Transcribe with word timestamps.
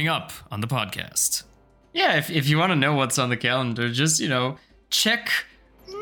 coming 0.00 0.08
up 0.08 0.32
on 0.50 0.62
the 0.62 0.66
podcast. 0.66 1.42
Yeah, 1.92 2.16
if, 2.16 2.30
if 2.30 2.48
you 2.48 2.56
want 2.56 2.70
to 2.70 2.76
know 2.76 2.94
what's 2.94 3.18
on 3.18 3.28
the 3.28 3.36
calendar, 3.36 3.90
just, 3.90 4.18
you 4.18 4.30
know, 4.30 4.56
check 4.88 5.30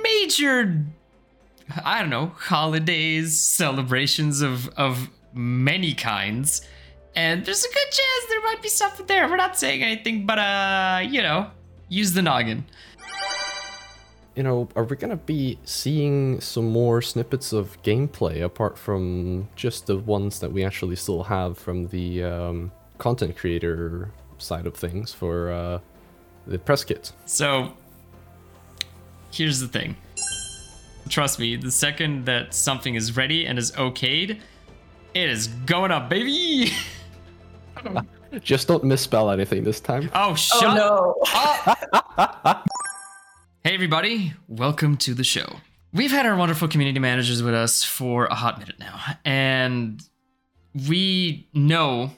major, 0.02 0.84
I 1.84 2.00
don't 2.00 2.10
know, 2.10 2.32
holidays, 2.36 3.36
celebrations 3.36 4.40
of, 4.40 4.68
of 4.76 5.10
many 5.34 5.94
kinds. 5.94 6.62
And 7.16 7.44
there's 7.44 7.64
a 7.64 7.68
good 7.68 7.90
chance 7.90 8.26
there 8.28 8.42
might 8.42 8.62
be 8.62 8.68
something 8.68 9.06
there. 9.06 9.28
We're 9.28 9.36
not 9.36 9.58
saying 9.58 9.82
anything, 9.82 10.26
but, 10.26 10.38
uh, 10.38 11.00
you 11.02 11.20
know, 11.20 11.50
use 11.88 12.12
the 12.12 12.22
noggin. 12.22 12.66
You 14.36 14.44
know, 14.44 14.68
are 14.76 14.84
we 14.84 14.94
gonna 14.94 15.16
be 15.16 15.58
seeing 15.64 16.40
some 16.40 16.70
more 16.70 17.02
snippets 17.02 17.52
of 17.52 17.82
gameplay 17.82 18.42
apart 18.44 18.78
from 18.78 19.48
just 19.56 19.86
the 19.86 19.98
ones 19.98 20.38
that 20.38 20.52
we 20.52 20.62
actually 20.62 20.94
still 20.94 21.24
have 21.24 21.58
from 21.58 21.88
the 21.88 22.22
um, 22.22 22.70
content 22.98 23.36
creator 23.36 24.10
side 24.38 24.66
of 24.66 24.74
things 24.74 25.12
for 25.12 25.50
uh, 25.50 25.78
the 26.46 26.58
press 26.58 26.84
kit? 26.84 27.12
So, 27.26 27.72
here's 29.30 29.60
the 29.60 29.68
thing. 29.68 29.96
Trust 31.08 31.38
me, 31.38 31.56
the 31.56 31.70
second 31.70 32.26
that 32.26 32.52
something 32.52 32.94
is 32.94 33.16
ready 33.16 33.46
and 33.46 33.58
is 33.58 33.72
okayed, 33.72 34.40
it 35.14 35.30
is 35.30 35.48
going 35.48 35.90
up, 35.90 36.10
baby. 36.10 36.72
Just 38.40 38.68
don't 38.68 38.84
misspell 38.84 39.30
anything 39.30 39.64
this 39.64 39.80
time. 39.80 40.10
Oh, 40.14 40.34
shut 40.34 40.78
oh 40.78 41.14
no. 41.24 42.62
hey, 43.64 43.74
everybody. 43.74 44.34
Welcome 44.48 44.98
to 44.98 45.14
the 45.14 45.24
show. 45.24 45.56
We've 45.94 46.10
had 46.10 46.26
our 46.26 46.36
wonderful 46.36 46.68
community 46.68 47.00
managers 47.00 47.42
with 47.42 47.54
us 47.54 47.82
for 47.82 48.26
a 48.26 48.34
hot 48.34 48.58
minute 48.58 48.78
now, 48.78 49.00
and 49.24 50.02
we 50.86 51.48
know 51.54 52.10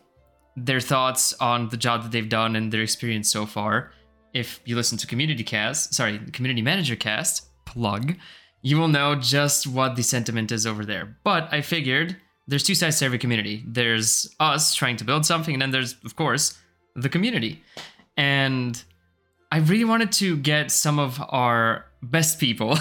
their 0.57 0.81
thoughts 0.81 1.33
on 1.41 1.69
the 1.69 1.77
job 1.77 2.03
that 2.03 2.13
they've 2.13 2.29
done 2.29 2.57
and 2.57 2.73
their 2.73 2.83
experience 2.83 3.31
so 3.31 3.47
far. 3.47 3.93
If 4.35 4.61
you 4.65 4.77
listen 4.77 4.99
to 4.99 5.07
Community 5.07 5.43
Cast, 5.43 5.95
sorry, 5.95 6.19
Community 6.33 6.63
Manager 6.63 6.97
Cast, 6.97 7.49
plug, 7.65 8.17
you 8.63 8.79
will 8.79 8.89
know 8.89 9.15
just 9.15 9.67
what 9.67 9.97
the 9.97 10.03
sentiment 10.03 10.53
is 10.53 10.67
over 10.67 10.85
there. 10.85 11.17
But 11.25 11.53
I 11.53 11.61
figured 11.63 12.17
there's 12.47 12.63
two 12.63 12.75
sides 12.75 12.99
to 12.99 13.05
every 13.05 13.19
community. 13.19 13.65
There's 13.67 14.35
us 14.41 14.75
trying 14.75 14.97
to 14.99 15.05
build 15.05 15.25
something, 15.25 15.55
and 15.55 15.63
then 15.63 15.71
there's, 15.71 15.97
of 16.05 16.17
course, 16.17 16.59
the 16.95 17.09
community. 17.09 17.63
And 18.17 18.83
I 19.53 19.59
really 19.59 19.85
wanted 19.85 20.13
to 20.13 20.37
get 20.37 20.71
some 20.71 20.99
of 20.99 21.21
our 21.29 21.87
best 22.03 22.39
people 22.39 22.79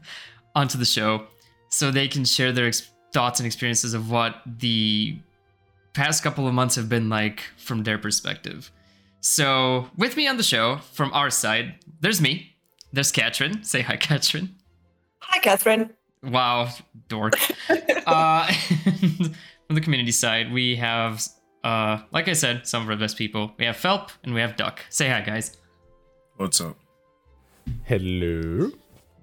onto 0.54 0.78
the 0.78 0.84
show 0.84 1.26
so 1.68 1.90
they 1.90 2.08
can 2.08 2.24
share 2.24 2.52
their 2.52 2.66
ex- 2.66 2.90
thoughts 3.12 3.40
and 3.40 3.46
experiences 3.46 3.94
of 3.94 4.10
what 4.10 4.36
the 4.46 5.18
past 5.92 6.22
couple 6.22 6.46
of 6.46 6.54
months 6.54 6.76
have 6.76 6.88
been 6.88 7.08
like 7.08 7.42
from 7.56 7.84
their 7.84 7.98
perspective. 7.98 8.70
So, 9.20 9.88
with 9.96 10.16
me 10.16 10.28
on 10.28 10.36
the 10.36 10.42
show 10.42 10.78
from 10.92 11.12
our 11.12 11.30
side, 11.30 11.74
there's 12.00 12.20
me. 12.20 12.56
There's 12.92 13.10
Katrin. 13.10 13.64
Say 13.64 13.82
hi, 13.82 13.96
Katrin. 13.96 14.54
Hi, 15.18 15.40
Catherine. 15.40 15.90
Wow, 16.22 16.70
dork. 17.08 17.34
uh, 18.06 18.52
from 19.66 19.74
the 19.74 19.80
community 19.80 20.12
side, 20.12 20.52
we 20.52 20.76
have, 20.76 21.22
uh, 21.64 21.98
like 22.12 22.28
I 22.28 22.32
said, 22.32 22.66
some 22.66 22.82
of 22.82 22.90
our 22.90 22.96
best 22.96 23.16
people. 23.16 23.52
We 23.58 23.66
have 23.66 23.76
Felp 23.76 24.10
and 24.22 24.34
we 24.34 24.40
have 24.40 24.56
Duck. 24.56 24.80
Say 24.88 25.08
hi, 25.08 25.20
guys. 25.20 25.56
What's 26.36 26.60
up? 26.60 26.78
Hello. 27.84 28.70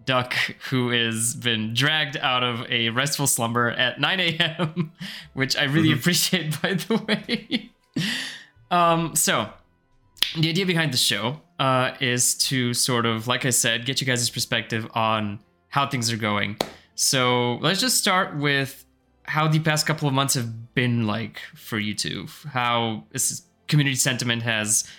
Duck, 0.06 0.34
who 0.70 0.90
has 0.90 1.34
been 1.34 1.74
dragged 1.74 2.18
out 2.18 2.44
of 2.44 2.70
a 2.70 2.90
restful 2.90 3.28
slumber 3.28 3.72
at 3.72 4.00
9 4.00 4.20
a.m., 4.20 4.92
which 5.34 5.58
I 5.58 5.64
really 5.64 5.92
appreciate, 5.92 6.62
by 6.62 6.76
the 6.76 6.98
way. 7.08 7.72
um, 8.72 9.16
so, 9.16 9.50
the 10.38 10.50
idea 10.50 10.66
behind 10.66 10.94
the 10.94 10.98
show 10.98 11.42
uh, 11.60 11.92
is 12.00 12.36
to 12.36 12.74
sort 12.74 13.06
of, 13.06 13.28
like 13.28 13.46
I 13.46 13.50
said, 13.50 13.86
get 13.86 14.02
you 14.02 14.08
guys' 14.08 14.30
perspective 14.30 14.88
on 14.94 15.40
how 15.70 15.88
things 15.88 16.12
are 16.12 16.18
going. 16.18 16.58
So 16.96 17.56
let's 17.56 17.82
just 17.82 17.98
start 17.98 18.38
with 18.38 18.86
how 19.24 19.48
the 19.48 19.60
past 19.60 19.86
couple 19.86 20.08
of 20.08 20.14
months 20.14 20.34
have 20.36 20.74
been 20.74 21.06
like 21.06 21.40
for 21.54 21.78
you 21.78 21.94
two. 21.94 22.28
How 22.48 23.04
this 23.12 23.42
community 23.68 23.96
sentiment 23.96 24.44
has 24.44 24.90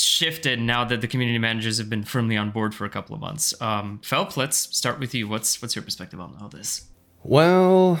shifted 0.00 0.60
now 0.60 0.84
that 0.84 1.00
the 1.00 1.08
community 1.08 1.38
managers 1.38 1.78
have 1.78 1.88
been 1.88 2.04
firmly 2.04 2.36
on 2.36 2.50
board 2.50 2.74
for 2.74 2.84
a 2.84 2.90
couple 2.90 3.14
of 3.14 3.20
months. 3.20 3.54
Um, 3.60 4.00
Felp, 4.02 4.36
let's 4.36 4.56
start 4.76 4.98
with 4.98 5.14
you. 5.14 5.28
What's 5.28 5.60
what's 5.60 5.76
your 5.76 5.82
perspective 5.82 6.20
on 6.20 6.36
all 6.40 6.48
this? 6.48 6.86
Well, 7.22 8.00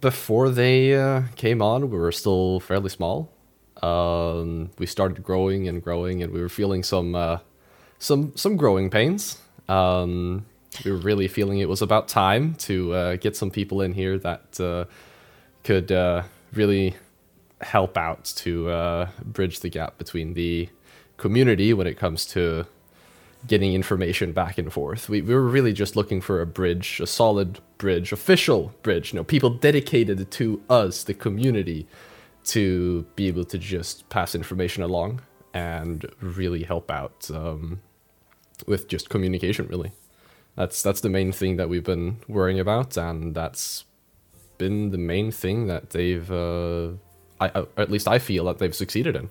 before 0.00 0.50
they 0.50 0.94
uh, 0.94 1.22
came 1.36 1.62
on, 1.62 1.90
we 1.90 1.98
were 1.98 2.12
still 2.12 2.60
fairly 2.60 2.90
small. 2.90 3.30
Um, 3.82 4.70
we 4.78 4.86
started 4.86 5.22
growing 5.22 5.68
and 5.68 5.82
growing, 5.82 6.22
and 6.22 6.32
we 6.32 6.40
were 6.40 6.48
feeling 6.48 6.82
some 6.82 7.14
uh, 7.14 7.38
some 7.98 8.32
some 8.36 8.56
growing 8.56 8.90
pains. 8.90 9.38
Um, 9.68 10.46
we 10.84 10.90
were 10.90 10.98
really 10.98 11.28
feeling 11.28 11.58
it 11.58 11.68
was 11.68 11.82
about 11.82 12.08
time 12.08 12.54
to 12.54 12.92
uh, 12.92 13.16
get 13.16 13.36
some 13.36 13.50
people 13.50 13.80
in 13.80 13.92
here 13.92 14.18
that 14.18 14.60
uh, 14.60 14.84
could 15.64 15.90
uh, 15.92 16.22
really 16.52 16.94
help 17.60 17.96
out 17.96 18.24
to 18.24 18.70
uh, 18.70 19.08
bridge 19.24 19.60
the 19.60 19.68
gap 19.68 19.98
between 19.98 20.34
the 20.34 20.68
community 21.18 21.74
when 21.74 21.86
it 21.86 21.98
comes 21.98 22.24
to 22.26 22.66
getting 23.46 23.74
information 23.74 24.32
back 24.32 24.58
and 24.58 24.72
forth. 24.72 25.08
We, 25.08 25.20
we 25.20 25.34
were 25.34 25.46
really 25.46 25.72
just 25.72 25.94
looking 25.94 26.20
for 26.20 26.40
a 26.40 26.46
bridge, 26.46 27.00
a 27.00 27.06
solid 27.06 27.60
bridge, 27.76 28.10
official 28.10 28.72
bridge, 28.82 29.12
you 29.12 29.18
know, 29.18 29.24
people 29.24 29.50
dedicated 29.50 30.30
to 30.30 30.62
us, 30.70 31.04
the 31.04 31.14
community, 31.14 31.86
to 32.44 33.06
be 33.14 33.28
able 33.28 33.44
to 33.44 33.58
just 33.58 34.08
pass 34.08 34.34
information 34.34 34.82
along 34.82 35.20
and 35.52 36.06
really 36.20 36.62
help 36.62 36.90
out 36.90 37.30
um, 37.30 37.80
with 38.66 38.88
just 38.88 39.10
communication, 39.10 39.66
really 39.68 39.92
that's 40.58 40.82
that's 40.82 41.00
the 41.00 41.08
main 41.08 41.30
thing 41.30 41.56
that 41.56 41.68
we've 41.68 41.84
been 41.84 42.16
worrying 42.26 42.58
about, 42.58 42.96
and 42.96 43.32
that's 43.32 43.84
been 44.58 44.90
the 44.90 44.98
main 44.98 45.30
thing 45.30 45.68
that 45.68 45.90
they've, 45.90 46.28
uh, 46.32 46.88
I, 47.40 47.64
at 47.76 47.92
least 47.92 48.08
I 48.08 48.18
feel 48.18 48.46
that 48.46 48.58
they've 48.58 48.74
succeeded 48.74 49.14
in 49.14 49.30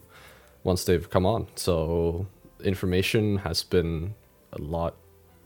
once 0.67 0.83
they've 0.83 1.09
come 1.09 1.25
on. 1.25 1.47
So 1.55 2.28
information 2.63 3.38
has 3.38 3.63
been 3.63 4.13
a 4.51 4.61
lot 4.61 4.95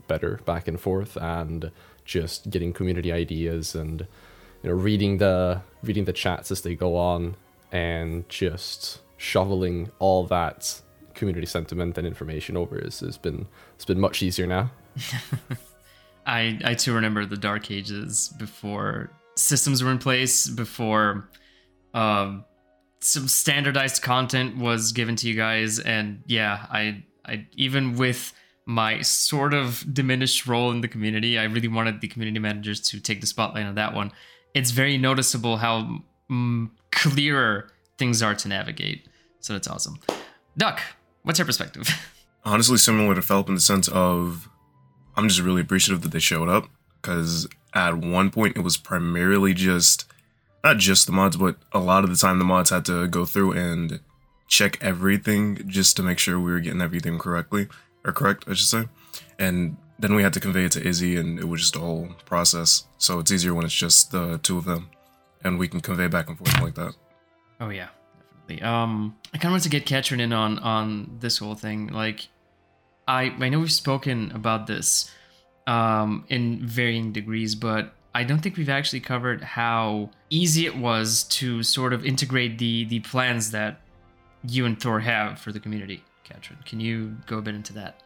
better 0.07 0.41
back 0.45 0.67
and 0.67 0.79
forth, 0.81 1.15
and 1.15 1.71
just 2.03 2.49
getting 2.49 2.73
community 2.73 3.11
ideas 3.11 3.75
and 3.75 4.01
you 4.63 4.69
know 4.69 4.75
reading 4.75 5.19
the 5.19 5.61
reading 5.83 6.05
the 6.05 6.13
chats 6.13 6.51
as 6.51 6.61
they 6.61 6.75
go 6.75 6.97
on, 6.97 7.35
and 7.71 8.27
just 8.27 9.01
shoveling 9.17 9.91
all 9.99 10.25
that 10.25 10.81
community 11.13 11.45
sentiment 11.45 11.97
and 11.97 12.07
information 12.07 12.57
over 12.57 12.79
is 12.79 13.01
has 13.01 13.17
been 13.17 13.47
it's 13.75 13.85
been 13.85 13.99
much 13.99 14.23
easier 14.23 14.47
now. 14.47 14.71
I 16.25 16.59
I 16.65 16.73
too 16.73 16.93
remember 16.93 17.25
the 17.25 17.37
dark 17.37 17.69
ages 17.69 18.33
before 18.39 19.11
systems 19.35 19.83
were 19.83 19.91
in 19.91 19.99
place, 19.99 20.47
before 20.47 21.29
um, 21.93 22.43
some 23.01 23.27
standardized 23.27 24.01
content 24.01 24.57
was 24.57 24.91
given 24.91 25.15
to 25.17 25.27
you 25.27 25.35
guys, 25.35 25.79
and 25.79 26.23
yeah, 26.27 26.65
I 26.69 27.03
I 27.25 27.47
even 27.53 27.97
with 27.97 28.33
my 28.65 29.01
sort 29.01 29.53
of 29.53 29.83
diminished 29.91 30.47
role 30.47 30.71
in 30.71 30.81
the 30.81 30.87
community, 30.87 31.37
I 31.37 31.43
really 31.43 31.67
wanted 31.67 31.99
the 31.99 32.07
community 32.07 32.39
managers 32.39 32.79
to 32.89 32.99
take 32.99 33.21
the 33.21 33.27
spotlight 33.27 33.65
on 33.65 33.75
that 33.75 33.93
one. 33.93 34.11
It's 34.53 34.71
very 34.71 34.97
noticeable 34.97 35.57
how 35.57 36.01
mm, 36.29 36.69
clearer 36.91 37.71
things 37.97 38.21
are 38.21 38.35
to 38.35 38.47
navigate. 38.47 39.07
So 39.39 39.53
that's 39.53 39.67
awesome. 39.67 39.99
Duck, 40.57 40.81
what's 41.23 41.39
your 41.39 41.45
perspective? 41.45 41.89
Honestly, 42.45 42.77
similar 42.77 43.15
to 43.15 43.21
Felp 43.21 43.47
in 43.47 43.55
the 43.55 43.61
sense 43.61 43.87
of 43.87 44.49
I'm 45.15 45.27
just 45.27 45.41
really 45.41 45.61
appreciative 45.61 46.01
that 46.03 46.11
they 46.11 46.19
showed 46.19 46.49
up 46.49 46.69
because 47.01 47.47
at 47.73 47.97
one 47.97 48.29
point 48.29 48.57
it 48.57 48.61
was 48.61 48.77
primarily 48.77 49.53
just 49.53 50.05
not 50.63 50.77
just 50.77 51.05
the 51.05 51.11
mods, 51.11 51.37
but 51.37 51.57
a 51.71 51.79
lot 51.79 52.03
of 52.03 52.09
the 52.09 52.15
time 52.15 52.39
the 52.39 52.45
mods 52.45 52.69
had 52.69 52.85
to 52.85 53.07
go 53.07 53.25
through 53.25 53.53
and 53.53 53.99
check 54.47 54.77
everything 54.81 55.67
just 55.67 55.95
to 55.97 56.03
make 56.03 56.19
sure 56.19 56.39
we 56.39 56.51
were 56.51 56.59
getting 56.59 56.81
everything 56.81 57.17
correctly 57.17 57.67
or 58.05 58.11
correct, 58.11 58.43
I 58.47 58.53
should 58.53 58.67
say. 58.67 58.83
And 59.39 59.77
then 59.97 60.15
we 60.15 60.23
had 60.23 60.33
to 60.33 60.39
convey 60.39 60.65
it 60.65 60.71
to 60.73 60.85
Izzy, 60.85 61.15
and 61.15 61.39
it 61.39 61.45
was 61.45 61.61
just 61.61 61.75
a 61.75 61.79
whole 61.79 62.09
process. 62.25 62.85
So 62.97 63.19
it's 63.19 63.31
easier 63.31 63.53
when 63.53 63.65
it's 63.65 63.73
just 63.73 64.11
the 64.11 64.39
two 64.39 64.57
of 64.57 64.65
them, 64.65 64.89
and 65.43 65.57
we 65.57 65.67
can 65.67 65.79
convey 65.79 66.07
back 66.07 66.27
and 66.27 66.37
forth 66.37 66.59
like 66.59 66.75
that. 66.75 66.95
Oh 67.59 67.69
yeah, 67.69 67.89
definitely. 68.49 68.67
Um, 68.67 69.15
I 69.33 69.37
kind 69.37 69.45
of 69.45 69.51
want 69.53 69.63
to 69.63 69.69
get 69.69 69.85
Katrin 69.85 70.19
in 70.19 70.33
on 70.33 70.59
on 70.59 71.17
this 71.19 71.37
whole 71.37 71.55
thing. 71.55 71.87
Like, 71.87 72.27
I 73.07 73.25
I 73.39 73.49
know 73.49 73.59
we've 73.59 73.71
spoken 73.71 74.31
about 74.33 74.67
this 74.67 75.11
um, 75.67 76.25
in 76.29 76.65
varying 76.65 77.11
degrees, 77.11 77.55
but 77.55 77.93
I 78.13 78.23
don't 78.23 78.39
think 78.39 78.57
we've 78.57 78.69
actually 78.69 78.99
covered 78.99 79.41
how 79.41 80.09
easy 80.29 80.65
it 80.65 80.75
was 80.75 81.23
to 81.23 81.63
sort 81.63 81.93
of 81.93 82.05
integrate 82.05 82.57
the 82.57 82.85
the 82.85 82.99
plans 82.99 83.51
that 83.51 83.81
you 84.47 84.65
and 84.65 84.79
Thor 84.81 84.99
have 84.99 85.39
for 85.39 85.51
the 85.51 85.59
community. 85.59 86.03
Katrin, 86.23 86.59
can 86.65 86.79
you 86.79 87.15
go 87.25 87.37
a 87.37 87.41
bit 87.41 87.55
into 87.55 87.73
that? 87.73 88.01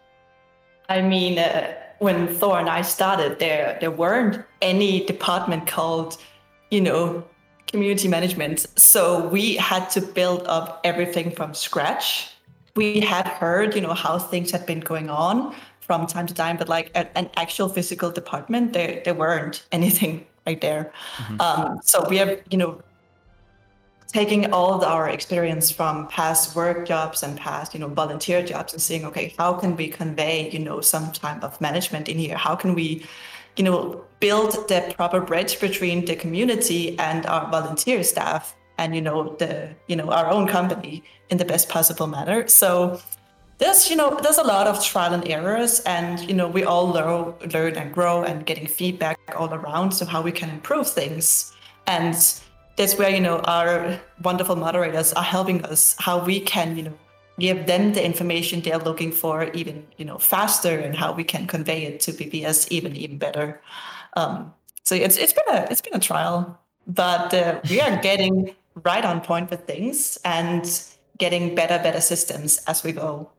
I 0.90 1.02
mean, 1.02 1.40
uh, 1.40 1.74
when 2.00 2.28
Thor 2.28 2.60
and 2.60 2.69
I 2.69 2.81
started, 2.81 3.40
there 3.40 3.78
there 3.81 3.92
weren't 3.92 4.46
any 4.62 5.06
department 5.06 5.66
called, 5.66 6.18
you 6.69 6.81
know, 6.81 7.24
community 7.68 8.07
management. 8.07 8.68
So 8.75 9.28
we 9.28 9.56
had 9.56 9.90
to 9.92 10.02
build 10.02 10.46
up 10.46 10.81
everything 10.84 11.31
from 11.31 11.54
scratch. 11.56 12.30
We 12.75 13.00
had 13.00 13.28
heard, 13.28 13.74
you 13.74 13.81
know, 13.81 13.94
how 13.94 14.19
things 14.19 14.52
had 14.52 14.66
been 14.66 14.81
going 14.81 15.10
on 15.10 15.56
from 15.86 16.08
time 16.08 16.26
to 16.28 16.34
time, 16.34 16.58
but 16.58 16.68
like 16.68 16.92
a, 16.96 17.18
an 17.18 17.30
actual 17.38 17.70
physical 17.70 18.12
department, 18.12 18.74
there 18.74 19.02
there 19.06 19.14
weren't 19.14 19.66
anything 19.72 20.26
right 20.46 20.62
there. 20.62 20.92
Um, 21.40 21.80
so 21.84 22.08
we 22.10 22.18
have, 22.18 22.40
you 22.50 22.58
know, 22.58 22.82
taking 24.08 24.54
all 24.54 24.74
of 24.74 24.84
our 24.84 25.10
experience 25.10 25.72
from 25.72 26.08
past 26.08 26.56
work 26.56 26.88
jobs 26.88 27.24
and 27.24 27.38
past 27.38 27.74
you 27.74 27.80
know 27.80 27.88
volunteer 27.88 28.42
jobs 28.44 28.72
and 28.72 28.82
seeing 28.82 29.04
okay 29.04 29.34
how 29.38 29.52
can 29.52 29.76
we 29.76 29.90
convey 29.90 30.50
you 30.52 30.60
know 30.60 30.80
some 30.80 31.12
type 31.12 31.44
of 31.44 31.60
management 31.60 32.08
in 32.08 32.18
here? 32.18 32.38
How 32.38 32.56
can 32.56 32.76
we 32.76 33.06
you 33.58 33.64
know 33.64 34.04
build 34.20 34.52
the 34.70 34.94
proper 34.96 35.20
bridge 35.22 35.60
between 35.60 36.06
the 36.06 36.16
community 36.16 36.98
and 37.00 37.26
our 37.26 37.50
volunteer 37.52 38.04
staff 38.04 38.56
and 38.78 38.96
you 38.96 39.02
know 39.02 39.36
the 39.40 39.70
you 39.88 39.96
know 39.96 40.12
our 40.12 40.30
own 40.30 40.48
company 40.48 41.04
in 41.30 41.38
the 41.38 41.46
best 41.46 41.68
possible 41.70 42.08
manner? 42.08 42.48
So 42.48 43.02
there's 43.57 43.90
you 43.90 43.96
know 43.96 44.19
there's 44.22 44.38
a 44.38 44.44
lot 44.44 44.68
of 44.68 44.84
trial 44.84 45.13
and 45.13 45.28
errors 45.28 45.80
and 45.81 46.19
you 46.28 46.36
know 46.36 46.48
we 46.48 46.63
all 46.63 46.88
learn 46.88 47.34
learn 47.54 47.75
and 47.75 47.94
grow 47.94 48.24
and 48.24 48.46
getting 48.46 48.68
feedback 48.68 49.19
all 49.38 49.54
around 49.54 49.92
so 49.92 50.06
how 50.06 50.22
we 50.22 50.31
can 50.31 50.50
improve 50.50 50.90
things 50.90 51.54
and 51.88 52.16
that's 52.75 52.98
where 52.98 53.10
you 53.10 53.22
know 53.22 53.40
our 53.42 54.00
wonderful 54.24 54.56
moderators 54.56 55.13
are 55.13 55.24
helping 55.24 55.63
us 55.66 55.96
how 56.00 56.24
we 56.24 56.40
can 56.40 56.75
you 56.75 56.84
know 56.84 56.94
give 57.40 57.66
them 57.66 57.94
the 57.94 58.06
information 58.06 58.62
they're 58.62 58.78
looking 58.78 59.12
for 59.12 59.46
even 59.52 59.86
you 59.98 60.06
know 60.06 60.18
faster 60.18 60.78
and 60.80 60.96
how 60.96 61.13
we 61.13 61.24
can 61.24 61.48
convey 61.48 61.84
it 61.84 62.00
to 62.00 62.12
BBS 62.12 62.68
even 62.72 62.96
even 62.96 63.18
better. 63.18 63.62
Um, 64.16 64.54
so 64.84 64.96
it's 64.96 65.18
it's 65.18 65.34
been 65.34 65.50
a 65.50 65.68
it's 65.69 65.81
been 65.81 65.96
a 65.96 66.00
trial, 66.00 66.60
but 66.88 67.34
uh, 67.34 67.60
we 67.69 67.81
are 67.81 67.98
getting 68.02 68.56
right 68.84 69.04
on 69.04 69.22
point 69.22 69.50
with 69.50 69.62
things 69.66 70.18
and 70.25 70.66
getting 71.18 71.56
better 71.56 71.78
better 71.81 72.02
systems 72.02 72.60
as 72.68 72.84
we 72.84 72.92
go. 72.92 73.30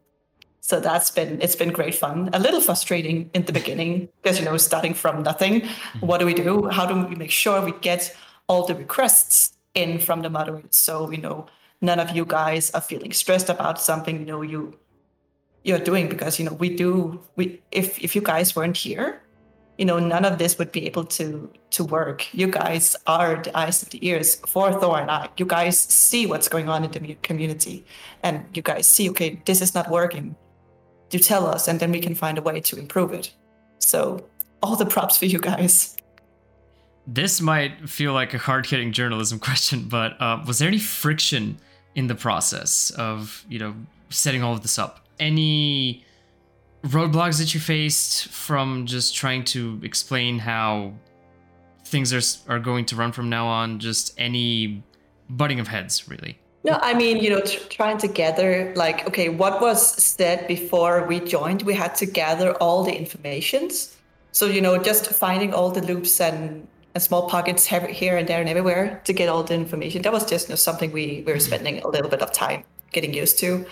So 0.67 0.81
that's 0.81 1.13
been 1.13 1.41
it's 1.41 1.55
been 1.55 1.71
great 1.71 1.95
fun. 1.95 2.29
A 2.33 2.41
little 2.41 2.61
frustrating 2.61 3.31
in 3.35 3.45
the 3.45 3.53
beginning 3.53 4.09
because 4.21 4.41
you 4.41 4.45
know 4.45 4.57
starting 4.57 4.95
from 4.95 5.23
nothing. 5.23 5.61
Mm-hmm. 5.61 6.07
What 6.07 6.19
do 6.19 6.27
we 6.27 6.35
do? 6.35 6.67
How 6.67 6.87
do 6.87 6.95
we 7.07 7.15
make 7.15 7.31
sure 7.31 7.65
we 7.65 7.71
get 7.81 8.13
all 8.49 8.67
the 8.67 8.75
requests 8.75 9.53
in 9.75 10.01
from 10.01 10.23
the 10.23 10.31
moderators 10.31 10.75
so 10.75 11.11
you 11.11 11.19
know 11.19 11.47
none 11.81 12.01
of 12.01 12.17
you 12.17 12.25
guys 12.25 12.71
are 12.73 12.81
feeling 12.81 13.13
stressed 13.13 13.49
about 13.49 13.81
something 13.81 14.21
you 14.21 14.27
know 14.27 14.43
you 14.43 14.77
you're 15.63 15.79
doing 15.79 16.09
because 16.09 16.39
you 16.39 16.45
know 16.45 16.55
we 16.55 16.75
do 16.75 17.21
we 17.37 17.61
if 17.71 18.03
if 18.03 18.17
you 18.17 18.23
guys 18.23 18.57
weren't 18.57 18.77
here 18.77 19.21
you 19.77 19.85
know 19.85 19.99
none 19.99 20.25
of 20.25 20.39
this 20.39 20.59
would 20.59 20.73
be 20.73 20.87
able 20.87 21.05
to 21.05 21.53
to 21.71 21.85
work 21.85 22.27
you 22.33 22.47
guys 22.47 22.97
are 23.07 23.43
the 23.43 23.53
eyes 23.57 23.83
and 23.83 23.93
the 23.93 24.01
ears 24.09 24.37
for 24.47 24.73
thor 24.81 24.99
and 24.99 25.11
i 25.11 25.29
you 25.37 25.45
guys 25.45 25.79
see 25.79 26.27
what's 26.27 26.49
going 26.49 26.69
on 26.69 26.83
in 26.83 26.91
the 26.91 27.15
community 27.23 27.85
and 28.23 28.45
you 28.55 28.63
guys 28.63 28.89
see 28.89 29.11
okay 29.11 29.43
this 29.45 29.61
is 29.61 29.75
not 29.75 29.91
working 29.91 30.35
you 31.11 31.19
tell 31.19 31.47
us 31.47 31.69
and 31.69 31.81
then 31.81 31.91
we 31.91 32.01
can 32.01 32.15
find 32.15 32.39
a 32.39 32.43
way 32.43 32.61
to 32.61 32.79
improve 32.79 33.13
it 33.13 33.33
so 33.79 34.27
all 34.63 34.77
the 34.77 34.87
props 34.87 35.17
for 35.17 35.27
you 35.27 35.39
guys 35.39 35.97
This 37.07 37.41
might 37.41 37.89
feel 37.89 38.13
like 38.13 38.35
a 38.35 38.39
hard 38.39 38.67
hitting 38.67 38.93
journalism 38.93 39.39
question, 39.49 39.85
but 39.89 40.21
uh, 40.21 40.43
was 40.47 40.59
there 40.59 40.69
any 40.69 40.79
friction 40.81 41.59
in 41.95 42.09
the 42.09 42.15
process 42.15 42.91
of, 42.91 43.45
you 43.49 43.59
know, 43.59 43.75
setting 44.11 44.43
all 44.43 44.53
of 44.53 44.63
this 44.63 44.79
up? 44.79 45.07
Any 45.21 46.05
roadblocks 46.83 47.39
that 47.39 47.55
you 47.55 47.61
faced 47.61 48.29
from 48.29 48.87
just 48.87 49.15
trying 49.15 49.45
to 49.45 49.81
explain 49.83 50.41
how 50.41 50.93
things 51.85 52.13
are, 52.13 52.53
are 52.53 52.59
going 52.59 52.85
to 52.87 52.97
run 52.97 53.13
from 53.13 53.31
now 53.31 53.47
on? 53.47 53.79
Just 53.79 54.13
any 54.19 54.83
butting 55.31 55.61
of 55.61 55.69
heads, 55.69 56.09
really? 56.09 56.39
No, 56.67 56.81
I 56.83 56.95
mean, 56.95 57.19
you 57.19 57.31
know, 57.31 57.41
tr- 57.41 57.69
trying 57.69 57.99
to 57.99 58.09
gather, 58.09 58.75
like, 58.75 59.07
okay, 59.07 59.29
what 59.29 59.61
was 59.61 59.81
said 60.03 60.49
before 60.49 61.07
we 61.07 61.21
joined? 61.21 61.63
We 61.63 61.75
had 61.75 61.95
to 61.97 62.07
gather 62.07 62.55
all 62.55 62.83
the 62.83 62.93
informations. 62.93 63.97
So, 64.33 64.47
you 64.47 64.61
know, 64.61 64.77
just 64.77 65.07
finding 65.07 65.55
all 65.55 65.71
the 65.71 65.81
loops 65.81 66.21
and, 66.21 66.67
and 66.95 67.03
small 67.03 67.29
pockets 67.29 67.65
here 67.67 68.17
and 68.17 68.27
there 68.27 68.41
and 68.41 68.49
everywhere 68.49 69.01
to 69.05 69.13
get 69.13 69.29
all 69.29 69.45
the 69.45 69.55
information. 69.55 70.03
That 70.03 70.13
was 70.13 70.29
just 70.29 70.49
you 70.49 70.53
know, 70.53 70.57
something 70.57 70.91
we, 70.91 71.23
we 71.25 71.33
were 71.33 71.39
spending 71.39 71.83
a 71.83 71.89
little 71.89 72.11
bit 72.11 72.21
of 72.21 72.33
time 72.33 72.65
getting 72.91 73.15
used 73.15 73.39
to. 73.39 73.65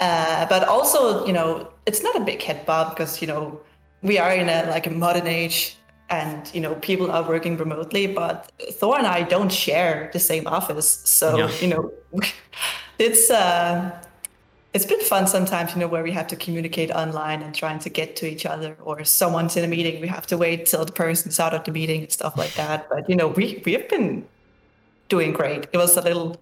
Uh, 0.00 0.46
but 0.46 0.66
also, 0.66 1.26
you 1.26 1.34
know, 1.34 1.68
it's 1.84 2.02
not 2.02 2.16
a 2.16 2.20
big 2.20 2.40
head 2.40 2.64
bob 2.64 2.96
because, 2.96 3.20
you 3.20 3.28
know, 3.28 3.60
we 4.02 4.18
are 4.18 4.32
in 4.32 4.48
a 4.48 4.66
like 4.70 4.86
a 4.86 4.90
modern 4.90 5.26
age 5.26 5.76
and 6.10 6.50
you 6.54 6.60
know 6.60 6.74
people 6.76 7.10
are 7.10 7.22
working 7.22 7.56
remotely 7.56 8.06
but 8.06 8.50
thor 8.72 8.98
and 8.98 9.06
i 9.06 9.22
don't 9.22 9.52
share 9.52 10.10
the 10.12 10.18
same 10.18 10.46
office. 10.46 10.88
So 11.04 11.38
Yeah. 11.38 11.50
you 11.60 11.68
know 11.68 11.92
it's 12.98 13.30
uh 13.30 13.90
it's 14.74 14.84
been 14.86 15.00
fun 15.00 15.26
sometimes 15.26 15.72
you 15.74 15.80
know 15.80 15.88
where 15.88 16.02
we 16.02 16.12
have 16.12 16.26
to 16.28 16.36
communicate 16.36 16.90
online 16.90 17.42
and 17.42 17.54
trying 17.54 17.78
to 17.80 17.90
get 17.90 18.14
to 18.16 18.26
each 18.26 18.44
other 18.46 18.76
or 18.82 19.04
someone's 19.04 19.56
in 19.56 19.64
a 19.64 19.68
meeting 19.68 20.00
we 20.00 20.08
have 20.08 20.26
to 20.28 20.36
wait 20.36 20.66
till 20.66 20.84
the 20.84 20.92
person's 20.92 21.40
out 21.40 21.54
of 21.54 21.64
the 21.64 21.72
meeting 21.72 22.02
and 22.02 22.12
stuff 22.12 22.36
like 22.36 22.54
that. 22.54 22.88
But 22.88 23.08
you 23.10 23.16
know 23.16 23.28
we 23.28 23.62
we 23.64 23.72
have 23.72 23.88
been 23.88 24.26
doing 25.08 25.32
great. 25.32 25.66
It 25.72 25.76
was 25.76 25.96
a 25.96 26.02
little 26.02 26.36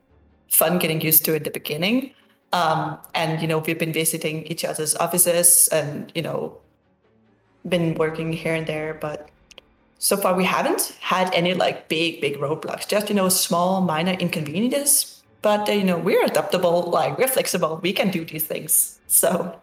fun 0.49 0.79
getting 0.79 1.00
used 1.00 1.25
to 1.25 1.32
it 1.32 1.37
at 1.37 1.44
the 1.44 1.50
beginning. 1.50 2.12
Um 2.53 2.99
and 3.14 3.41
you 3.43 3.49
know 3.49 3.59
we've 3.59 3.79
been 3.79 3.93
visiting 3.93 4.44
each 4.53 4.64
other's 4.64 4.94
offices 4.97 5.69
and 5.69 6.12
you 6.14 6.23
know 6.23 6.59
been 7.69 7.94
working 7.94 8.32
here 8.32 8.55
and 8.55 8.67
there, 8.67 8.94
but 8.94 9.29
so 9.99 10.17
far 10.17 10.35
we 10.35 10.45
haven't 10.45 10.97
had 11.00 11.33
any 11.35 11.55
like 11.55 11.89
big, 11.89 12.21
big 12.21 12.37
roadblocks. 12.39 12.87
Just 12.89 13.09
you 13.09 13.15
know, 13.15 13.29
small, 13.29 13.81
minor 13.81 14.12
inconveniences. 14.12 15.23
But 15.43 15.69
uh, 15.69 15.73
you 15.73 15.85
know, 15.85 15.99
we're 15.99 16.25
adaptable. 16.25 16.83
Like 16.91 17.19
we're 17.19 17.29
flexible. 17.29 17.81
We 17.83 17.93
can 17.93 18.11
do 18.11 18.25
these 18.25 18.47
things. 18.47 18.99
So 19.06 19.59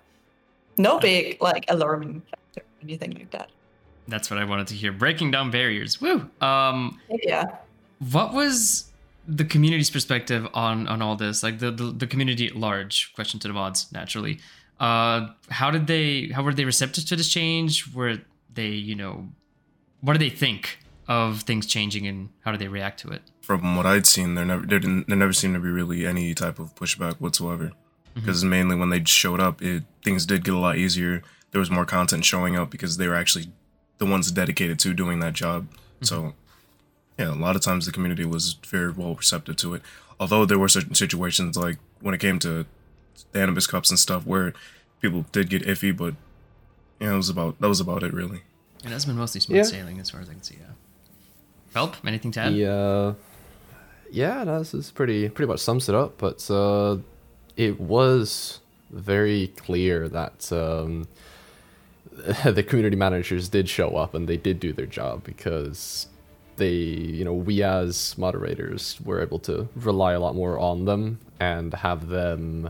no 0.77 0.99
big 0.99 1.41
like 1.41 1.65
alarming 1.69 2.21
factor, 2.21 2.61
or 2.61 2.83
anything 2.83 3.13
like 3.13 3.31
that. 3.31 3.49
That's 4.07 4.29
what 4.29 4.39
I 4.39 4.45
wanted 4.45 4.67
to 4.67 4.75
hear. 4.75 4.91
Breaking 4.91 5.31
down 5.31 5.49
barriers. 5.51 5.99
Woo! 6.01 6.29
Um, 6.41 6.99
Yeah. 7.23 7.45
what 7.99 8.33
was 8.33 8.91
the 9.27 9.43
community's 9.45 9.89
perspective 9.89 10.47
on 10.53 10.87
on 10.87 11.01
all 11.01 11.15
this 11.15 11.41
like 11.41 11.57
the, 11.59 11.71
the 11.71 11.85
the 11.85 12.05
community 12.05 12.45
at 12.45 12.55
large 12.55 13.11
question 13.15 13.39
to 13.39 13.47
the 13.47 13.53
mods 13.55 13.91
naturally 13.91 14.37
uh 14.79 15.27
how 15.49 15.71
did 15.71 15.87
they 15.87 16.27
how 16.27 16.43
were 16.43 16.53
they 16.53 16.63
receptive 16.65 17.03
to 17.05 17.15
this 17.15 17.27
change 17.29 17.91
were 17.95 18.17
they 18.53 18.67
you 18.67 18.93
know 18.93 19.27
what 20.05 20.13
do 20.13 20.19
they 20.19 20.29
think 20.29 20.79
of 21.07 21.41
things 21.41 21.65
changing 21.65 22.05
and 22.07 22.29
how 22.41 22.51
do 22.51 22.57
they 22.57 22.67
react 22.67 22.99
to 22.99 23.09
it 23.09 23.21
From 23.41 23.75
what 23.75 23.85
I'd 23.85 24.05
seen, 24.07 24.35
there 24.35 24.45
never 24.45 24.65
there, 24.65 24.79
didn't, 24.79 25.07
there 25.07 25.17
never 25.17 25.33
seemed 25.33 25.55
to 25.55 25.59
be 25.59 25.69
really 25.69 26.05
any 26.05 26.33
type 26.33 26.59
of 26.59 26.75
pushback 26.75 27.15
whatsoever. 27.15 27.65
Mm-hmm. 27.65 28.19
Because 28.19 28.43
mainly 28.43 28.75
when 28.75 28.89
they 28.89 29.03
showed 29.03 29.39
up, 29.39 29.61
it 29.61 29.83
things 30.03 30.25
did 30.25 30.43
get 30.43 30.53
a 30.53 30.59
lot 30.59 30.77
easier. 30.77 31.23
There 31.51 31.59
was 31.59 31.71
more 31.71 31.85
content 31.85 32.23
showing 32.25 32.55
up 32.55 32.69
because 32.69 32.97
they 32.97 33.07
were 33.07 33.15
actually 33.15 33.51
the 33.97 34.05
ones 34.05 34.31
dedicated 34.31 34.79
to 34.79 34.93
doing 34.93 35.19
that 35.19 35.33
job. 35.33 35.69
Mm-hmm. 35.69 36.05
So 36.05 36.33
yeah, 37.17 37.33
a 37.33 37.35
lot 37.35 37.55
of 37.55 37.61
times 37.61 37.85
the 37.85 37.91
community 37.91 38.25
was 38.25 38.53
very 38.53 38.91
well 38.91 39.15
receptive 39.15 39.55
to 39.57 39.73
it. 39.73 39.81
Although 40.19 40.45
there 40.45 40.59
were 40.59 40.69
certain 40.69 40.95
situations 40.95 41.57
like 41.57 41.77
when 42.01 42.13
it 42.13 42.19
came 42.19 42.39
to 42.39 42.65
the 43.31 43.41
Anubis 43.41 43.67
Cups 43.67 43.89
and 43.89 43.99
stuff 43.99 44.25
where 44.25 44.53
people 45.01 45.25
did 45.31 45.49
get 45.49 45.63
iffy, 45.63 45.95
but 45.95 46.13
yeah, 46.99 47.13
it 47.13 47.17
was 47.17 47.29
about 47.29 47.59
that 47.59 47.69
was 47.69 47.79
about 47.79 48.03
it 48.03 48.13
really. 48.13 48.41
It 48.85 48.91
has 48.91 49.05
been 49.05 49.17
mostly 49.17 49.41
smooth 49.41 49.57
Yeah. 49.57 49.63
sailing 49.63 49.99
as 49.99 50.09
far 50.11 50.21
as 50.21 50.29
i 50.29 50.33
can 50.33 50.43
see 50.43 50.57
yeah 50.59 50.73
Felp? 51.75 51.95
Anything 52.07 52.31
to 52.31 52.39
add? 52.39 52.53
The, 52.53 52.71
uh, 52.71 53.13
yeah, 54.09 54.45
no, 54.45 54.59
this 54.59 54.73
is 54.73 54.91
pretty 54.91 55.27
pretty 55.27 55.49
much 55.51 55.59
sums 55.59 55.89
it 55.89 55.95
up. 55.95 56.17
But 56.17 56.49
uh, 56.49 56.99
it 57.57 57.81
was 57.81 58.61
very 58.91 59.47
clear 59.57 60.07
that 60.07 60.49
um, 60.53 61.05
the 62.45 62.63
community 62.63 62.95
managers 62.95 63.49
did 63.49 63.67
show 63.67 63.97
up 63.97 64.13
and 64.13 64.25
they 64.29 64.37
did 64.37 64.61
do 64.61 64.71
their 64.71 64.85
job 64.85 65.25
because 65.25 66.07
they, 66.55 66.71
you 66.71 67.25
know, 67.25 67.33
we 67.33 67.61
as 67.61 68.17
moderators 68.17 68.97
were 69.03 69.21
able 69.21 69.39
to 69.39 69.67
rely 69.75 70.13
a 70.13 70.19
lot 70.21 70.33
more 70.33 70.57
on 70.57 70.85
them 70.85 71.19
and 71.41 71.73
have 71.73 72.07
them 72.07 72.69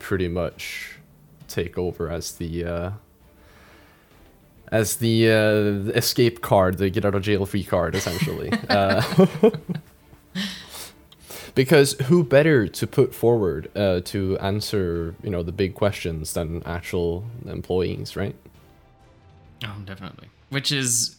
pretty 0.00 0.26
much 0.26 0.96
take 1.46 1.78
over 1.78 2.10
as 2.10 2.32
the 2.32 2.64
uh, 2.64 2.90
as 4.70 4.96
the 4.96 5.30
uh, 5.30 5.92
escape 5.96 6.40
card, 6.42 6.78
the 6.78 6.90
get 6.90 7.04
out 7.04 7.14
of 7.14 7.22
jail 7.22 7.46
free 7.46 7.64
card, 7.64 7.94
essentially. 7.94 8.52
uh, 8.68 9.02
because 11.54 11.92
who 12.04 12.22
better 12.22 12.68
to 12.68 12.86
put 12.86 13.14
forward 13.14 13.70
uh, 13.76 14.00
to 14.04 14.38
answer, 14.38 15.14
you 15.22 15.30
know, 15.30 15.42
the 15.42 15.52
big 15.52 15.74
questions 15.74 16.34
than 16.34 16.62
actual 16.64 17.24
employees, 17.46 18.16
right? 18.16 18.36
Oh, 19.64 19.76
definitely. 19.84 20.28
Which 20.50 20.70
is, 20.70 21.16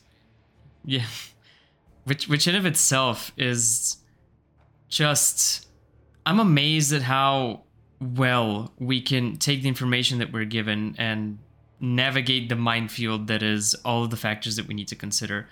yeah, 0.86 1.06
which 2.06 2.28
which 2.28 2.48
in 2.48 2.56
of 2.56 2.66
itself 2.66 3.32
is 3.38 3.98
just. 4.88 5.68
I'm 6.26 6.40
amazed 6.40 6.94
at 6.94 7.02
how 7.02 7.64
well 8.00 8.72
we 8.78 9.02
can 9.02 9.38
take 9.38 9.64
the 9.64 9.68
information 9.68 10.20
that 10.20 10.32
we're 10.32 10.46
given 10.46 10.96
and 10.98 11.40
navigate 11.80 12.50
the 12.50 12.56
minefield 12.56 13.28
that 13.28 13.42
is 13.42 13.76
all 13.86 14.04
of 14.04 14.10
the 14.10 14.18
factors 14.18 14.56
that 14.56 14.68
we 14.68 14.74
need 14.74 14.88
to 14.90 14.96
consider. 14.96 15.48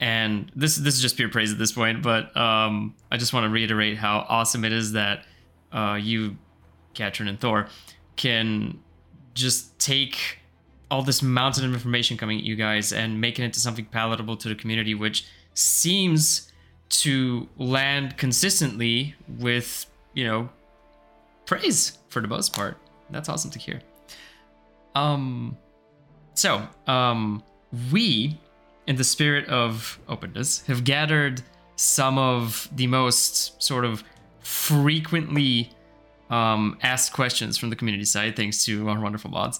And 0.00 0.50
this 0.54 0.76
this 0.76 0.94
is 0.94 1.02
just 1.02 1.16
pure 1.16 1.28
praise 1.28 1.52
at 1.52 1.58
this 1.58 1.72
point, 1.72 2.02
but 2.02 2.36
um, 2.36 2.94
I 3.10 3.16
just 3.16 3.32
want 3.32 3.44
to 3.44 3.50
reiterate 3.50 3.96
how 3.96 4.26
awesome 4.28 4.64
it 4.64 4.72
is 4.72 4.92
that 4.92 5.24
uh, 5.72 5.98
you, 6.00 6.36
Katrin 6.94 7.28
and 7.28 7.40
Thor, 7.40 7.68
can 8.16 8.78
just 9.34 9.78
take 9.78 10.38
all 10.90 11.02
this 11.02 11.22
mountain 11.22 11.64
of 11.64 11.72
information 11.72 12.16
coming 12.16 12.38
at 12.38 12.44
you 12.44 12.56
guys 12.56 12.92
and 12.92 13.20
making 13.20 13.42
it 13.42 13.46
into 13.46 13.60
something 13.60 13.84
palatable 13.86 14.36
to 14.36 14.48
the 14.48 14.54
community, 14.54 14.94
which 14.94 15.26
seems 15.54 16.50
to 16.88 17.48
land 17.58 18.16
consistently 18.16 19.14
with, 19.38 19.86
you 20.14 20.24
know, 20.24 20.48
praise 21.44 21.98
for 22.08 22.22
the 22.22 22.28
most 22.28 22.54
part. 22.54 22.78
That's 23.10 23.28
awesome 23.28 23.50
to 23.50 23.58
hear. 23.58 23.80
Um, 24.94 25.56
so, 26.38 26.62
um, 26.86 27.42
we, 27.90 28.38
in 28.86 28.94
the 28.94 29.02
spirit 29.02 29.48
of 29.48 29.98
openness, 30.08 30.62
have 30.68 30.84
gathered 30.84 31.42
some 31.74 32.16
of 32.16 32.68
the 32.76 32.86
most 32.86 33.60
sort 33.60 33.84
of 33.84 34.04
frequently 34.38 35.72
um, 36.30 36.78
asked 36.80 37.12
questions 37.12 37.58
from 37.58 37.70
the 37.70 37.76
community 37.76 38.04
side, 38.04 38.36
thanks 38.36 38.64
to 38.66 38.88
our 38.88 39.00
wonderful 39.00 39.32
mods. 39.32 39.58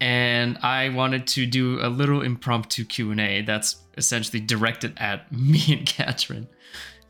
And 0.00 0.58
I 0.58 0.88
wanted 0.88 1.28
to 1.28 1.46
do 1.46 1.78
a 1.80 1.86
little 1.88 2.22
impromptu 2.22 2.84
Q 2.86 3.12
and 3.12 3.20
A 3.20 3.42
that's 3.42 3.76
essentially 3.96 4.40
directed 4.40 4.94
at 4.96 5.30
me 5.36 5.62
and 5.68 5.86
Katrin 5.86 6.48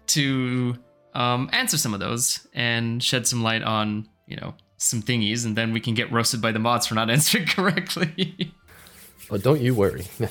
to 0.08 0.76
um, 1.14 1.48
answer 1.54 1.78
some 1.78 1.94
of 1.94 2.00
those 2.00 2.46
and 2.52 3.02
shed 3.02 3.26
some 3.26 3.42
light 3.42 3.62
on, 3.62 4.10
you 4.26 4.36
know, 4.36 4.52
some 4.76 5.00
thingies, 5.00 5.46
and 5.46 5.56
then 5.56 5.72
we 5.72 5.80
can 5.80 5.94
get 5.94 6.12
roasted 6.12 6.42
by 6.42 6.52
the 6.52 6.58
mods 6.58 6.86
for 6.86 6.94
not 6.94 7.08
answering 7.16 7.46
correctly. 7.46 8.52
Oh, 9.30 9.38
don't 9.38 9.60
you 9.60 9.74
worry. 9.74 10.06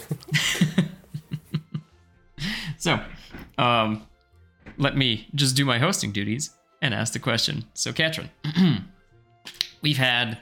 so, 2.78 3.00
um, 3.58 4.06
let 4.78 4.98
me 4.98 5.30
just 5.36 5.56
do 5.56 5.64
my 5.64 5.80
hosting 5.80 6.12
duties 6.12 6.52
and 6.82 6.94
ask 6.94 7.14
the 7.14 7.20
question. 7.20 7.64
So, 7.74 7.94
Katrin, 7.94 8.30
we've 9.82 9.98
had 9.98 10.38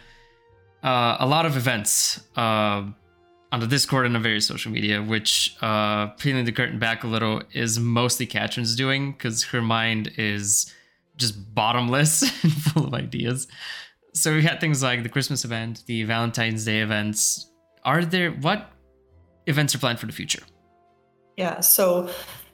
uh, 0.84 1.18
a 1.20 1.28
lot 1.28 1.46
of 1.46 1.56
events 1.56 2.22
uh, 2.36 2.84
on 3.52 3.60
the 3.60 3.68
Discord 3.68 4.08
and 4.08 4.16
on 4.16 4.24
various 4.24 4.48
social 4.48 4.72
media, 4.72 5.04
which, 5.04 5.56
uh, 5.62 6.08
peeling 6.08 6.46
the 6.46 6.52
curtain 6.52 6.80
back 6.80 7.04
a 7.04 7.08
little, 7.08 7.44
is 7.54 7.80
mostly 7.80 8.26
Katrin's 8.26 8.76
doing 8.76 9.12
because 9.12 9.44
her 9.46 9.62
mind 9.62 10.12
is 10.18 10.74
just 11.18 11.54
bottomless 11.54 12.22
and 12.44 12.52
full 12.52 12.88
of 12.88 12.94
ideas. 12.94 13.48
So 14.14 14.34
we've 14.34 14.44
had 14.44 14.60
things 14.60 14.82
like 14.82 15.04
the 15.04 15.10
Christmas 15.10 15.46
event, 15.46 15.84
the 15.86 16.04
Valentine's 16.04 16.66
Day 16.66 16.82
events. 16.82 17.52
Are 17.88 18.04
there 18.04 18.32
what 18.32 18.70
events 19.46 19.74
are 19.74 19.78
planned 19.78 20.00
for 20.00 20.08
the 20.08 20.12
future? 20.12 20.44
Yeah, 21.38 21.62
so 21.62 22.10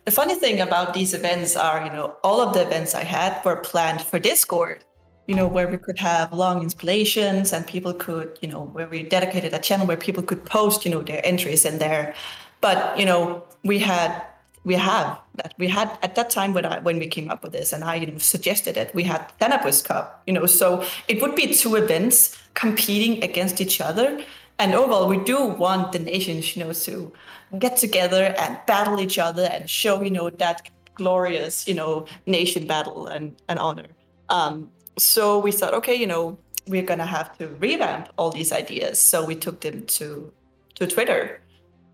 the 0.05 0.11
funny 0.11 0.35
thing 0.35 0.61
about 0.61 0.93
these 0.93 1.15
events 1.15 1.55
are, 1.55 1.83
you 1.83 1.91
know, 1.91 2.15
all 2.23 2.39
of 2.39 2.53
the 2.53 2.61
events 2.61 2.93
I 2.93 3.03
had 3.03 3.43
were 3.43 3.55
planned 3.55 4.01
for 4.01 4.19
Discord, 4.19 4.85
you 5.25 5.33
know, 5.33 5.47
where 5.47 5.67
we 5.67 5.77
could 5.77 5.97
have 5.97 6.31
long 6.31 6.61
installations 6.61 7.51
and 7.51 7.65
people 7.65 7.95
could, 7.95 8.37
you 8.43 8.47
know, 8.47 8.65
where 8.73 8.87
we 8.87 9.01
dedicated 9.01 9.55
a 9.55 9.59
channel 9.59 9.87
where 9.87 9.97
people 9.97 10.21
could 10.21 10.45
post, 10.45 10.85
you 10.85 10.91
know, 10.91 11.01
their 11.01 11.25
entries 11.25 11.65
in 11.65 11.79
there. 11.79 12.13
But, 12.61 12.99
you 12.99 13.05
know, 13.05 13.43
we 13.63 13.79
had 13.79 14.21
we 14.65 14.75
have 14.75 15.19
that 15.35 15.53
we 15.57 15.67
had 15.67 15.97
at 16.03 16.15
that 16.15 16.29
time 16.29 16.53
when 16.53 16.65
I 16.65 16.79
when 16.79 16.99
we 16.99 17.07
came 17.07 17.29
up 17.29 17.43
with 17.43 17.51
this 17.51 17.73
and 17.73 17.83
I 17.83 17.95
you 17.95 18.07
know 18.07 18.17
suggested 18.17 18.77
it 18.77 18.95
we 18.95 19.03
had 19.03 19.29
Thanapus 19.39 19.83
Cup 19.83 20.23
you 20.25 20.31
know 20.31 20.45
so 20.45 20.85
it 21.09 21.21
would 21.21 21.35
be 21.35 21.53
two 21.53 21.75
events 21.75 22.37
competing 22.53 23.21
against 23.21 23.59
each 23.59 23.81
other 23.81 24.23
and 24.59 24.73
overall 24.73 25.07
we 25.07 25.17
do 25.17 25.45
want 25.45 25.91
the 25.91 25.99
nations 25.99 26.55
you 26.55 26.63
know 26.63 26.73
to 26.73 27.11
get 27.59 27.77
together 27.77 28.35
and 28.37 28.57
battle 28.65 28.99
each 28.99 29.19
other 29.19 29.49
and 29.51 29.69
show 29.69 30.01
you 30.01 30.11
know 30.11 30.29
that 30.29 30.69
glorious 30.95 31.67
you 31.67 31.73
know 31.73 32.05
nation 32.25 32.67
battle 32.67 33.07
and, 33.07 33.35
and 33.47 33.59
honor. 33.59 33.87
Um, 34.29 34.69
so 34.97 35.39
we 35.39 35.51
thought 35.51 35.73
okay 35.73 35.95
you 35.95 36.07
know 36.07 36.37
we're 36.67 36.83
gonna 36.83 37.05
have 37.05 37.37
to 37.37 37.47
revamp 37.59 38.09
all 38.17 38.31
these 38.31 38.51
ideas. 38.51 38.99
So 38.99 39.25
we 39.25 39.35
took 39.35 39.61
them 39.61 39.85
to 39.97 40.31
to 40.75 40.87
twitter. 40.87 41.41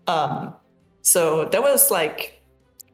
Um, 0.06 0.54
so 1.02 1.46
that 1.46 1.62
was 1.62 1.90
like 1.90 2.42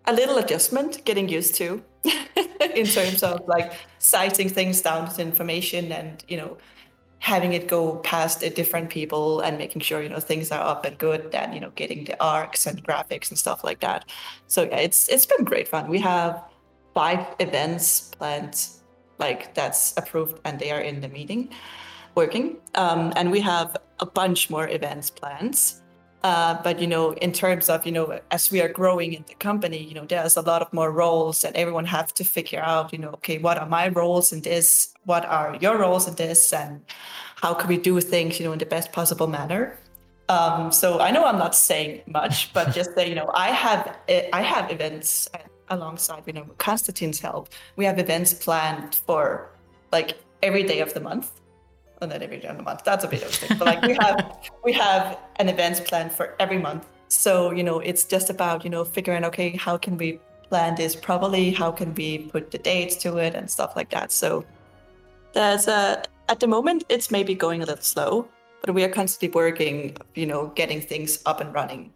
a 0.06 0.12
little 0.12 0.38
adjustment 0.38 1.04
getting 1.04 1.28
used 1.28 1.54
to 1.56 1.82
in 2.74 2.86
terms 2.86 3.22
of 3.22 3.46
like 3.48 3.72
citing 3.98 4.48
things 4.48 4.80
down 4.80 5.12
to 5.14 5.22
information 5.22 5.90
and 5.92 6.24
you 6.28 6.36
know 6.36 6.56
having 7.18 7.54
it 7.54 7.66
go 7.66 7.96
past 7.96 8.40
the 8.40 8.50
different 8.50 8.90
people 8.90 9.40
and 9.40 9.58
making 9.58 9.80
sure 9.80 10.02
you 10.02 10.08
know 10.08 10.20
things 10.20 10.50
are 10.50 10.64
up 10.64 10.84
and 10.84 10.98
good 10.98 11.34
and 11.34 11.54
you 11.54 11.60
know 11.60 11.70
getting 11.74 12.04
the 12.04 12.22
arcs 12.22 12.66
and 12.66 12.84
graphics 12.86 13.30
and 13.30 13.38
stuff 13.38 13.64
like 13.64 13.80
that. 13.80 14.04
So 14.46 14.62
yeah 14.64 14.76
it's 14.76 15.08
it's 15.08 15.26
been 15.26 15.44
great 15.44 15.68
fun. 15.68 15.88
We 15.88 16.00
have 16.00 16.42
five 16.94 17.26
events 17.40 18.10
planned 18.18 18.68
like 19.18 19.54
that's 19.54 19.94
approved 19.96 20.40
and 20.44 20.58
they 20.58 20.70
are 20.70 20.80
in 20.80 21.00
the 21.00 21.08
meeting 21.08 21.50
working. 22.14 22.56
Um, 22.74 23.12
and 23.16 23.30
we 23.30 23.40
have 23.40 23.76
a 24.00 24.06
bunch 24.06 24.50
more 24.50 24.68
events 24.68 25.10
planned. 25.10 25.60
Uh, 26.24 26.60
but 26.64 26.80
you 26.80 26.86
know, 26.86 27.12
in 27.12 27.32
terms 27.32 27.68
of 27.68 27.86
you 27.86 27.92
know, 27.92 28.18
as 28.32 28.50
we 28.50 28.60
are 28.60 28.68
growing 28.68 29.12
in 29.12 29.24
the 29.28 29.34
company, 29.34 29.80
you 29.80 29.94
know, 29.94 30.04
there's 30.04 30.36
a 30.36 30.40
lot 30.40 30.60
of 30.60 30.72
more 30.72 30.90
roles, 30.90 31.44
and 31.44 31.54
everyone 31.54 31.84
has 31.84 32.10
to 32.12 32.24
figure 32.24 32.60
out, 32.60 32.92
you 32.92 32.98
know, 32.98 33.10
okay, 33.10 33.38
what 33.38 33.58
are 33.58 33.68
my 33.68 33.88
roles 33.88 34.32
in 34.32 34.40
this? 34.40 34.92
What 35.06 35.24
are 35.24 35.56
your 35.60 35.78
roles 35.78 36.06
in 36.06 36.14
this? 36.14 36.52
And 36.52 36.82
how 37.36 37.54
can 37.54 37.68
we 37.68 37.78
do 37.78 37.98
things, 38.00 38.38
you 38.38 38.44
know, 38.44 38.52
in 38.52 38.58
the 38.58 38.66
best 38.66 38.92
possible 38.92 39.26
manner? 39.26 39.78
Um, 40.28 40.72
so 40.72 41.00
I 41.00 41.10
know 41.10 41.24
I'm 41.24 41.38
not 41.38 41.54
saying 41.54 42.02
much, 42.06 42.52
but 42.56 42.74
just 42.74 42.94
that 42.96 43.08
you 43.08 43.14
know, 43.14 43.30
I 43.34 43.48
have 43.50 43.96
I 44.32 44.42
have 44.42 44.70
events 44.70 45.28
alongside 45.68 46.22
you 46.26 46.32
know 46.32 46.46
Constantine's 46.58 47.20
help. 47.20 47.48
We 47.76 47.84
have 47.84 47.98
events 47.98 48.34
planned 48.34 48.96
for 49.06 49.50
like 49.92 50.18
every 50.42 50.64
day 50.64 50.80
of 50.80 50.92
the 50.94 51.00
month 51.00 51.30
and 52.02 52.10
then 52.10 52.22
every 52.22 52.46
other 52.46 52.62
month. 52.62 52.84
That's 52.84 53.04
a 53.04 53.08
bit 53.08 53.22
of 53.22 53.28
a 53.28 53.32
thing. 53.32 53.58
But 53.58 53.66
like 53.66 53.82
we 53.82 53.94
have 54.00 54.50
we 54.64 54.72
have 54.72 55.18
an 55.36 55.48
event 55.48 55.84
planned 55.86 56.12
for 56.12 56.34
every 56.38 56.58
month. 56.58 56.86
So, 57.08 57.52
you 57.52 57.62
know, 57.62 57.78
it's 57.78 58.04
just 58.04 58.30
about, 58.30 58.64
you 58.64 58.70
know, 58.70 58.84
figuring 58.84 59.24
okay, 59.26 59.50
how 59.56 59.76
can 59.78 59.96
we 59.96 60.20
plan 60.48 60.74
this 60.74 60.96
properly? 60.96 61.52
How 61.52 61.70
can 61.70 61.94
we 61.94 62.18
put 62.18 62.50
the 62.50 62.58
dates 62.58 62.96
to 62.96 63.18
it 63.18 63.34
and 63.34 63.50
stuff 63.50 63.76
like 63.76 63.90
that. 63.90 64.10
So 64.12 64.44
there's 65.36 65.68
a 65.68 66.02
at 66.28 66.40
the 66.40 66.46
moment 66.46 66.84
it's 66.88 67.10
maybe 67.10 67.34
going 67.34 67.62
a 67.62 67.66
little 67.66 67.84
slow, 67.84 68.26
but 68.62 68.74
we 68.74 68.82
are 68.82 68.88
constantly 68.88 69.28
working, 69.28 69.96
you 70.14 70.26
know, 70.26 70.48
getting 70.56 70.80
things 70.80 71.22
up 71.26 71.40
and 71.40 71.54
running 71.54 71.92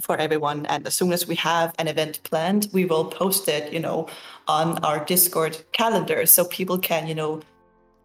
for 0.00 0.16
everyone. 0.16 0.64
And 0.66 0.86
as 0.86 0.94
soon 0.94 1.12
as 1.12 1.28
we 1.28 1.36
have 1.36 1.74
an 1.78 1.86
event 1.86 2.20
planned, 2.24 2.68
we 2.72 2.86
will 2.86 3.04
post 3.04 3.48
it, 3.48 3.72
you 3.72 3.78
know, 3.78 4.08
on 4.46 4.82
our 4.84 5.04
Discord 5.04 5.62
calendar 5.72 6.24
so 6.26 6.44
people 6.46 6.78
can, 6.78 7.06
you 7.06 7.14
know, 7.14 7.42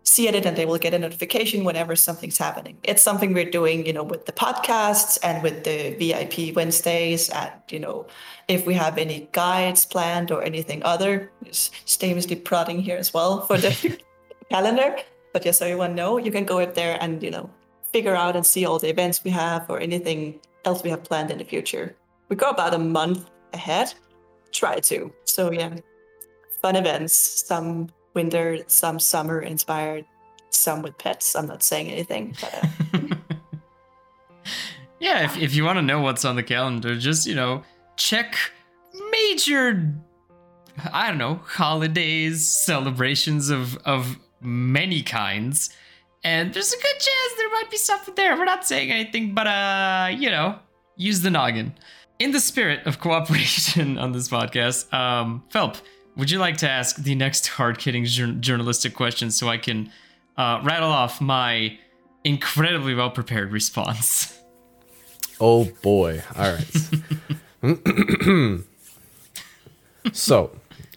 see 0.04 0.28
it 0.28 0.46
and 0.46 0.58
they 0.58 0.66
will 0.66 0.78
get 0.78 0.94
a 0.94 1.00
notification 1.00 1.64
whenever 1.64 1.96
something's 1.96 2.38
happening. 2.38 2.78
It's 2.84 3.02
something 3.02 3.34
we're 3.34 3.50
doing, 3.50 3.86
you 3.86 3.94
know, 3.94 4.04
with 4.04 4.26
the 4.26 4.34
podcasts 4.34 5.18
and 5.24 5.42
with 5.42 5.64
the 5.64 5.96
VIP 5.98 6.54
Wednesdays. 6.56 7.30
And, 7.30 7.52
you 7.70 7.80
know, 7.80 8.08
if 8.50 8.68
we 8.68 8.74
have 8.74 8.98
any 8.98 9.30
guides 9.32 9.86
planned 9.86 10.30
or 10.30 10.44
anything 10.44 10.84
other, 10.84 11.32
just 11.46 11.72
shamelessly 11.88 12.36
prodding 12.36 12.82
here 12.82 12.98
as 12.98 13.14
well 13.14 13.46
for 13.46 13.58
the 13.58 13.98
calendar. 14.54 14.96
But 15.34 15.42
just 15.42 15.60
so 15.60 15.66
everyone 15.66 15.96
know, 15.96 16.18
you 16.18 16.32
can 16.32 16.46
go 16.46 16.60
up 16.60 16.76
there 16.76 16.98
and, 17.02 17.22
you 17.24 17.32
know, 17.32 17.50
figure 17.92 18.16
out 18.16 18.36
and 18.36 18.46
see 18.46 18.66
all 18.66 18.78
the 18.78 18.90
events 18.90 19.24
we 19.24 19.32
have 19.32 19.66
or 19.68 19.80
anything 19.80 20.40
else 20.64 20.84
we 20.84 20.92
have 20.92 21.04
planned 21.04 21.32
in 21.32 21.40
the 21.40 21.44
future. 21.44 21.96
We 22.30 22.36
go 22.36 22.50
about 22.50 22.74
a 22.74 22.80
month 22.80 23.30
ahead. 23.54 23.94
Try 24.52 24.80
to. 24.80 25.12
So 25.26 25.52
yeah, 25.52 25.76
fun 26.62 26.76
events, 26.76 27.14
some 27.14 27.90
winter, 28.14 28.60
some 28.68 29.00
summer 29.00 29.42
inspired, 29.42 30.06
some 30.52 30.84
with 30.84 30.98
pets. 31.00 31.36
I'm 31.36 31.48
not 31.48 31.64
saying 31.64 31.90
anything, 31.90 32.36
but. 32.40 32.64
Uh... 32.94 33.16
yeah, 35.00 35.24
if, 35.26 35.38
if 35.38 35.56
you 35.56 35.64
want 35.64 35.78
to 35.78 35.82
know 35.82 36.02
what's 36.02 36.26
on 36.26 36.36
the 36.36 36.44
calendar, 36.44 36.96
just, 36.96 37.26
you 37.26 37.34
know, 37.34 37.64
check 37.98 38.36
major, 39.12 39.92
I 40.92 41.10
don't 41.10 41.18
know, 41.18 41.42
holidays, 41.44 42.48
celebrations 42.48 43.50
of, 43.50 43.78
of 43.78 44.18
many 44.44 45.02
kinds. 45.02 45.70
And 46.24 46.54
there's 46.54 46.72
a 46.72 46.78
good 46.78 47.00
chance 47.00 47.34
there 47.38 47.50
might 47.50 47.70
be 47.70 47.78
something 47.78 48.16
there. 48.16 48.38
We're 48.38 48.46
not 48.46 48.66
saying 48.66 48.92
anything, 48.92 49.34
but, 49.34 49.48
uh, 49.48 50.10
you 50.12 50.30
know, 50.30 50.60
use 50.96 51.22
the 51.22 51.30
noggin. 51.30 51.74
In 52.20 52.32
the 52.32 52.40
spirit 52.40 52.86
of 52.86 53.00
cooperation 53.00 53.98
on 54.04 54.12
this 54.12 54.30
podcast, 54.30 54.92
um, 54.94 55.44
Felp, 55.54 55.82
would 56.16 56.32
you 56.32 56.40
like 56.40 56.58
to 56.58 56.70
ask 56.70 56.98
the 56.98 57.16
next 57.16 57.48
hard-hitting 57.48 58.06
journalistic 58.06 58.94
question 58.94 59.32
so 59.32 59.50
I 59.50 59.58
can 59.58 59.92
uh, 60.38 60.62
rattle 60.64 60.92
off 60.92 61.20
my 61.20 61.78
incredibly 62.24 62.94
well-prepared 62.94 63.52
response? 63.52 64.40
Oh 65.40 65.66
boy! 65.82 66.22
All 66.38 66.54
right. 66.54 66.68
so, 70.14 70.52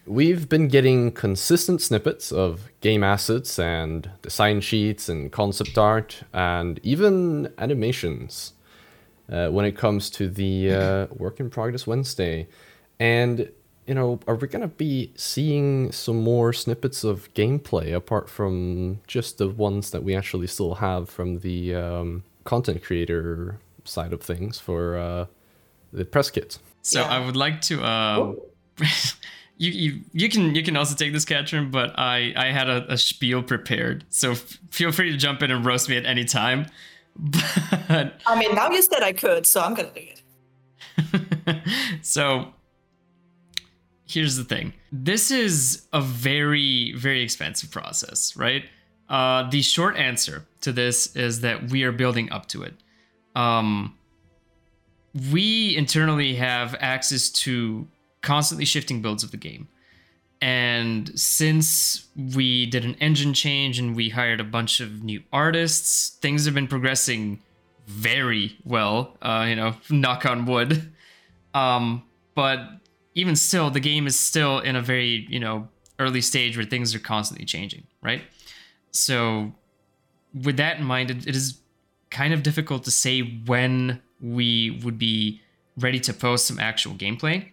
we've 0.06 0.48
been 0.48 0.68
getting 0.68 1.12
consistent 1.12 1.82
snippets 1.82 2.32
of 2.32 2.68
game 2.80 3.02
assets 3.02 3.58
and 3.58 4.10
design 4.22 4.60
sheets 4.60 5.08
and 5.08 5.32
concept 5.32 5.76
art 5.76 6.22
and 6.32 6.80
even 6.82 7.52
animations 7.58 8.52
uh, 9.30 9.48
when 9.48 9.64
it 9.64 9.76
comes 9.76 10.08
to 10.10 10.28
the 10.28 10.72
uh, 10.72 11.06
work 11.10 11.40
in 11.40 11.50
progress 11.50 11.86
Wednesday 11.86 12.46
And 12.98 13.50
you 13.86 13.94
know, 13.94 14.18
are 14.26 14.34
we 14.34 14.48
gonna 14.48 14.66
be 14.68 15.12
seeing 15.14 15.92
some 15.92 16.20
more 16.20 16.52
snippets 16.52 17.04
of 17.04 17.32
gameplay 17.34 17.94
apart 17.94 18.28
from 18.28 19.00
just 19.06 19.38
the 19.38 19.48
ones 19.48 19.90
that 19.90 20.02
we 20.02 20.14
actually 20.16 20.48
still 20.48 20.74
have 20.74 21.08
from 21.08 21.38
the 21.40 21.74
um, 21.74 22.24
content 22.44 22.82
creator 22.82 23.60
side 23.84 24.12
of 24.12 24.20
things 24.22 24.58
for 24.58 24.96
uh, 24.96 25.26
the 25.92 26.04
press 26.04 26.30
kit? 26.30 26.58
So 26.82 27.00
Yeah. 27.00 27.06
I 27.06 27.24
would 27.24 27.36
like 27.36 27.60
to. 27.62 27.80
You, 29.58 29.70
you 29.70 30.00
you 30.12 30.28
can 30.28 30.54
you 30.54 30.62
can 30.62 30.76
also 30.76 30.94
take 30.94 31.12
this 31.12 31.24
Katrin, 31.24 31.70
but 31.70 31.98
I 31.98 32.34
I 32.36 32.46
had 32.46 32.68
a, 32.68 32.92
a 32.92 32.98
spiel 32.98 33.42
prepared, 33.42 34.04
so 34.10 34.32
f- 34.32 34.58
feel 34.70 34.92
free 34.92 35.10
to 35.10 35.16
jump 35.16 35.42
in 35.42 35.50
and 35.50 35.64
roast 35.64 35.88
me 35.88 35.96
at 35.96 36.04
any 36.04 36.24
time. 36.24 36.66
But 37.88 38.20
I 38.26 38.38
mean, 38.38 38.54
now 38.54 38.70
you 38.70 38.82
said 38.82 39.02
I 39.02 39.12
could, 39.12 39.46
so 39.46 39.60
I'm 39.62 39.74
gonna 39.74 39.90
do 39.94 40.00
it. 40.00 41.62
so 42.02 42.52
here's 44.06 44.36
the 44.36 44.44
thing 44.44 44.72
this 44.92 45.30
is 45.30 45.86
a 45.92 46.00
very 46.00 46.92
very 46.92 47.22
expensive 47.22 47.70
process 47.70 48.36
right 48.36 48.64
uh, 49.08 49.48
the 49.50 49.62
short 49.62 49.96
answer 49.96 50.46
to 50.60 50.72
this 50.72 51.14
is 51.14 51.40
that 51.40 51.70
we 51.70 51.84
are 51.84 51.92
building 51.92 52.30
up 52.32 52.46
to 52.46 52.62
it 52.62 52.74
um, 53.34 53.96
we 55.32 55.76
internally 55.76 56.34
have 56.34 56.74
access 56.80 57.28
to 57.30 57.86
constantly 58.26 58.64
shifting 58.64 59.00
builds 59.00 59.22
of 59.22 59.30
the 59.30 59.36
game. 59.36 59.68
And 60.42 61.18
since 61.18 62.08
we 62.34 62.66
did 62.66 62.84
an 62.84 62.94
engine 63.00 63.32
change 63.32 63.78
and 63.78 63.96
we 63.96 64.10
hired 64.10 64.40
a 64.40 64.44
bunch 64.44 64.80
of 64.80 65.02
new 65.02 65.22
artists 65.32 66.10
things 66.20 66.44
have 66.44 66.54
been 66.54 66.68
progressing 66.68 67.40
very 67.86 68.58
well 68.64 69.16
uh, 69.22 69.46
you 69.48 69.56
know 69.56 69.76
knock 69.90 70.26
on 70.26 70.44
wood. 70.44 70.92
Um, 71.54 72.02
but 72.34 72.58
even 73.14 73.34
still, 73.34 73.70
the 73.70 73.80
game 73.80 74.06
is 74.06 74.18
still 74.18 74.58
in 74.58 74.76
a 74.76 74.82
very, 74.82 75.26
you 75.30 75.40
know, 75.40 75.68
early 75.98 76.20
stage 76.20 76.56
where 76.56 76.66
things 76.66 76.94
are 76.94 76.98
constantly 76.98 77.46
changing, 77.46 77.84
right? 78.02 78.22
So, 78.90 79.52
with 80.34 80.58
that 80.58 80.76
in 80.78 80.84
mind, 80.84 81.10
it, 81.10 81.26
it 81.26 81.34
is 81.34 81.58
kind 82.10 82.34
of 82.34 82.42
difficult 82.42 82.84
to 82.84 82.90
say 82.90 83.22
when 83.46 84.02
we 84.20 84.82
would 84.84 84.98
be 84.98 85.40
ready 85.78 85.98
to 86.00 86.12
post 86.12 86.46
some 86.46 86.58
actual 86.58 86.92
gameplay, 86.92 87.48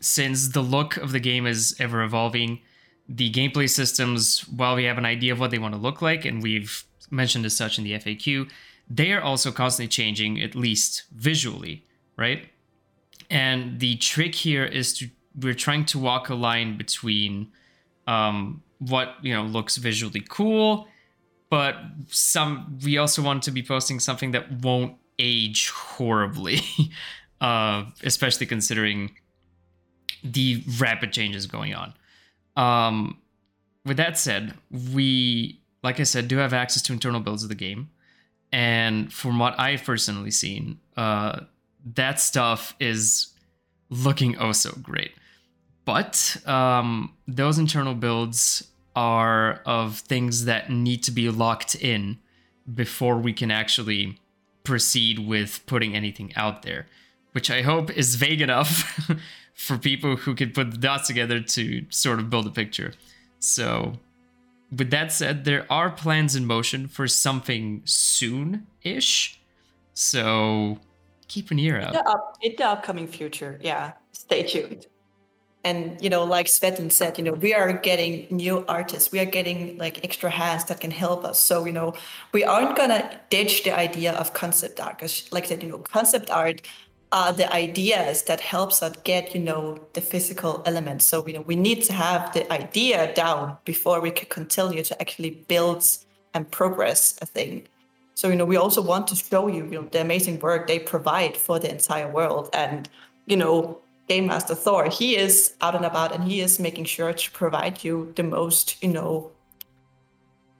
since 0.00 0.48
the 0.48 0.62
look 0.62 0.96
of 0.96 1.12
the 1.12 1.20
game 1.20 1.46
is 1.46 1.76
ever 1.78 2.02
evolving. 2.02 2.60
The 3.08 3.30
gameplay 3.30 3.70
systems, 3.70 4.40
while 4.48 4.74
we 4.74 4.84
have 4.84 4.98
an 4.98 5.06
idea 5.06 5.32
of 5.32 5.40
what 5.40 5.50
they 5.50 5.58
want 5.58 5.74
to 5.74 5.80
look 5.80 6.02
like, 6.02 6.24
and 6.24 6.42
we've 6.42 6.84
mentioned 7.10 7.46
as 7.46 7.56
such 7.56 7.78
in 7.78 7.84
the 7.84 7.92
FAQ, 7.92 8.50
they 8.90 9.12
are 9.12 9.22
also 9.22 9.52
constantly 9.52 9.88
changing, 9.88 10.42
at 10.42 10.54
least 10.54 11.04
visually, 11.12 11.84
right? 12.16 12.48
and 13.30 13.80
the 13.80 13.96
trick 13.96 14.34
here 14.34 14.64
is 14.64 14.96
to 14.98 15.08
we're 15.40 15.54
trying 15.54 15.84
to 15.84 15.98
walk 15.98 16.30
a 16.30 16.34
line 16.34 16.78
between 16.78 17.48
um, 18.06 18.62
what 18.78 19.14
you 19.22 19.34
know 19.34 19.42
looks 19.42 19.76
visually 19.76 20.22
cool 20.28 20.86
but 21.50 21.76
some 22.08 22.78
we 22.84 22.98
also 22.98 23.22
want 23.22 23.42
to 23.42 23.50
be 23.50 23.62
posting 23.62 24.00
something 24.00 24.32
that 24.32 24.50
won't 24.62 24.96
age 25.18 25.70
horribly 25.70 26.60
uh, 27.40 27.84
especially 28.02 28.46
considering 28.46 29.16
the 30.22 30.62
rapid 30.78 31.12
changes 31.12 31.46
going 31.46 31.74
on 31.74 31.94
um, 32.56 33.18
with 33.84 33.96
that 33.96 34.18
said 34.18 34.54
we 34.94 35.60
like 35.82 36.00
i 36.00 36.02
said 36.02 36.28
do 36.28 36.36
have 36.38 36.52
access 36.52 36.82
to 36.82 36.92
internal 36.92 37.20
builds 37.20 37.42
of 37.42 37.48
the 37.48 37.54
game 37.54 37.90
and 38.52 39.12
from 39.12 39.38
what 39.38 39.58
i've 39.58 39.84
personally 39.84 40.30
seen 40.30 40.78
uh, 40.96 41.40
that 41.94 42.18
stuff 42.18 42.74
is 42.80 43.32
looking 43.90 44.36
oh 44.38 44.52
so 44.52 44.72
great. 44.82 45.12
But 45.84 46.36
um, 46.46 47.12
those 47.28 47.58
internal 47.58 47.94
builds 47.94 48.68
are 48.96 49.60
of 49.66 49.98
things 49.98 50.46
that 50.46 50.70
need 50.70 51.02
to 51.04 51.10
be 51.10 51.30
locked 51.30 51.74
in 51.74 52.18
before 52.72 53.18
we 53.18 53.32
can 53.32 53.50
actually 53.50 54.18
proceed 54.64 55.20
with 55.20 55.64
putting 55.66 55.94
anything 55.94 56.32
out 56.34 56.62
there, 56.62 56.86
which 57.32 57.50
I 57.50 57.62
hope 57.62 57.90
is 57.90 58.16
vague 58.16 58.40
enough 58.40 59.08
for 59.56 59.78
people 59.78 60.16
who 60.16 60.34
can 60.34 60.50
put 60.50 60.70
the 60.70 60.76
dots 60.76 61.08
together 61.08 61.40
to 61.40 61.86
sort 61.88 62.20
of 62.20 62.30
build 62.30 62.46
a 62.46 62.50
picture. 62.50 62.92
So, 63.40 63.94
with 64.70 64.90
that 64.90 65.10
said, 65.10 65.44
there 65.44 65.66
are 65.70 65.90
plans 65.90 66.36
in 66.36 66.44
motion 66.44 66.86
for 66.86 67.08
something 67.08 67.80
soon 67.84 68.66
ish. 68.82 69.40
So, 69.94 70.78
keep 71.28 71.50
an 71.50 71.58
ear 71.58 71.80
out. 71.80 71.94
The 71.94 72.06
up, 72.06 72.36
in 72.42 72.54
the 72.56 72.66
upcoming 72.66 73.08
future, 73.08 73.58
yeah. 73.62 73.92
Stay 74.12 74.42
tuned. 74.42 74.86
And 75.64 76.00
you 76.00 76.10
know, 76.10 76.22
like 76.22 76.46
Svetlin 76.46 76.92
said, 76.92 77.18
you 77.18 77.24
know, 77.24 77.32
we 77.32 77.54
are 77.54 77.72
getting 77.72 78.28
new 78.30 78.64
artists. 78.68 79.10
We 79.10 79.18
are 79.18 79.24
getting 79.24 79.78
like 79.78 80.04
extra 80.04 80.30
hands 80.30 80.66
that 80.66 80.80
can 80.80 80.92
help 80.92 81.24
us. 81.24 81.40
So 81.40 81.64
you 81.64 81.72
know, 81.72 81.94
we 82.32 82.44
aren't 82.44 82.76
gonna 82.76 83.20
ditch 83.30 83.64
the 83.64 83.76
idea 83.76 84.12
of 84.12 84.32
concept 84.34 84.80
art. 84.80 84.98
Because, 84.98 85.32
like 85.32 85.44
I 85.44 85.46
said, 85.48 85.62
you 85.62 85.70
know, 85.70 85.78
concept 85.78 86.30
art 86.30 86.60
are 87.12 87.32
the 87.32 87.52
ideas 87.52 88.24
that 88.24 88.40
helps 88.40 88.82
us 88.82 88.94
get 89.04 89.34
you 89.34 89.40
know 89.40 89.78
the 89.92 90.00
physical 90.00 90.62
elements. 90.66 91.04
So 91.04 91.26
you 91.26 91.34
know, 91.34 91.42
we 91.42 91.56
need 91.56 91.82
to 91.84 91.92
have 91.92 92.32
the 92.32 92.50
idea 92.52 93.14
down 93.14 93.58
before 93.64 94.00
we 94.00 94.10
can 94.10 94.28
continue 94.28 94.82
to 94.84 95.00
actually 95.00 95.30
build 95.48 95.86
and 96.34 96.50
progress 96.50 97.16
a 97.22 97.26
thing. 97.26 97.66
So 98.14 98.28
you 98.28 98.36
know, 98.36 98.44
we 98.44 98.56
also 98.56 98.82
want 98.82 99.06
to 99.08 99.16
show 99.16 99.46
you, 99.48 99.64
you 99.64 99.82
know, 99.82 99.88
the 99.90 100.00
amazing 100.00 100.40
work 100.40 100.66
they 100.66 100.78
provide 100.78 101.36
for 101.36 101.58
the 101.58 101.70
entire 101.70 102.10
world. 102.10 102.50
And 102.52 102.88
you 103.26 103.36
know, 103.36 103.80
Game 104.08 104.26
Master 104.26 104.54
Thor, 104.54 104.88
he 104.88 105.16
is 105.16 105.54
out 105.60 105.74
and 105.74 105.84
about, 105.84 106.14
and 106.14 106.24
he 106.24 106.40
is 106.40 106.60
making 106.60 106.84
sure 106.84 107.12
to 107.12 107.30
provide 107.32 107.82
you 107.82 108.12
the 108.14 108.22
most, 108.22 108.82
you 108.82 108.90
know, 108.90 109.32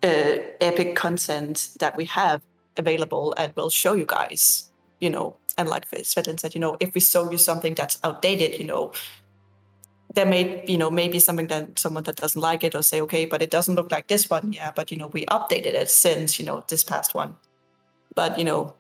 uh, 0.03 0.39
epic 0.61 0.97
content 0.97 1.71
that 1.79 1.97
we 1.97 2.05
have 2.07 2.43
available, 2.77 3.35
and 3.37 3.53
we'll 3.57 3.71
show 3.71 3.95
you 3.95 4.05
guys, 4.05 4.71
you 5.01 5.11
know. 5.11 5.37
And 5.59 5.69
like 5.69 5.91
Svetlin 5.91 6.39
said, 6.39 6.55
you 6.55 6.61
know, 6.61 6.77
if 6.81 6.95
we 6.95 7.01
show 7.01 7.31
you 7.31 7.39
something 7.39 7.75
that's 7.75 7.99
outdated, 8.05 8.59
you 8.59 8.67
know, 8.67 8.93
there 10.15 10.27
may 10.27 10.65
you 10.67 10.79
know 10.79 10.91
maybe 10.91 11.19
something 11.19 11.47
that 11.47 11.79
someone 11.79 12.03
that 12.05 12.17
doesn't 12.17 12.41
like 12.41 12.65
it 12.65 12.75
or 12.75 12.83
say 12.83 13.01
okay 13.03 13.27
but 13.27 13.43
it 13.43 13.51
doesn't 13.51 13.75
look 13.75 13.93
like 13.93 14.07
this 14.07 14.31
one 14.31 14.51
yeah 14.51 14.73
but 14.75 14.91
you 14.91 14.97
know 14.97 15.09
we 15.09 15.27
updated 15.27 15.75
it 15.75 15.91
since 15.91 16.39
you 16.39 16.45
know 16.45 16.65
this 16.69 16.83
past 16.83 17.15
one. 17.15 17.37
But 18.15 18.39
you 18.39 18.45
know 18.45 18.75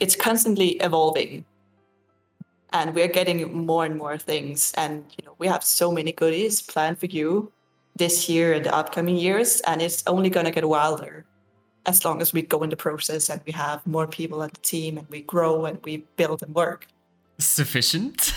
it's 0.00 0.16
constantly 0.16 0.70
evolving. 0.80 1.44
And 2.74 2.94
we're 2.94 3.08
getting 3.08 3.66
more 3.66 3.84
and 3.84 3.96
more 3.96 4.18
things. 4.18 4.72
And 4.76 5.04
you 5.16 5.24
know 5.24 5.34
we 5.38 5.46
have 5.46 5.62
so 5.62 5.92
many 5.92 6.10
goodies 6.10 6.60
planned 6.60 6.98
for 6.98 7.06
you 7.06 7.52
this 7.96 8.28
year 8.28 8.54
and 8.54 8.64
the 8.64 8.74
upcoming 8.74 9.16
years. 9.16 9.60
And 9.60 9.80
it's 9.80 10.02
only 10.06 10.30
to 10.30 10.50
get 10.50 10.66
wilder 10.66 11.24
as 11.86 12.04
long 12.04 12.22
as 12.22 12.32
we 12.32 12.42
go 12.42 12.62
in 12.62 12.70
the 12.70 12.76
process 12.76 13.28
and 13.28 13.40
we 13.46 13.52
have 13.52 13.86
more 13.86 14.06
people 14.06 14.42
on 14.42 14.50
the 14.52 14.60
team 14.60 14.98
and 14.98 15.08
we 15.10 15.22
grow 15.22 15.64
and 15.64 15.78
we 15.84 16.04
build 16.16 16.42
and 16.42 16.54
work 16.54 16.86
Sufficient? 17.38 18.34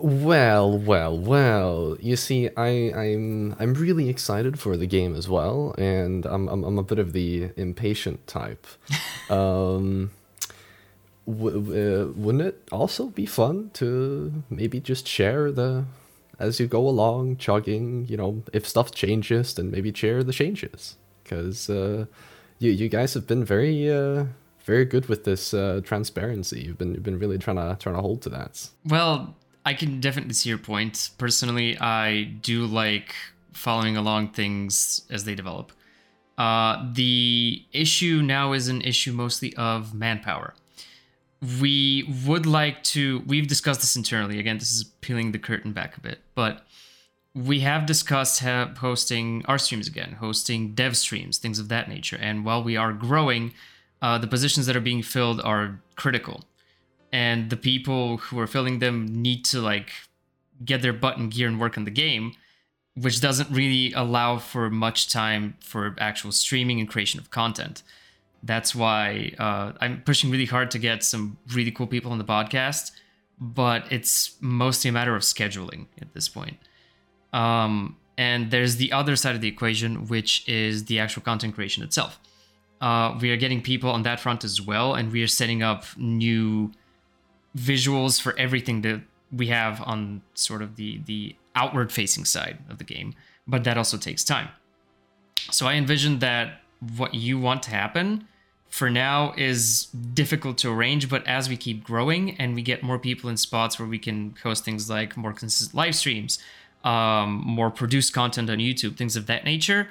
Well, 0.00 0.78
well, 0.78 1.16
well. 1.18 1.96
You 2.00 2.16
see, 2.16 2.48
I, 2.56 2.92
I'm 2.94 3.54
I'm 3.58 3.74
really 3.74 4.08
excited 4.08 4.58
for 4.58 4.76
the 4.76 4.86
game 4.86 5.14
as 5.14 5.28
well, 5.28 5.74
and 5.78 6.24
I'm 6.26 6.48
I'm, 6.48 6.64
I'm 6.64 6.78
a 6.78 6.82
bit 6.82 6.98
of 6.98 7.12
the 7.12 7.50
impatient 7.56 8.26
type. 8.26 8.66
um, 9.30 10.10
w- 11.26 11.60
w- 11.60 12.14
wouldn't 12.16 12.44
it 12.44 12.68
also 12.70 13.06
be 13.06 13.26
fun 13.26 13.70
to 13.74 14.42
maybe 14.50 14.80
just 14.80 15.06
share 15.06 15.50
the 15.50 15.84
as 16.38 16.60
you 16.60 16.66
go 16.66 16.88
along, 16.88 17.36
chugging? 17.36 18.06
You 18.08 18.16
know, 18.16 18.42
if 18.52 18.66
stuff 18.66 18.92
changes, 18.92 19.54
then 19.54 19.70
maybe 19.70 19.92
share 19.92 20.22
the 20.22 20.32
changes, 20.32 20.96
because 21.28 21.68
uh, 21.68 22.06
you 22.58 22.70
you 22.70 22.88
guys 22.88 23.14
have 23.14 23.26
been 23.26 23.44
very 23.44 23.90
uh, 23.90 24.24
very 24.64 24.84
good 24.84 25.06
with 25.06 25.24
this 25.24 25.54
uh, 25.54 25.80
transparency. 25.84 26.60
You've 26.60 26.78
been 26.78 26.94
you've 26.94 27.02
been 27.02 27.18
really 27.18 27.38
trying 27.38 27.56
to 27.56 27.76
trying 27.78 27.96
to 27.96 28.00
hold 28.00 28.22
to 28.22 28.28
that. 28.30 28.68
Well, 28.84 29.34
I 29.64 29.74
can 29.74 30.00
definitely 30.00 30.34
see 30.34 30.48
your 30.48 30.58
point. 30.58 31.10
Personally, 31.18 31.78
I 31.78 32.22
do 32.42 32.66
like 32.66 33.14
following 33.52 33.96
along 33.96 34.32
things 34.32 35.02
as 35.10 35.24
they 35.24 35.34
develop. 35.34 35.72
Uh, 36.38 36.88
the 36.92 37.64
issue 37.72 38.22
now 38.22 38.52
is 38.52 38.68
an 38.68 38.80
issue 38.82 39.12
mostly 39.12 39.54
of 39.56 39.92
manpower. 39.92 40.54
We 41.60 42.08
would 42.26 42.46
like 42.46 42.82
to, 42.84 43.22
we've 43.26 43.46
discussed 43.48 43.80
this 43.80 43.96
internally. 43.96 44.38
Again, 44.38 44.58
this 44.58 44.72
is 44.72 44.84
peeling 45.00 45.32
the 45.32 45.38
curtain 45.38 45.72
back 45.72 45.96
a 45.96 46.00
bit, 46.00 46.20
but 46.34 46.64
we 47.44 47.60
have 47.60 47.86
discussed 47.86 48.40
ha- 48.40 48.72
hosting 48.78 49.44
our 49.46 49.58
streams 49.58 49.86
again, 49.86 50.12
hosting 50.20 50.74
dev 50.74 50.96
streams, 50.96 51.38
things 51.38 51.58
of 51.58 51.68
that 51.68 51.88
nature. 51.88 52.18
And 52.20 52.44
while 52.44 52.62
we 52.62 52.76
are 52.76 52.92
growing, 52.92 53.52
uh, 54.02 54.18
the 54.18 54.26
positions 54.26 54.66
that 54.66 54.76
are 54.76 54.80
being 54.80 55.02
filled 55.02 55.40
are 55.40 55.80
critical 55.96 56.44
and 57.12 57.50
the 57.50 57.56
people 57.56 58.18
who 58.18 58.38
are 58.38 58.46
filling 58.46 58.78
them 58.80 59.06
need 59.06 59.44
to 59.46 59.60
like 59.60 59.90
get 60.64 60.82
their 60.82 60.92
button 60.92 61.28
gear 61.28 61.48
and 61.48 61.60
work 61.60 61.78
on 61.78 61.84
the 61.84 61.90
game 61.90 62.32
which 62.94 63.20
doesn't 63.20 63.48
really 63.50 63.92
allow 63.92 64.38
for 64.38 64.68
much 64.68 65.08
time 65.08 65.56
for 65.60 65.94
actual 65.98 66.32
streaming 66.32 66.80
and 66.80 66.88
creation 66.88 67.18
of 67.18 67.30
content 67.30 67.82
that's 68.42 68.74
why 68.74 69.32
uh, 69.38 69.72
i'm 69.80 70.02
pushing 70.02 70.30
really 70.30 70.44
hard 70.44 70.70
to 70.70 70.78
get 70.78 71.02
some 71.02 71.38
really 71.54 71.70
cool 71.70 71.86
people 71.86 72.12
on 72.12 72.18
the 72.18 72.24
podcast 72.24 72.90
but 73.40 73.90
it's 73.90 74.36
mostly 74.40 74.88
a 74.88 74.92
matter 74.92 75.14
of 75.14 75.22
scheduling 75.22 75.86
at 76.00 76.12
this 76.14 76.28
point. 76.28 76.56
Um, 77.32 77.96
and 78.16 78.50
there's 78.50 78.76
the 78.76 78.92
other 78.92 79.16
side 79.16 79.34
of 79.34 79.40
the 79.40 79.48
equation, 79.48 80.06
which 80.06 80.48
is 80.48 80.86
the 80.86 80.98
actual 80.98 81.22
content 81.22 81.54
creation 81.54 81.82
itself. 81.82 82.18
Uh, 82.80 83.16
we 83.20 83.30
are 83.30 83.36
getting 83.36 83.62
people 83.62 83.90
on 83.90 84.02
that 84.02 84.20
front 84.20 84.44
as 84.44 84.60
well, 84.60 84.94
and 84.94 85.12
we 85.12 85.22
are 85.22 85.28
setting 85.28 85.62
up 85.62 85.84
new 85.96 86.72
visuals 87.56 88.20
for 88.20 88.38
everything 88.38 88.82
that 88.82 89.00
we 89.32 89.48
have 89.48 89.82
on 89.82 90.22
sort 90.34 90.62
of 90.62 90.76
the 90.76 91.00
the 91.06 91.34
outward 91.54 91.92
facing 91.92 92.24
side 92.24 92.58
of 92.68 92.78
the 92.78 92.84
game. 92.84 93.14
But 93.46 93.64
that 93.64 93.76
also 93.76 93.96
takes 93.96 94.24
time. 94.24 94.48
So 95.50 95.66
I 95.66 95.74
envision 95.74 96.18
that 96.20 96.60
what 96.96 97.14
you 97.14 97.38
want 97.38 97.62
to 97.64 97.70
happen 97.70 98.28
for 98.68 98.90
now 98.90 99.32
is 99.36 99.86
difficult 100.14 100.58
to 100.58 100.70
arrange, 100.70 101.08
but 101.08 101.26
as 101.26 101.48
we 101.48 101.56
keep 101.56 101.82
growing 101.82 102.36
and 102.38 102.54
we 102.54 102.62
get 102.62 102.82
more 102.82 102.98
people 102.98 103.30
in 103.30 103.36
spots 103.36 103.78
where 103.78 103.88
we 103.88 103.98
can 103.98 104.34
host 104.42 104.64
things 104.64 104.90
like 104.90 105.16
more 105.16 105.32
consistent 105.32 105.74
live 105.74 105.96
streams, 105.96 106.38
um, 106.84 107.42
more 107.44 107.70
produced 107.70 108.12
content 108.12 108.48
on 108.50 108.58
YouTube, 108.58 108.96
things 108.96 109.16
of 109.16 109.26
that 109.26 109.44
nature, 109.44 109.88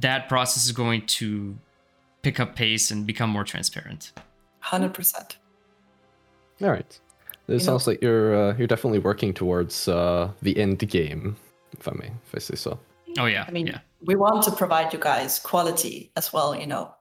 that 0.00 0.28
process 0.28 0.64
is 0.64 0.72
going 0.72 1.06
to 1.06 1.56
pick 2.22 2.38
up 2.38 2.54
pace 2.54 2.90
and 2.90 3.06
become 3.06 3.30
more 3.30 3.44
transparent. 3.44 4.12
Hundred 4.60 4.94
percent. 4.94 5.38
All 6.62 6.70
right. 6.70 7.00
It 7.48 7.54
You 7.54 7.58
sounds 7.58 7.86
know- 7.86 7.92
like 7.92 8.02
you're 8.02 8.34
uh, 8.50 8.56
you're 8.56 8.66
definitely 8.68 8.98
working 9.00 9.34
towards 9.34 9.88
uh, 9.88 10.30
the 10.42 10.56
end 10.58 10.78
game, 10.88 11.36
if 11.72 11.88
I 11.88 11.92
may, 11.92 12.06
if 12.26 12.34
I 12.34 12.38
say 12.38 12.54
so. 12.56 12.78
Oh 13.18 13.26
yeah, 13.26 13.44
I 13.48 13.50
mean, 13.50 13.66
yeah. 13.66 13.80
we 14.04 14.14
want 14.14 14.44
to 14.44 14.52
provide 14.52 14.92
you 14.92 14.98
guys 15.00 15.40
quality 15.40 16.12
as 16.16 16.32
well. 16.32 16.54
You 16.54 16.66
know, 16.68 16.94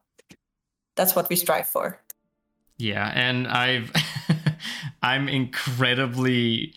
that's 0.96 1.16
what 1.16 1.30
we 1.30 1.36
strive 1.36 1.68
for. 1.68 2.02
Yeah, 2.78 3.12
and 3.14 3.46
I've 3.48 3.92
I'm 5.04 5.28
incredibly 5.30 6.74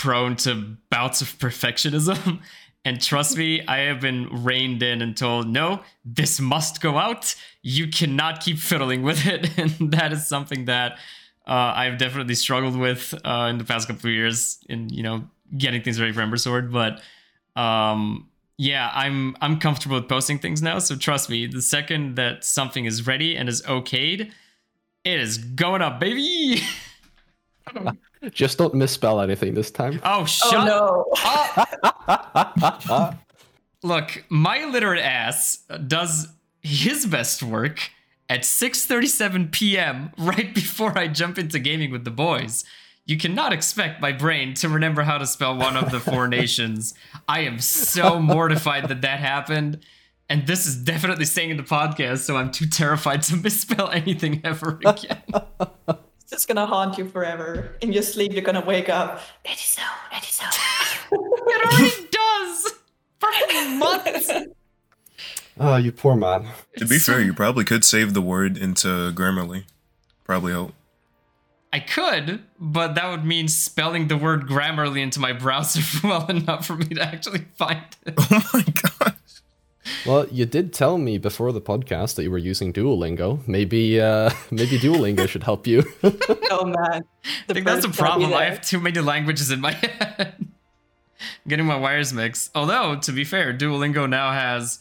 prone 0.00 0.34
to 0.34 0.76
bouts 0.88 1.20
of 1.20 1.38
perfectionism. 1.38 2.40
And 2.82 2.98
trust 2.98 3.36
me, 3.36 3.60
I 3.66 3.80
have 3.80 4.00
been 4.00 4.42
reined 4.42 4.82
in 4.82 5.02
and 5.02 5.14
told, 5.14 5.46
no, 5.46 5.82
this 6.02 6.40
must 6.40 6.80
go 6.80 6.96
out. 6.96 7.34
You 7.60 7.88
cannot 7.88 8.40
keep 8.40 8.56
fiddling 8.56 9.02
with 9.02 9.26
it. 9.26 9.50
And 9.58 9.92
that 9.92 10.14
is 10.14 10.26
something 10.26 10.64
that 10.64 10.92
uh, 11.46 11.74
I've 11.76 11.98
definitely 11.98 12.36
struggled 12.36 12.78
with 12.78 13.12
uh, 13.22 13.48
in 13.50 13.58
the 13.58 13.64
past 13.64 13.86
couple 13.86 14.08
of 14.08 14.14
years 14.14 14.60
in, 14.66 14.88
you 14.88 15.02
know, 15.02 15.28
getting 15.58 15.82
things 15.82 16.00
ready 16.00 16.14
for 16.14 16.22
Ember 16.22 16.38
Sword. 16.38 16.72
But 16.72 17.02
um, 17.54 18.30
yeah, 18.56 18.90
I'm 18.94 19.36
I'm 19.42 19.60
comfortable 19.60 19.96
with 19.96 20.08
posting 20.08 20.38
things 20.38 20.62
now. 20.62 20.78
So 20.78 20.96
trust 20.96 21.28
me, 21.28 21.46
the 21.46 21.60
second 21.60 22.16
that 22.16 22.44
something 22.44 22.86
is 22.86 23.06
ready 23.06 23.36
and 23.36 23.46
is 23.46 23.60
okayed, 23.60 24.32
it 25.04 25.20
is 25.20 25.36
going 25.36 25.82
up, 25.82 26.00
baby. 26.00 26.62
Just 28.30 28.58
don't 28.58 28.74
misspell 28.74 29.20
anything 29.20 29.54
this 29.54 29.70
time. 29.70 30.00
Oh, 30.04 30.20
oh 30.20 30.24
shut 30.24 30.68
oh 30.68 31.06
no! 31.16 31.64
up. 32.08 33.16
Look, 33.82 34.24
my 34.28 34.58
illiterate 34.58 35.02
ass 35.02 35.64
does 35.86 36.28
his 36.62 37.06
best 37.06 37.42
work 37.42 37.90
at 38.28 38.42
6:37 38.42 39.50
p.m. 39.50 40.12
right 40.18 40.54
before 40.54 40.96
I 40.96 41.08
jump 41.08 41.38
into 41.38 41.58
gaming 41.58 41.90
with 41.90 42.04
the 42.04 42.10
boys. 42.10 42.64
You 43.06 43.16
cannot 43.16 43.52
expect 43.52 44.00
my 44.00 44.12
brain 44.12 44.54
to 44.54 44.68
remember 44.68 45.02
how 45.02 45.18
to 45.18 45.26
spell 45.26 45.56
one 45.56 45.76
of 45.76 45.90
the 45.90 45.98
four 45.98 46.28
nations. 46.38 46.94
I 47.26 47.40
am 47.40 47.58
so 47.58 48.20
mortified 48.20 48.88
that 48.88 49.00
that 49.00 49.18
happened. 49.18 49.84
And 50.28 50.46
this 50.46 50.64
is 50.64 50.76
definitely 50.76 51.24
staying 51.24 51.50
in 51.50 51.56
the 51.56 51.64
podcast, 51.64 52.18
so 52.18 52.36
I'm 52.36 52.52
too 52.52 52.68
terrified 52.68 53.22
to 53.22 53.36
misspell 53.36 53.90
anything 53.90 54.40
ever 54.44 54.78
again. 54.84 55.24
It's 56.30 56.42
just 56.42 56.46
gonna 56.46 56.64
haunt 56.64 56.96
you 56.96 57.08
forever. 57.08 57.74
In 57.80 57.92
your 57.92 58.04
sleep, 58.04 58.32
you're 58.32 58.42
gonna 58.42 58.64
wake 58.64 58.88
up. 58.88 59.20
It 59.44 59.54
is 59.54 59.62
so. 59.62 59.82
It 60.12 60.22
is 60.22 60.28
so. 60.28 60.44
it 61.12 61.66
already 61.66 62.08
does! 62.08 62.72
For 63.18 63.28
months! 63.76 64.30
Oh, 65.58 65.66
ah, 65.66 65.76
you 65.76 65.90
poor 65.90 66.14
man. 66.14 66.46
To 66.76 66.86
be 66.86 67.00
fair, 67.00 67.20
you 67.20 67.34
probably 67.34 67.64
could 67.64 67.84
save 67.84 68.14
the 68.14 68.20
word 68.20 68.56
into 68.56 69.10
Grammarly. 69.10 69.64
Probably 70.22 70.52
help. 70.52 70.72
I 71.72 71.80
could, 71.80 72.44
but 72.60 72.94
that 72.94 73.10
would 73.10 73.24
mean 73.24 73.48
spelling 73.48 74.06
the 74.06 74.16
word 74.16 74.46
Grammarly 74.46 75.00
into 75.00 75.18
my 75.18 75.32
browser 75.32 75.82
well 76.06 76.28
enough 76.28 76.64
for 76.64 76.76
me 76.76 76.86
to 76.90 77.02
actually 77.02 77.46
find 77.56 77.82
it. 78.06 78.14
Oh 78.16 78.50
my 78.54 78.62
gosh. 78.82 78.99
Well, 80.06 80.26
you 80.30 80.44
did 80.46 80.72
tell 80.72 80.98
me 80.98 81.18
before 81.18 81.52
the 81.52 81.60
podcast 81.60 82.14
that 82.16 82.22
you 82.22 82.30
were 82.30 82.38
using 82.38 82.72
Duolingo. 82.72 83.46
Maybe, 83.48 84.00
uh, 84.00 84.30
maybe 84.50 84.78
Duolingo 84.78 85.26
should 85.28 85.42
help 85.42 85.66
you. 85.66 85.84
oh 86.50 86.64
man. 86.64 87.04
I 87.48 87.52
think 87.52 87.66
that's 87.66 87.84
a 87.84 87.88
problem. 87.90 88.32
I 88.34 88.44
have 88.44 88.60
too 88.60 88.78
many 88.80 89.00
languages 89.00 89.50
in 89.50 89.60
my 89.60 89.72
head. 89.82 90.34
I'm 90.38 91.48
Getting 91.48 91.66
my 91.66 91.76
wires 91.76 92.12
mixed. 92.12 92.50
Although, 92.54 92.96
to 92.96 93.12
be 93.12 93.24
fair, 93.24 93.52
Duolingo 93.52 94.08
now 94.08 94.32
has, 94.32 94.78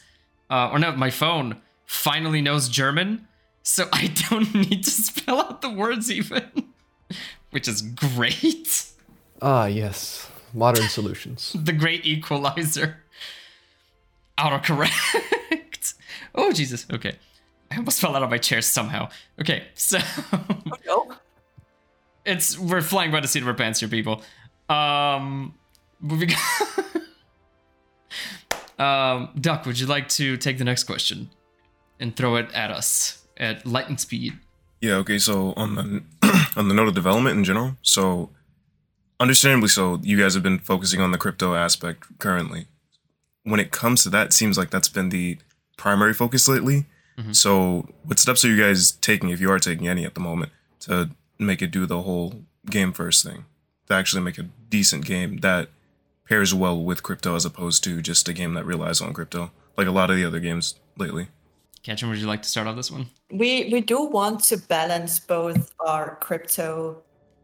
uh, 0.49 0.69
or 0.71 0.79
no, 0.79 0.91
my 0.93 1.09
phone 1.09 1.57
finally 1.85 2.41
knows 2.41 2.69
German, 2.69 3.27
so 3.63 3.87
I 3.91 4.07
don't 4.29 4.53
need 4.53 4.83
to 4.83 4.91
spell 4.91 5.39
out 5.41 5.61
the 5.61 5.69
words 5.69 6.11
even, 6.11 6.43
which 7.51 7.67
is 7.67 7.81
great. 7.81 8.85
ah, 9.41 9.65
yes, 9.65 10.29
modern 10.53 10.87
solutions. 10.89 11.55
the 11.59 11.73
great 11.73 12.05
equalizer. 12.05 13.03
Autocorrect. 14.39 15.93
oh 16.35 16.51
Jesus. 16.51 16.85
Okay. 16.91 17.15
I 17.71 17.77
almost 17.77 17.99
fell 18.01 18.15
out 18.15 18.23
of 18.23 18.29
my 18.29 18.37
chair 18.37 18.61
somehow. 18.61 19.09
Okay, 19.39 19.63
so 19.75 19.99
No. 20.85 21.13
it's 22.25 22.57
we're 22.57 22.81
flying 22.81 23.11
by 23.11 23.19
the 23.19 23.27
seat 23.27 23.41
of 23.41 23.47
our 23.47 23.53
pants 23.53 23.79
here, 23.79 23.89
people. 23.89 24.23
Um 24.69 25.53
moving 25.99 26.29
Um 28.79 29.29
Duck, 29.39 29.65
would 29.65 29.79
you 29.79 29.87
like 29.87 30.07
to 30.09 30.37
take 30.37 30.57
the 30.57 30.63
next 30.63 30.85
question 30.85 31.29
and 31.99 32.15
throw 32.15 32.35
it 32.37 32.47
at 32.53 32.71
us 32.71 33.25
at 33.37 33.65
lightning 33.65 33.97
speed? 33.97 34.33
Yeah, 34.81 34.93
okay, 34.95 35.19
so 35.19 35.53
on 35.57 35.75
the 35.75 36.03
on 36.55 36.69
the 36.69 36.73
note 36.73 36.87
of 36.87 36.95
development 36.95 37.37
in 37.37 37.43
general, 37.43 37.75
so 37.81 38.29
understandably 39.19 39.67
so, 39.67 39.99
you 40.01 40.17
guys 40.17 40.33
have 40.33 40.43
been 40.43 40.59
focusing 40.59 41.01
on 41.01 41.11
the 41.11 41.17
crypto 41.17 41.53
aspect 41.55 42.17
currently. 42.19 42.67
When 43.43 43.59
it 43.59 43.71
comes 43.71 44.03
to 44.03 44.09
that, 44.09 44.27
it 44.27 44.33
seems 44.33 44.57
like 44.57 44.69
that's 44.69 44.89
been 44.89 45.09
the 45.09 45.37
primary 45.77 46.13
focus 46.13 46.47
lately. 46.47 46.85
Mm-hmm. 47.17 47.33
So 47.33 47.89
what 48.03 48.19
steps 48.19 48.43
are 48.45 48.49
you 48.49 48.61
guys 48.61 48.91
taking, 48.91 49.29
if 49.29 49.41
you 49.41 49.51
are 49.51 49.59
taking 49.59 49.87
any 49.87 50.05
at 50.05 50.13
the 50.13 50.19
moment, 50.19 50.51
to 50.81 51.09
make 51.37 51.61
it 51.61 51.71
do 51.71 51.85
the 51.85 52.01
whole 52.01 52.41
game 52.69 52.93
first 52.93 53.23
thing? 53.23 53.45
To 53.87 53.93
actually 53.95 54.21
make 54.21 54.37
a 54.37 54.47
decent 54.69 55.05
game 55.05 55.37
that 55.37 55.69
pairs 56.27 56.53
well 56.53 56.79
with 56.79 57.01
crypto 57.01 57.35
as 57.35 57.45
opposed 57.45 57.83
to 57.85 58.01
just 58.01 58.29
a 58.29 58.33
game 58.33 58.53
that 58.53 58.65
relies 58.65 59.01
on 59.01 59.13
crypto, 59.13 59.51
like 59.77 59.87
a 59.87 59.91
lot 59.91 60.09
of 60.09 60.15
the 60.15 60.25
other 60.25 60.39
games 60.39 60.75
lately. 60.97 61.27
Ketchum, 61.81 62.09
would 62.09 62.19
you 62.19 62.27
like 62.27 62.43
to 62.43 62.49
start 62.49 62.67
off 62.67 62.75
this 62.75 62.91
one? 62.91 63.07
we 63.31 63.69
we 63.71 63.81
do 63.81 64.03
want 64.05 64.43
to 64.43 64.57
balance 64.57 65.19
both 65.19 65.73
our 65.85 66.17
crypto 66.19 67.01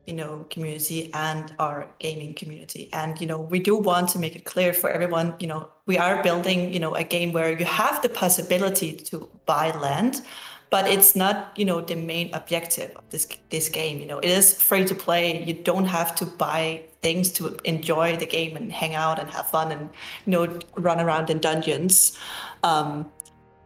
you 0.08 0.14
know 0.14 0.46
community 0.50 1.12
and 1.14 1.54
our 1.60 1.88
gaming 2.00 2.34
community. 2.34 2.90
And 2.94 3.20
you 3.20 3.28
know 3.28 3.40
we 3.40 3.60
do 3.60 3.76
want 3.76 4.10
to 4.10 4.20
make 4.20 4.36
it 4.36 4.46
clear 4.46 4.74
for 4.74 4.90
everyone 4.90 5.36
you 5.40 5.48
know 5.48 5.70
we 5.86 5.98
are 5.98 6.22
building 6.24 6.74
you 6.74 6.80
know 6.80 6.96
a 6.96 7.04
game 7.04 7.34
where 7.34 7.58
you 7.58 7.66
have 7.66 8.02
the 8.02 8.10
possibility 8.10 8.94
to 8.94 9.30
buy 9.46 9.72
land 9.72 10.22
but 10.70 10.88
it's 10.88 11.16
not 11.16 11.52
you 11.56 11.66
know 11.66 11.82
the 11.82 11.96
main 11.96 12.34
objective 12.34 12.92
of 12.96 13.10
this 13.10 13.28
this 13.50 13.70
game. 13.70 14.00
You 14.00 14.06
know 14.06 14.20
it 14.20 14.30
is 14.30 14.62
free 14.62 14.86
to 14.86 14.96
play. 14.96 15.44
You 15.44 15.54
don't 15.54 15.86
have 15.86 16.16
to 16.16 16.26
buy 16.26 16.84
things 17.02 17.32
to 17.34 17.58
enjoy 17.64 18.18
the 18.18 18.26
game 18.26 18.58
and 18.58 18.72
hang 18.72 18.96
out 18.96 19.20
and 19.20 19.30
have 19.30 19.48
fun 19.50 19.72
and 19.72 19.90
you 20.26 20.32
know 20.32 20.60
run 20.76 21.00
around 21.00 21.30
in 21.30 21.40
dungeons. 21.40 22.18
Um, 22.64 23.12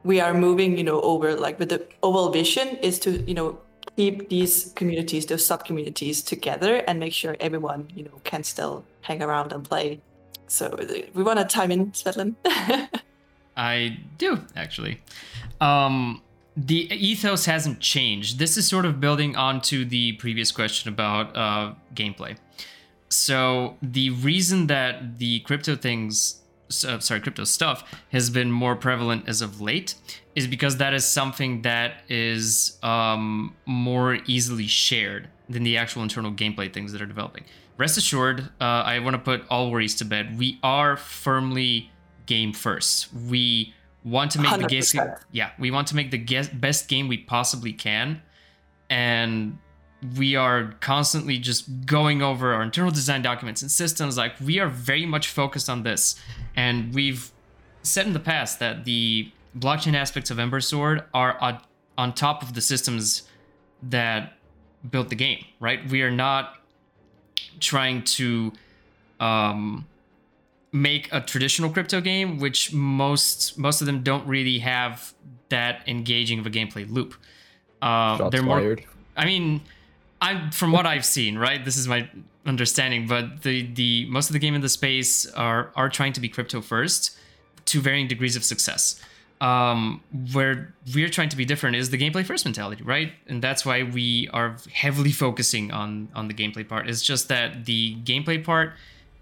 we 0.03 0.19
are 0.19 0.33
moving 0.33 0.77
you 0.77 0.83
know 0.83 1.01
over 1.01 1.35
like 1.35 1.59
with 1.59 1.69
the 1.69 1.87
overall 2.03 2.29
vision 2.29 2.77
is 2.77 2.99
to 2.99 3.11
you 3.27 3.33
know 3.33 3.59
keep 3.99 4.29
these 4.29 4.71
communities 4.79 5.25
those 5.31 5.45
sub 5.45 5.65
communities 5.69 6.21
together 6.33 6.73
and 6.87 6.99
make 6.99 7.13
sure 7.21 7.35
everyone 7.47 7.81
you 7.97 8.03
know 8.07 8.17
can 8.23 8.43
still 8.43 8.75
hang 9.01 9.21
around 9.21 9.51
and 9.55 9.63
play 9.71 9.87
so 10.49 10.67
uh, 10.67 10.85
we 11.13 11.23
want 11.23 11.39
to 11.39 11.45
time 11.45 11.71
in 11.71 11.91
Svetlin. 11.91 12.35
I 13.57 13.99
do 14.17 14.41
actually. 14.55 15.01
Um, 15.61 16.21
the 16.57 16.91
ethos 16.93 17.45
hasn't 17.45 17.79
changed. 17.79 18.39
This 18.39 18.57
is 18.57 18.67
sort 18.67 18.85
of 18.85 18.99
building 18.99 19.35
onto 19.35 19.85
the 19.85 20.13
previous 20.13 20.51
question 20.51 20.91
about 20.91 21.35
uh, 21.37 21.73
gameplay. 21.93 22.37
So 23.09 23.77
the 23.81 24.09
reason 24.09 24.67
that 24.67 25.19
the 25.19 25.39
crypto 25.41 25.75
things, 25.75 26.41
so, 26.69 26.99
sorry, 26.99 27.19
crypto 27.19 27.43
stuff 27.43 27.83
has 28.11 28.29
been 28.29 28.51
more 28.51 28.75
prevalent 28.75 29.27
as 29.27 29.41
of 29.41 29.59
late 29.59 29.95
is 30.35 30.47
because 30.47 30.77
that 30.77 30.93
is 30.93 31.03
something 31.05 31.63
that 31.63 32.03
is 32.07 32.77
um, 32.83 33.55
more 33.65 34.19
easily 34.27 34.67
shared 34.67 35.27
than 35.49 35.63
the 35.63 35.77
actual 35.77 36.03
internal 36.03 36.31
gameplay 36.31 36.71
things 36.71 36.91
that 36.93 37.01
are 37.01 37.07
developing. 37.07 37.43
Rest 37.77 37.97
assured, 37.97 38.41
uh, 38.61 38.63
I 38.63 38.99
want 38.99 39.15
to 39.15 39.21
put 39.21 39.43
all 39.49 39.71
worries 39.71 39.95
to 39.95 40.05
bed. 40.05 40.37
We 40.37 40.59
are 40.63 40.95
firmly 40.95 41.91
game 42.25 42.53
first. 42.53 43.07
We 43.13 43.73
want 44.03 44.31
to 44.31 44.39
make 44.41 44.51
the 44.59 44.67
game. 44.67 44.83
Yeah, 45.31 45.51
we 45.57 45.71
want 45.71 45.87
to 45.87 45.95
make 45.95 46.11
the 46.11 46.17
ge- 46.17 46.59
best 46.59 46.87
game 46.87 47.07
we 47.07 47.17
possibly 47.17 47.73
can, 47.73 48.21
and 48.89 49.57
we 50.17 50.35
are 50.35 50.75
constantly 50.79 51.37
just 51.37 51.85
going 51.85 52.21
over 52.21 52.53
our 52.53 52.61
internal 52.63 52.91
design 52.91 53.21
documents 53.21 53.61
and 53.61 53.69
systems. 53.69 54.17
Like 54.17 54.39
we 54.39 54.59
are 54.59 54.67
very 54.67 55.05
much 55.05 55.27
focused 55.27 55.69
on 55.69 55.83
this, 55.83 56.19
and 56.55 56.93
we've 56.93 57.31
said 57.83 58.07
in 58.07 58.13
the 58.13 58.19
past 58.19 58.59
that 58.59 58.85
the 58.85 59.31
blockchain 59.57 59.93
aspects 59.93 60.31
of 60.31 60.39
Ember 60.39 60.61
Sword 60.61 61.03
are 61.13 61.37
on, 61.41 61.59
on 61.97 62.13
top 62.13 62.41
of 62.43 62.53
the 62.53 62.61
systems 62.61 63.23
that 63.83 64.33
built 64.89 65.09
the 65.09 65.15
game. 65.15 65.43
Right? 65.59 65.87
We 65.89 66.01
are 66.01 66.11
not 66.11 66.55
trying 67.59 68.03
to 68.03 68.53
um, 69.19 69.85
make 70.71 71.09
a 71.11 71.21
traditional 71.21 71.69
crypto 71.69 71.99
game, 72.01 72.39
which 72.39 72.73
most 72.73 73.57
most 73.57 73.81
of 73.81 73.87
them 73.87 74.03
don't 74.03 74.25
really 74.27 74.59
have 74.59 75.13
that 75.49 75.83
engaging 75.87 76.39
of 76.39 76.45
a 76.45 76.49
gameplay 76.49 76.89
loop. 76.89 77.15
Uh, 77.81 78.29
they're 78.29 78.43
more. 78.43 78.77
I 79.17 79.25
mean, 79.25 79.61
I'm 80.21 80.51
from 80.51 80.71
what 80.71 80.85
I've 80.85 81.05
seen, 81.05 81.37
right? 81.37 81.63
This 81.63 81.77
is 81.77 81.87
my 81.87 82.09
understanding, 82.45 83.07
but 83.07 83.43
the 83.43 83.71
the 83.73 84.05
most 84.09 84.29
of 84.29 84.33
the 84.33 84.39
game 84.39 84.55
in 84.55 84.61
the 84.61 84.69
space 84.69 85.25
are 85.33 85.71
are 85.75 85.89
trying 85.89 86.13
to 86.13 86.19
be 86.19 86.29
crypto 86.29 86.61
first, 86.61 87.17
to 87.65 87.81
varying 87.81 88.07
degrees 88.07 88.35
of 88.35 88.43
success. 88.43 89.01
Um, 89.41 90.01
where 90.33 90.73
we're 90.93 91.07
trying 91.07 91.29
to 91.29 91.37
be 91.37 91.45
different 91.45 91.77
is 91.77 91.91
the 91.91 91.97
gameplay 91.97 92.25
first 92.25 92.43
mentality, 92.43 92.83
right? 92.83 93.13
And 93.27 93.41
that's 93.41 93.65
why 93.65 93.83
we 93.83 94.27
are 94.33 94.57
heavily 94.73 95.11
focusing 95.11 95.71
on 95.71 96.09
on 96.13 96.27
the 96.27 96.33
gameplay 96.33 96.67
part. 96.67 96.89
It's 96.89 97.01
just 97.01 97.29
that 97.29 97.65
the 97.65 97.95
gameplay 98.03 98.43
part 98.43 98.73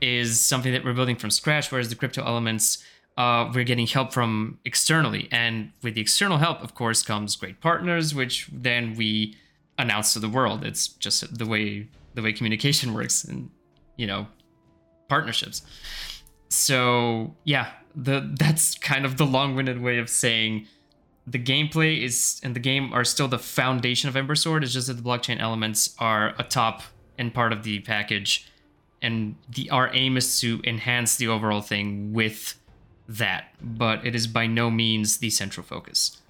is 0.01 0.41
something 0.41 0.71
that 0.73 0.83
we're 0.83 0.93
building 0.93 1.17
from 1.17 1.29
scratch, 1.29 1.71
whereas 1.71 1.89
the 1.89 1.95
crypto 1.95 2.23
elements 2.25 2.83
uh, 3.17 3.51
we're 3.53 3.63
getting 3.63 3.87
help 3.87 4.13
from 4.13 4.59
externally. 4.63 5.27
And 5.31 5.71
with 5.81 5.95
the 5.95 6.01
external 6.01 6.37
help, 6.37 6.61
of 6.63 6.75
course, 6.75 7.03
comes 7.03 7.35
great 7.35 7.59
partners, 7.61 8.13
which 8.13 8.47
then 8.51 8.95
we 8.95 9.35
announce 9.77 10.13
to 10.13 10.19
the 10.19 10.29
world. 10.29 10.63
It's 10.63 10.87
just 10.87 11.37
the 11.37 11.45
way 11.45 11.87
the 12.13 12.21
way 12.21 12.33
communication 12.33 12.93
works, 12.95 13.23
and 13.23 13.49
you 13.95 14.07
know, 14.07 14.27
partnerships. 15.07 15.61
So 16.49 17.35
yeah, 17.43 17.71
the 17.95 18.31
that's 18.39 18.77
kind 18.77 19.05
of 19.05 19.17
the 19.17 19.25
long-winded 19.25 19.81
way 19.81 19.97
of 19.97 20.09
saying 20.09 20.67
the 21.25 21.39
gameplay 21.39 22.01
is 22.01 22.39
and 22.43 22.55
the 22.55 22.59
game 22.59 22.93
are 22.93 23.03
still 23.03 23.27
the 23.27 23.39
foundation 23.39 24.07
of 24.07 24.15
Ember 24.15 24.35
Sword. 24.35 24.63
It's 24.63 24.73
just 24.73 24.87
that 24.87 24.93
the 24.93 25.03
blockchain 25.03 25.39
elements 25.39 25.95
are 25.99 26.33
a 26.39 26.43
top 26.43 26.83
and 27.17 27.33
part 27.33 27.51
of 27.51 27.63
the 27.63 27.79
package, 27.79 28.49
and 29.01 29.35
the 29.49 29.69
our 29.69 29.93
aim 29.93 30.17
is 30.17 30.39
to 30.41 30.61
enhance 30.63 31.17
the 31.17 31.27
overall 31.27 31.61
thing 31.61 32.13
with 32.13 32.55
that. 33.09 33.49
But 33.61 34.05
it 34.05 34.15
is 34.15 34.27
by 34.27 34.47
no 34.47 34.71
means 34.71 35.17
the 35.17 35.29
central 35.29 35.65
focus. 35.65 36.21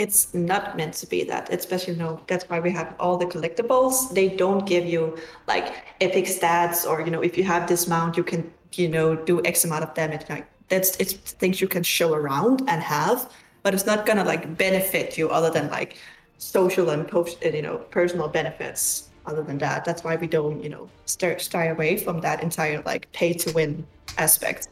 It's 0.00 0.32
not 0.32 0.78
meant 0.78 0.94
to 0.94 1.06
be 1.06 1.22
that 1.24 1.52
especially 1.52 1.92
you 1.92 1.98
know 1.98 2.18
that's 2.26 2.48
why 2.48 2.58
we 2.58 2.70
have 2.70 2.94
all 2.98 3.18
the 3.18 3.26
collectibles. 3.26 3.94
They 4.14 4.28
don't 4.42 4.64
give 4.66 4.86
you 4.86 5.18
like 5.46 5.66
epic 6.00 6.24
stats 6.24 6.88
or 6.88 7.02
you 7.02 7.10
know 7.10 7.20
if 7.20 7.36
you 7.36 7.44
have 7.44 7.68
this 7.68 7.86
mount 7.86 8.16
you 8.16 8.24
can 8.24 8.50
you 8.74 8.88
know 8.88 9.14
do 9.14 9.44
x 9.44 9.64
amount 9.64 9.84
of 9.84 9.92
damage. 9.92 10.24
Like 10.30 10.46
that's 10.68 10.96
it's 10.96 11.12
things 11.42 11.60
you 11.60 11.68
can 11.68 11.82
show 11.82 12.14
around 12.14 12.62
and 12.66 12.82
have 12.82 13.30
but 13.62 13.74
it's 13.74 13.84
not 13.84 14.06
gonna 14.06 14.24
like 14.24 14.56
benefit 14.56 15.18
you 15.18 15.28
other 15.28 15.50
than 15.50 15.68
like 15.68 15.98
social 16.38 16.88
and 16.88 17.06
post 17.06 17.36
you 17.44 17.60
know 17.60 17.76
personal 17.98 18.28
benefits 18.28 19.10
other 19.26 19.42
than 19.42 19.58
that. 19.58 19.84
That's 19.84 20.02
why 20.02 20.16
we 20.16 20.26
don't 20.26 20.62
you 20.64 20.70
know 20.70 20.88
stay, 21.04 21.36
stay 21.36 21.68
away 21.68 21.98
from 21.98 22.22
that 22.22 22.42
entire 22.42 22.80
like 22.86 23.12
pay 23.12 23.34
to 23.34 23.52
win 23.52 23.86
aspect 24.16 24.68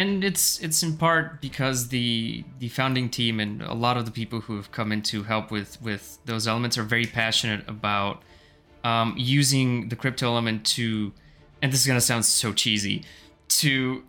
and 0.00 0.24
it's 0.24 0.58
it's 0.60 0.82
in 0.82 0.96
part 0.96 1.42
because 1.42 1.88
the 1.88 2.42
the 2.58 2.68
founding 2.68 3.10
team 3.10 3.38
and 3.38 3.60
a 3.60 3.74
lot 3.74 3.98
of 3.98 4.06
the 4.06 4.10
people 4.10 4.40
who 4.40 4.56
have 4.56 4.72
come 4.72 4.92
in 4.92 5.02
to 5.02 5.22
help 5.24 5.50
with 5.50 5.80
with 5.82 6.18
those 6.24 6.48
elements 6.48 6.78
are 6.78 6.82
very 6.82 7.04
passionate 7.04 7.62
about 7.68 8.22
um, 8.82 9.14
using 9.18 9.90
the 9.90 9.96
crypto 9.96 10.26
element 10.26 10.64
to 10.64 11.12
and 11.60 11.70
this 11.70 11.82
is 11.82 11.86
gonna 11.86 12.00
sound 12.00 12.24
so 12.24 12.50
cheesy 12.52 13.04
to 13.48 14.02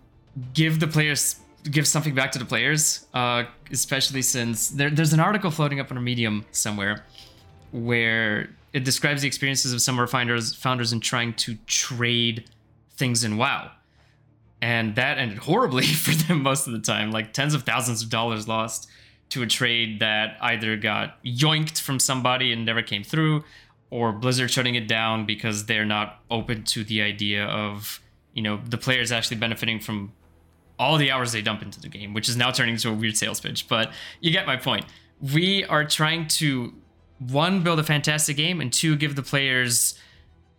give 0.54 0.80
the 0.80 0.88
players 0.88 1.36
give 1.70 1.86
something 1.86 2.16
back 2.16 2.32
to 2.32 2.40
the 2.40 2.46
players 2.46 3.06
uh, 3.14 3.44
especially 3.70 4.22
since 4.22 4.70
there, 4.70 4.90
there's 4.90 5.12
an 5.12 5.20
article 5.20 5.52
floating 5.52 5.82
up 5.82 5.92
on 5.92 5.98
a 5.98 6.02
medium 6.02 6.46
somewhere 6.52 7.04
where 7.72 8.50
it 8.72 8.86
describes 8.86 9.24
the 9.24 9.28
experiences 9.28 9.74
of 9.74 9.82
some 9.82 9.96
of 9.96 10.00
our 10.00 10.08
founders 10.08 10.56
founders 10.56 10.94
in 10.94 11.02
trying 11.02 11.34
to 11.34 11.56
trade 11.68 12.50
things 12.96 13.26
in 13.26 13.36
WoW 13.36 13.72
and 14.62 14.96
that 14.96 15.18
ended 15.18 15.40
horribly 15.40 15.86
for 16.04 16.12
them 16.12 16.44
most 16.44 16.68
of 16.68 16.74
the 16.74 16.80
time 16.80 17.12
like 17.12 17.34
tens 17.34 17.54
of 17.54 17.64
thousands 17.64 18.04
of 18.04 18.10
dollars 18.10 18.48
lost 18.48 18.90
to 19.30 19.42
a 19.42 19.48
trade 19.48 20.00
that 20.00 20.38
either 20.42 20.76
got 20.76 21.24
yoinked 21.24 21.80
from 21.80 22.00
somebody 22.00 22.52
and 22.52 22.66
never 22.66 22.82
came 22.82 23.04
through 23.04 23.44
or 23.90 24.12
blizzard 24.12 24.52
shutting 24.52 24.76
it 24.76 24.88
down 24.88 25.26
because 25.26 25.66
they're 25.66 25.86
not 25.86 26.22
open 26.30 26.64
to 26.64 26.84
the 26.84 27.02
idea 27.02 27.46
of 27.46 28.02
you 28.34 28.42
know 28.42 28.60
the 28.70 28.78
players 28.78 29.12
actually 29.12 29.38
benefiting 29.38 29.80
from 29.80 30.12
all 30.82 30.98
the 30.98 31.12
hours 31.12 31.32
they 31.32 31.44
dump 31.44 31.62
into 31.62 31.80
the 31.80 31.88
game 31.88 32.14
which 32.14 32.28
is 32.28 32.36
now 32.36 32.50
turning 32.50 32.74
into 32.74 32.90
a 32.90 32.94
weird 32.94 33.16
sales 33.16 33.40
pitch. 33.40 33.68
But 33.68 33.92
you 34.20 34.32
get 34.32 34.48
my 34.48 34.58
point. 34.58 34.86
We 35.22 35.64
are 35.66 35.86
trying 35.86 36.28
to 36.40 36.74
one 37.20 37.62
build 37.62 37.80
a 37.80 37.84
fantastic 37.84 38.36
game 38.36 38.60
and 38.60 38.74
two 38.74 38.96
give 38.96 39.16
the 39.16 39.22
players 39.22 39.94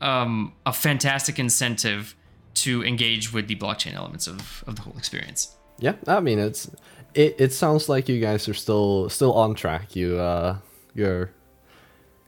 um, 0.01 0.53
a 0.65 0.73
fantastic 0.73 1.41
incentive 1.41 2.15
to 2.63 2.85
engage 2.85 3.33
with 3.33 3.49
the 3.49 3.57
blockchain 3.57 3.95
elements 3.95 4.27
of, 4.27 4.65
of 4.67 4.77
the 4.77 4.83
whole 4.83 4.97
experience. 4.97 5.57
Yeah, 5.79 5.95
I 6.07 6.21
mean 6.21 6.39
it's 6.39 6.71
it, 7.15 7.37
it 7.39 7.53
sounds 7.53 7.89
like 7.89 8.09
you 8.09 8.21
guys 8.21 8.49
are 8.49 8.55
still 8.55 9.09
still 9.09 9.33
on 9.33 9.55
track. 9.55 9.97
You 9.97 10.19
uh 10.19 10.59
you're 10.95 11.31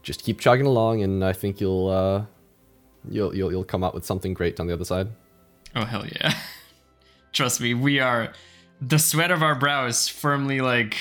just 0.02 0.22
keep 0.22 0.40
chugging 0.40 0.66
along 0.66 1.02
and 1.02 1.24
I 1.24 1.32
think 1.32 1.60
you'll 1.60 1.88
uh 1.88 2.24
you'll 3.08 3.34
you'll 3.34 3.50
you'll 3.52 3.64
come 3.64 3.84
out 3.84 3.94
with 3.94 4.04
something 4.04 4.34
great 4.34 4.60
on 4.60 4.66
the 4.66 4.72
other 4.72 4.84
side. 4.84 5.08
Oh 5.76 5.84
hell 5.84 6.06
yeah. 6.06 6.34
Trust 7.32 7.60
me, 7.60 7.74
we 7.74 8.00
are 8.00 8.32
the 8.80 8.98
sweat 8.98 9.30
of 9.30 9.42
our 9.42 9.54
brow 9.54 9.86
is 9.86 10.08
firmly 10.08 10.60
like 10.60 10.96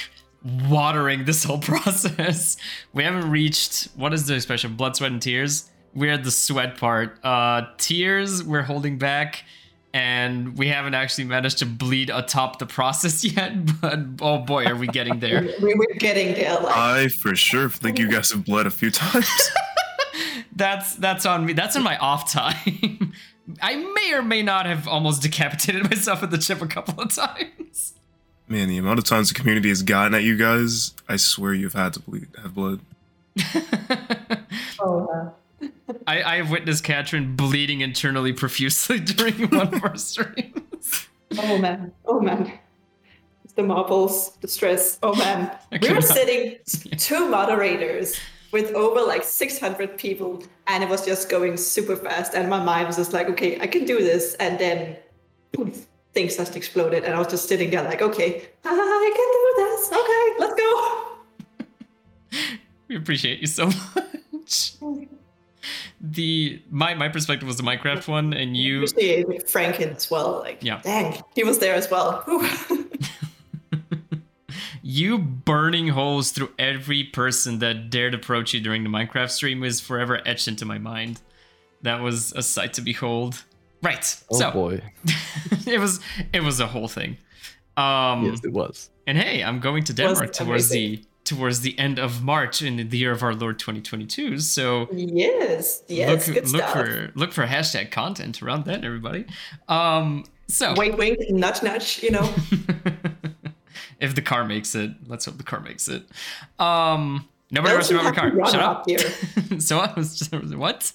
watering 0.69 1.26
this 1.26 1.43
whole 1.43 1.60
process. 1.72 2.58
We 2.93 3.04
haven't 3.04 3.30
reached 3.30 3.89
what 3.96 4.13
is 4.13 4.28
the 4.28 4.36
expression? 4.36 4.76
Blood, 4.76 4.96
sweat, 4.96 5.12
and 5.12 5.22
tears. 5.22 5.69
We're 5.95 6.13
at 6.13 6.23
the 6.23 6.32
sweat 6.32 6.77
part. 6.77 7.17
Uh 7.23 7.67
tears 7.77 8.43
we're 8.43 8.63
holding 8.63 8.97
back 8.97 9.43
and 9.93 10.58
we 10.58 10.67
haven't 10.67 10.95
actually 10.95 11.25
managed 11.25 11.60
to 11.60 11.65
bleed 11.65 12.10
atop 12.10 12.58
the 12.60 12.65
process 12.65 13.23
yet, 13.36 13.53
but 13.79 13.99
oh 14.21 14.39
boy, 14.39 14.65
are 14.65 14.75
we 14.75 14.88
getting 14.88 15.19
there. 15.19 15.41
we 15.62 15.73
were 15.75 15.88
getting 15.97 16.34
there 16.34 16.60
like 16.60 16.75
I 16.75 17.08
for 17.08 17.36
sure 17.36 17.69
think 17.69 17.99
you 17.99 18.10
guys 18.10 18.32
have 18.32 18.45
bled 18.45 18.65
a 18.67 18.71
few 18.71 18.91
times. 18.91 19.29
That's 20.56 20.95
that's 20.97 21.25
on 21.25 21.47
me. 21.47 21.53
That's 21.53 21.75
in 21.75 21.82
my 21.82 21.97
off 21.97 22.32
time. 22.32 23.13
I 23.60 23.75
may 23.75 24.13
or 24.13 24.21
may 24.21 24.43
not 24.43 24.67
have 24.67 24.88
almost 24.88 25.23
decapitated 25.23 25.89
myself 25.89 26.21
at 26.21 26.29
the 26.29 26.38
chip 26.38 26.62
a 26.62 26.67
couple 26.67 27.01
of 27.01 27.13
times. 27.13 27.93
Man, 28.47 28.67
the 28.67 28.77
amount 28.77 28.99
of 28.99 29.06
times 29.06 29.29
the 29.29 29.36
community 29.36 29.69
has 29.69 29.82
gotten 29.82 30.13
at 30.13 30.21
you 30.21 30.38
guys, 30.38 30.93
I 31.10 31.15
swear 31.15 31.56
you've 31.56 31.73
had 31.73 31.93
to 31.93 32.01
bleed, 32.01 32.27
have 32.39 32.53
blood. 32.53 32.82
oh, 34.79 35.08
uh, 35.12 35.29
I, 36.08 36.23
I 36.23 36.36
have 36.38 36.49
witnessed 36.49 36.84
Katrin 36.84 37.36
bleeding 37.36 37.82
internally 37.82 38.34
profusely 38.34 38.99
during 39.13 39.49
one 39.49 39.73
of 39.73 39.84
our 39.84 39.97
streams. 39.97 41.08
oh 41.38 41.58
man, 41.58 41.91
oh 42.06 42.19
man. 42.19 42.60
The 43.56 43.63
marbles, 43.63 44.32
the 44.41 44.47
stress. 44.47 44.97
Oh 45.03 45.15
man. 45.15 45.56
We 45.82 45.93
were 45.93 46.01
sitting 46.01 46.58
two 46.97 47.29
moderators 47.29 48.19
with 48.51 48.71
over 48.73 49.01
like 49.01 49.23
600 49.23 49.97
people 49.97 50.43
and 50.67 50.84
it 50.84 50.89
was 50.89 51.06
just 51.06 51.29
going 51.29 51.58
super 51.58 51.95
fast 51.95 52.34
and 52.36 52.49
my 52.49 52.63
mind 52.63 52.86
was 52.86 52.97
just 52.97 53.12
like 53.12 53.27
okay 53.27 53.60
i 53.60 53.65
can 53.65 53.84
do 53.84 53.97
this 53.97 54.36
and 54.36 54.60
then 54.60 54.95
poof, 55.53 55.88
things 56.13 56.38
just 56.38 56.56
exploded 56.56 57.03
and 57.03 57.15
i 57.15 57.17
was 57.17 57.27
just 57.27 57.49
sitting 57.49 57.71
there 57.71 57.82
like 57.84 58.03
okay 58.03 58.43
i 58.63 59.12
can 59.17 59.29
do 59.34 59.53
this 59.63 59.91
okay 59.91 60.39
let's 60.39 60.53
go 60.53 61.03
We 62.88 62.97
appreciate 62.97 63.39
you 63.39 63.47
so 63.47 63.71
much. 63.95 64.73
The 66.02 66.62
my 66.69 66.93
my 66.93 67.10
perspective 67.10 67.47
was 67.47 67.58
the 67.58 67.63
Minecraft 67.63 68.08
one, 68.08 68.34
and 68.34 68.56
you 68.58 68.84
appreciate 68.84 69.28
franken 69.47 69.95
as 69.95 70.10
well 70.12 70.39
like 70.39 70.63
Yeah. 70.63 70.82
dang 70.84 71.21
he 71.36 71.43
was 71.43 71.60
there 71.60 71.76
as 71.76 71.89
well 71.89 72.23
you 74.84 75.17
burning 75.17 75.88
holes 75.89 76.32
through 76.32 76.52
every 76.60 77.04
person 77.06 77.60
that 77.60 77.89
dared 77.89 78.13
approach 78.13 78.54
you 78.54 78.60
during 78.60 78.84
the 78.84 78.89
Minecraft 78.89 79.30
stream 79.32 79.63
is 79.63 79.80
forever 79.80 80.21
etched 80.26 80.47
into 80.47 80.65
my 80.65 80.78
mind. 80.78 81.21
That 81.82 82.02
was 82.02 82.32
a 82.34 82.41
sight 82.43 82.73
to 82.73 82.82
behold. 82.82 83.43
Right. 83.82 84.23
Oh 84.32 84.38
so 84.38 84.52
boy. 84.52 84.82
it 85.67 85.80
was 85.80 85.99
it 86.34 86.41
was 86.43 86.60
a 86.60 86.67
whole 86.67 86.88
thing. 86.88 87.17
Um 87.78 88.26
yes, 88.26 88.41
it 88.43 88.52
was. 88.54 88.89
and 89.08 89.17
hey, 89.17 89.43
I'm 89.43 89.60
going 89.60 89.84
to 89.86 89.93
Denmark 89.93 90.28
Was 90.30 90.38
towards 90.38 90.69
the 90.69 90.86
amazing. 90.86 91.06
Towards 91.23 91.62
the 91.62 91.77
end 91.79 91.99
of 91.99 92.23
March 92.23 92.62
in 92.62 92.89
the 92.89 92.97
year 92.97 93.12
of 93.12 93.23
our 93.23 93.33
Lord 93.33 93.59
2022. 93.59 94.39
So 94.39 94.88
yes 94.91 95.83
yes 95.88 96.27
look 96.27 96.51
look 96.51 96.65
for 96.65 97.12
look 97.15 97.31
for 97.33 97.45
hashtag 97.45 97.91
content 97.91 98.41
around 98.41 98.65
that, 98.65 98.83
everybody. 98.83 99.25
Um 99.67 100.25
so 100.47 100.73
wink 100.77 100.97
wink 100.97 101.19
nudge 101.29 101.63
nudge 101.63 102.03
you 102.03 102.12
know 102.12 102.33
if 103.99 104.15
the 104.15 104.21
car 104.21 104.43
makes 104.45 104.75
it, 104.75 104.91
let's 105.07 105.25
hope 105.25 105.38
the 105.38 105.43
car 105.43 105.59
makes 105.59 105.88
it. 105.88 106.03
Um, 106.59 107.27
Nobody 107.51 107.73
wants 107.73 107.88
to 107.88 107.93
you 107.93 108.01
run 108.01 108.13
my 108.13 108.21
have 108.21 108.31
to 108.31 108.38
car. 108.38 108.51
Shut 108.51 108.62
up 108.62 108.77
up. 108.79 108.89
here. 108.89 109.59
so 109.59 109.79
I 109.79 109.93
was 109.95 110.17
just 110.17 110.33
what? 110.33 110.91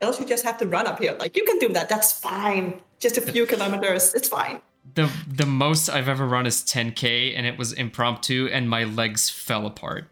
Else 0.00 0.20
you 0.20 0.26
just 0.26 0.44
have 0.44 0.58
to 0.58 0.66
run 0.66 0.86
up 0.86 0.98
here. 0.98 1.16
Like 1.18 1.36
you 1.36 1.44
can 1.44 1.58
do 1.58 1.68
that. 1.70 1.88
That's 1.88 2.12
fine. 2.12 2.80
Just 3.00 3.18
a 3.18 3.20
few 3.20 3.46
kilometers. 3.52 4.14
It's 4.14 4.28
fine. 4.28 4.60
The 4.94 5.10
the 5.26 5.46
most 5.46 5.88
I've 5.88 6.08
ever 6.08 6.26
run 6.26 6.46
is 6.46 6.62
10k, 6.62 7.34
and 7.36 7.46
it 7.46 7.58
was 7.58 7.72
impromptu, 7.72 8.48
and 8.52 8.68
my 8.68 8.84
legs 8.84 9.28
fell 9.30 9.66
apart. 9.66 10.08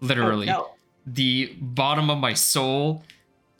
Literally, 0.00 0.48
Oh, 0.48 0.52
no. 0.52 0.70
the 1.06 1.56
bottom 1.60 2.10
of 2.10 2.18
my 2.18 2.34
sole 2.34 3.02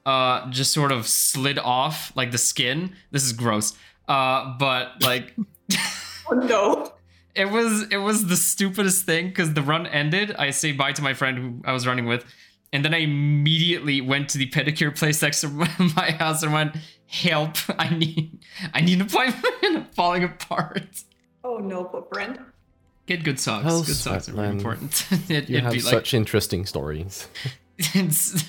uh 0.07 0.49
just 0.51 0.73
sort 0.73 0.93
of 0.93 1.07
slid 1.07 1.59
off, 1.59 2.13
like 2.17 2.31
the 2.31 2.39
skin. 2.39 2.95
This 3.11 3.25
is 3.25 3.33
gross. 3.33 3.75
Uh, 4.09 4.57
but 4.59 5.03
like. 5.03 5.35
Oh 6.31 6.35
no. 6.35 6.93
it 7.35 7.47
was 7.47 7.87
it 7.91 7.97
was 7.97 8.27
the 8.27 8.37
stupidest 8.37 9.07
thing 9.07 9.29
because 9.29 9.55
the 9.55 9.63
run 9.63 9.87
ended. 9.87 10.35
I 10.39 10.51
say 10.51 10.73
bye 10.73 10.93
to 10.93 11.01
my 11.01 11.15
friend 11.15 11.39
who 11.39 11.63
I 11.65 11.73
was 11.73 11.87
running 11.87 12.05
with, 12.05 12.23
and 12.71 12.85
then 12.85 12.93
I 12.93 12.99
immediately 12.99 14.03
went 14.03 14.29
to 14.31 14.39
the 14.39 14.47
pedicure 14.51 14.95
place 14.95 15.23
next 15.23 15.41
to 15.41 15.49
my 15.97 16.11
house 16.19 16.43
and 16.43 16.53
went, 16.53 16.77
"Help! 17.09 17.57
I 17.79 17.95
need 17.95 18.39
I 18.73 18.81
need 18.81 19.01
an 19.01 19.07
appointment. 19.07 19.45
I'm 19.65 19.85
falling 19.87 20.25
apart." 20.25 21.03
Oh 21.43 21.59
no, 21.59 21.85
poor 21.85 22.07
friend. 22.13 22.39
Get 23.07 23.25
good 23.25 23.41
socks. 23.41 23.65
Oh, 23.67 23.83
good 23.83 23.97
socks 23.97 24.29
are 24.29 24.33
very 24.33 24.49
important. 24.49 25.07
it, 25.31 25.49
You 25.49 25.61
have 25.61 25.73
be 25.73 25.81
like 25.81 25.91
such 25.91 26.13
interesting 26.13 26.67
stories. 26.67 27.27
it's, 27.79 28.45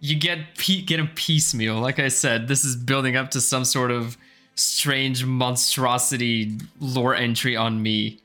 you 0.00 0.16
get 0.16 0.56
pe- 0.58 0.82
get 0.82 1.00
a 1.00 1.06
piecemeal. 1.06 1.80
Like 1.80 1.98
I 1.98 2.08
said, 2.08 2.46
this 2.46 2.62
is 2.62 2.76
building 2.76 3.16
up 3.16 3.30
to 3.30 3.40
some 3.40 3.64
sort 3.64 3.90
of 3.90 4.18
strange 4.54 5.24
monstrosity 5.24 6.58
lore 6.78 7.14
entry 7.14 7.56
on 7.56 7.82
me. 7.82 8.20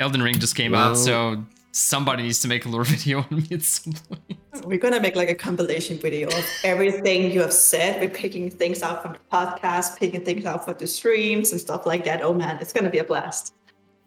Elden 0.00 0.22
Ring 0.22 0.38
just 0.38 0.56
came 0.56 0.74
out, 0.74 0.96
so 0.96 1.44
somebody 1.74 2.22
needs 2.22 2.40
to 2.40 2.48
make 2.48 2.64
a 2.64 2.68
lore 2.68 2.84
video 2.94 3.18
on 3.18 3.26
me 3.30 3.46
at 3.50 3.62
some 3.62 3.92
point. 3.92 4.38
We're 4.64 4.78
gonna 4.78 5.00
make 5.00 5.16
like 5.16 5.28
a 5.28 5.34
compilation 5.34 5.98
video 5.98 6.28
of 6.28 6.46
everything 6.62 7.30
you 7.32 7.40
have 7.40 7.52
said. 7.52 8.00
We're 8.00 8.08
picking 8.08 8.48
things 8.50 8.82
out 8.82 9.02
from 9.02 9.14
the 9.14 9.18
podcast, 9.32 9.98
picking 9.98 10.24
things 10.24 10.46
out 10.46 10.64
for 10.64 10.72
the 10.72 10.86
streams 10.86 11.50
and 11.50 11.60
stuff 11.60 11.84
like 11.84 12.04
that. 12.04 12.22
Oh 12.22 12.32
man, 12.32 12.58
it's 12.60 12.72
gonna 12.72 12.90
be 12.90 12.98
a 12.98 13.04
blast. 13.04 13.54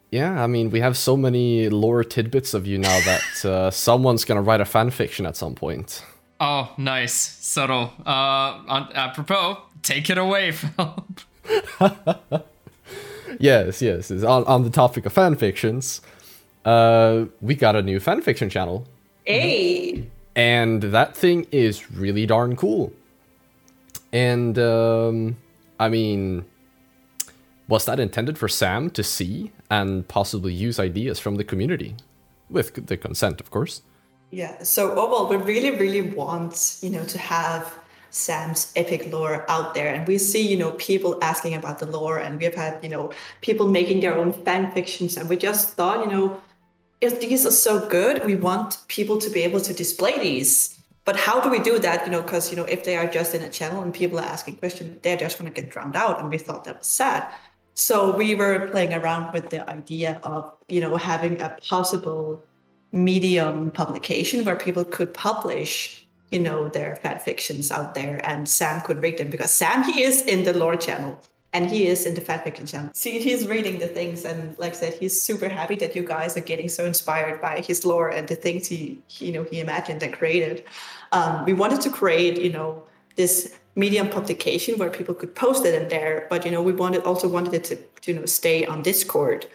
Yeah, 0.09 0.41
I 0.41 0.47
mean, 0.47 0.69
we 0.69 0.79
have 0.79 0.95
so 0.95 1.17
many 1.17 1.67
lore 1.67 2.05
tidbits 2.05 2.53
of 2.53 2.65
you 2.65 2.77
now 2.77 2.99
that 3.01 3.45
uh, 3.45 3.71
someone's 3.85 4.23
gonna 4.23 4.41
write 4.41 4.61
a 4.61 4.65
fan 4.65 4.89
fiction 4.89 5.25
at 5.25 5.35
some 5.35 5.53
point. 5.53 6.03
Oh, 6.39 6.71
nice, 6.77 7.13
subtle. 7.13 7.91
Uh, 8.05 8.85
apropos, 8.93 9.57
take 9.81 10.09
it 10.09 10.17
away, 10.17 10.51
Phil. 10.53 11.05
Yes, 13.39 13.81
yes. 13.81 14.11
On, 14.11 14.43
on 14.45 14.63
the 14.63 14.69
topic 14.69 15.05
of 15.05 15.13
fan 15.13 15.35
fictions, 15.35 16.01
uh, 16.67 17.25
we 17.39 17.55
got 17.55 17.75
a 17.77 17.81
new 17.81 17.99
fan 17.99 18.21
fiction 18.21 18.49
channel, 18.49 18.85
Hey, 19.23 20.09
and 20.35 20.83
that 20.83 21.15
thing 21.15 21.47
is 21.51 21.89
really 21.91 22.25
darn 22.25 22.57
cool. 22.57 22.91
And 24.11 24.59
um, 24.59 25.37
I 25.79 25.87
mean, 25.87 26.43
was 27.69 27.85
that 27.85 27.99
intended 28.01 28.37
for 28.37 28.49
Sam 28.49 28.89
to 28.91 29.03
see 29.03 29.51
and 29.69 30.05
possibly 30.09 30.53
use 30.53 30.77
ideas 30.77 31.19
from 31.19 31.35
the 31.35 31.45
community, 31.45 31.95
with 32.49 32.87
the 32.87 32.97
consent, 32.97 33.39
of 33.39 33.49
course? 33.49 33.81
Yeah. 34.29 34.61
So 34.63 34.91
overall, 34.91 35.27
we 35.27 35.37
really, 35.37 35.71
really 35.71 36.01
want 36.01 36.79
you 36.81 36.89
know 36.89 37.05
to 37.05 37.17
have 37.17 37.73
Sam's 38.09 38.73
epic 38.75 39.09
lore 39.09 39.45
out 39.49 39.73
there, 39.73 39.93
and 39.93 40.05
we 40.05 40.17
see 40.17 40.45
you 40.45 40.57
know 40.57 40.71
people 40.71 41.17
asking 41.21 41.53
about 41.53 41.79
the 41.79 41.85
lore, 41.85 42.17
and 42.17 42.41
we've 42.41 42.55
had 42.55 42.83
you 42.83 42.89
know 42.89 43.11
people 43.39 43.69
making 43.69 44.01
their 44.01 44.17
own 44.17 44.33
fan 44.33 44.69
fictions, 44.73 45.15
and 45.15 45.29
we 45.29 45.37
just 45.37 45.75
thought 45.75 46.05
you 46.05 46.11
know 46.11 46.41
if 47.01 47.19
these 47.19 47.45
are 47.45 47.51
so 47.51 47.87
good, 47.87 48.25
we 48.25 48.35
want 48.35 48.79
people 48.87 49.17
to 49.19 49.29
be 49.29 49.41
able 49.43 49.61
to 49.61 49.73
display 49.73 50.17
these. 50.19 50.79
But 51.05 51.15
how 51.15 51.39
do 51.39 51.49
we 51.49 51.59
do 51.59 51.79
that? 51.79 52.05
You 52.05 52.11
know, 52.11 52.21
because 52.21 52.49
you 52.51 52.57
know 52.57 52.65
if 52.65 52.83
they 52.83 52.97
are 52.97 53.07
just 53.07 53.33
in 53.33 53.41
a 53.41 53.49
channel 53.49 53.81
and 53.81 53.93
people 53.93 54.19
are 54.19 54.25
asking 54.25 54.57
questions, 54.57 54.99
they're 55.03 55.17
just 55.17 55.39
going 55.39 55.51
to 55.51 55.61
get 55.61 55.69
drowned 55.69 55.95
out, 55.95 56.19
and 56.19 56.29
we 56.29 56.37
thought 56.37 56.65
that 56.65 56.79
was 56.79 56.87
sad. 56.87 57.27
So 57.75 58.15
we 58.15 58.35
were 58.35 58.67
playing 58.71 58.93
around 58.93 59.33
with 59.33 59.49
the 59.49 59.69
idea 59.69 60.19
of 60.23 60.51
you 60.67 60.81
know 60.81 60.97
having 60.97 61.39
a 61.39 61.55
possible 61.69 62.43
medium 62.91 63.71
publication 63.71 64.43
where 64.43 64.55
people 64.55 64.83
could 64.83 65.13
publish 65.13 66.07
you 66.31 66.39
know 66.39 66.67
their 66.67 66.95
fan 66.97 67.19
fictions 67.19 67.71
out 67.71 67.95
there 67.95 68.19
and 68.25 68.47
sam 68.47 68.81
could 68.81 69.01
read 69.01 69.17
them 69.17 69.29
because 69.29 69.51
sam 69.51 69.83
he 69.83 70.03
is 70.03 70.21
in 70.21 70.43
the 70.43 70.53
lore 70.57 70.75
channel 70.75 71.19
and 71.57 71.71
he 71.71 71.87
is 71.87 72.05
in 72.05 72.13
the 72.13 72.21
fan 72.21 72.39
fiction 72.45 72.65
channel 72.71 72.91
see 72.93 73.17
he's 73.27 73.47
reading 73.47 73.79
the 73.79 73.87
things 73.87 74.25
and 74.25 74.57
like 74.59 74.73
i 74.73 74.79
said 74.81 74.93
he's 74.93 75.19
super 75.29 75.49
happy 75.49 75.75
that 75.83 75.95
you 75.95 76.03
guys 76.03 76.37
are 76.37 76.45
getting 76.51 76.69
so 76.69 76.85
inspired 76.85 77.41
by 77.41 77.55
his 77.69 77.83
lore 77.83 78.09
and 78.09 78.27
the 78.27 78.35
things 78.35 78.67
he, 78.67 79.01
he 79.07 79.27
you 79.27 79.33
know 79.33 79.43
he 79.51 79.59
imagined 79.59 80.01
and 80.03 80.13
created 80.13 80.63
um, 81.11 81.45
we 81.45 81.53
wanted 81.53 81.81
to 81.81 81.89
create 81.89 82.39
you 82.39 82.51
know 82.51 82.83
this 83.15 83.57
medium 83.75 84.07
publication 84.09 84.77
where 84.77 84.91
people 84.99 85.15
could 85.15 85.33
post 85.33 85.65
it 85.65 85.73
in 85.81 85.89
there 85.89 86.27
but 86.29 86.45
you 86.45 86.51
know 86.51 86.61
we 86.61 86.73
wanted 86.73 87.01
also 87.03 87.27
wanted 87.27 87.53
it 87.53 87.63
to, 87.63 87.75
to 88.01 88.11
you 88.11 88.19
know 88.19 88.25
stay 88.25 88.65
on 88.65 88.83
discord 88.83 89.47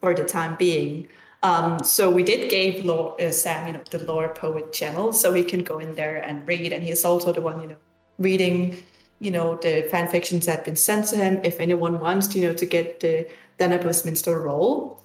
for 0.00 0.14
the 0.14 0.24
time 0.24 0.56
being 0.56 1.06
um, 1.42 1.82
so 1.82 2.10
we 2.10 2.22
did 2.22 2.50
give 2.50 2.84
Lore, 2.84 3.16
uh, 3.18 3.32
Sam, 3.32 3.66
you 3.66 3.72
know, 3.72 3.80
the 3.90 4.00
lore 4.04 4.28
poet 4.28 4.74
channel, 4.74 5.10
so 5.14 5.32
he 5.32 5.42
can 5.42 5.64
go 5.64 5.78
in 5.78 5.94
there 5.94 6.18
and 6.18 6.46
read. 6.46 6.70
And 6.74 6.82
he's 6.82 7.02
also 7.02 7.32
the 7.32 7.40
one, 7.40 7.62
you 7.62 7.68
know, 7.68 7.76
reading, 8.18 8.82
you 9.20 9.30
know, 9.30 9.56
the 9.56 9.86
fan 9.90 10.08
fictions 10.08 10.46
that 10.46 10.56
have 10.56 10.64
been 10.64 10.76
sent 10.76 11.06
to 11.08 11.16
him. 11.16 11.40
If 11.44 11.60
anyone 11.60 12.00
wants, 12.00 12.34
you 12.34 12.48
know, 12.48 12.54
to 12.54 12.66
get 12.66 13.00
the 13.00 13.28
Dana 13.58 13.80
Westminster 13.84 14.40
role. 14.40 15.02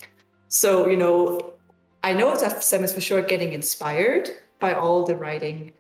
So 0.47 0.88
you 0.88 0.97
know, 0.97 1.54
I 2.04 2.13
know 2.13 2.36
that 2.38 2.63
Sam 2.63 2.84
is 2.84 2.93
for 2.93 3.01
sure 3.01 3.21
getting 3.21 3.54
inspired 3.54 4.30
by 4.60 4.73
all 4.73 5.06
the 5.06 5.15
writing. 5.15 5.73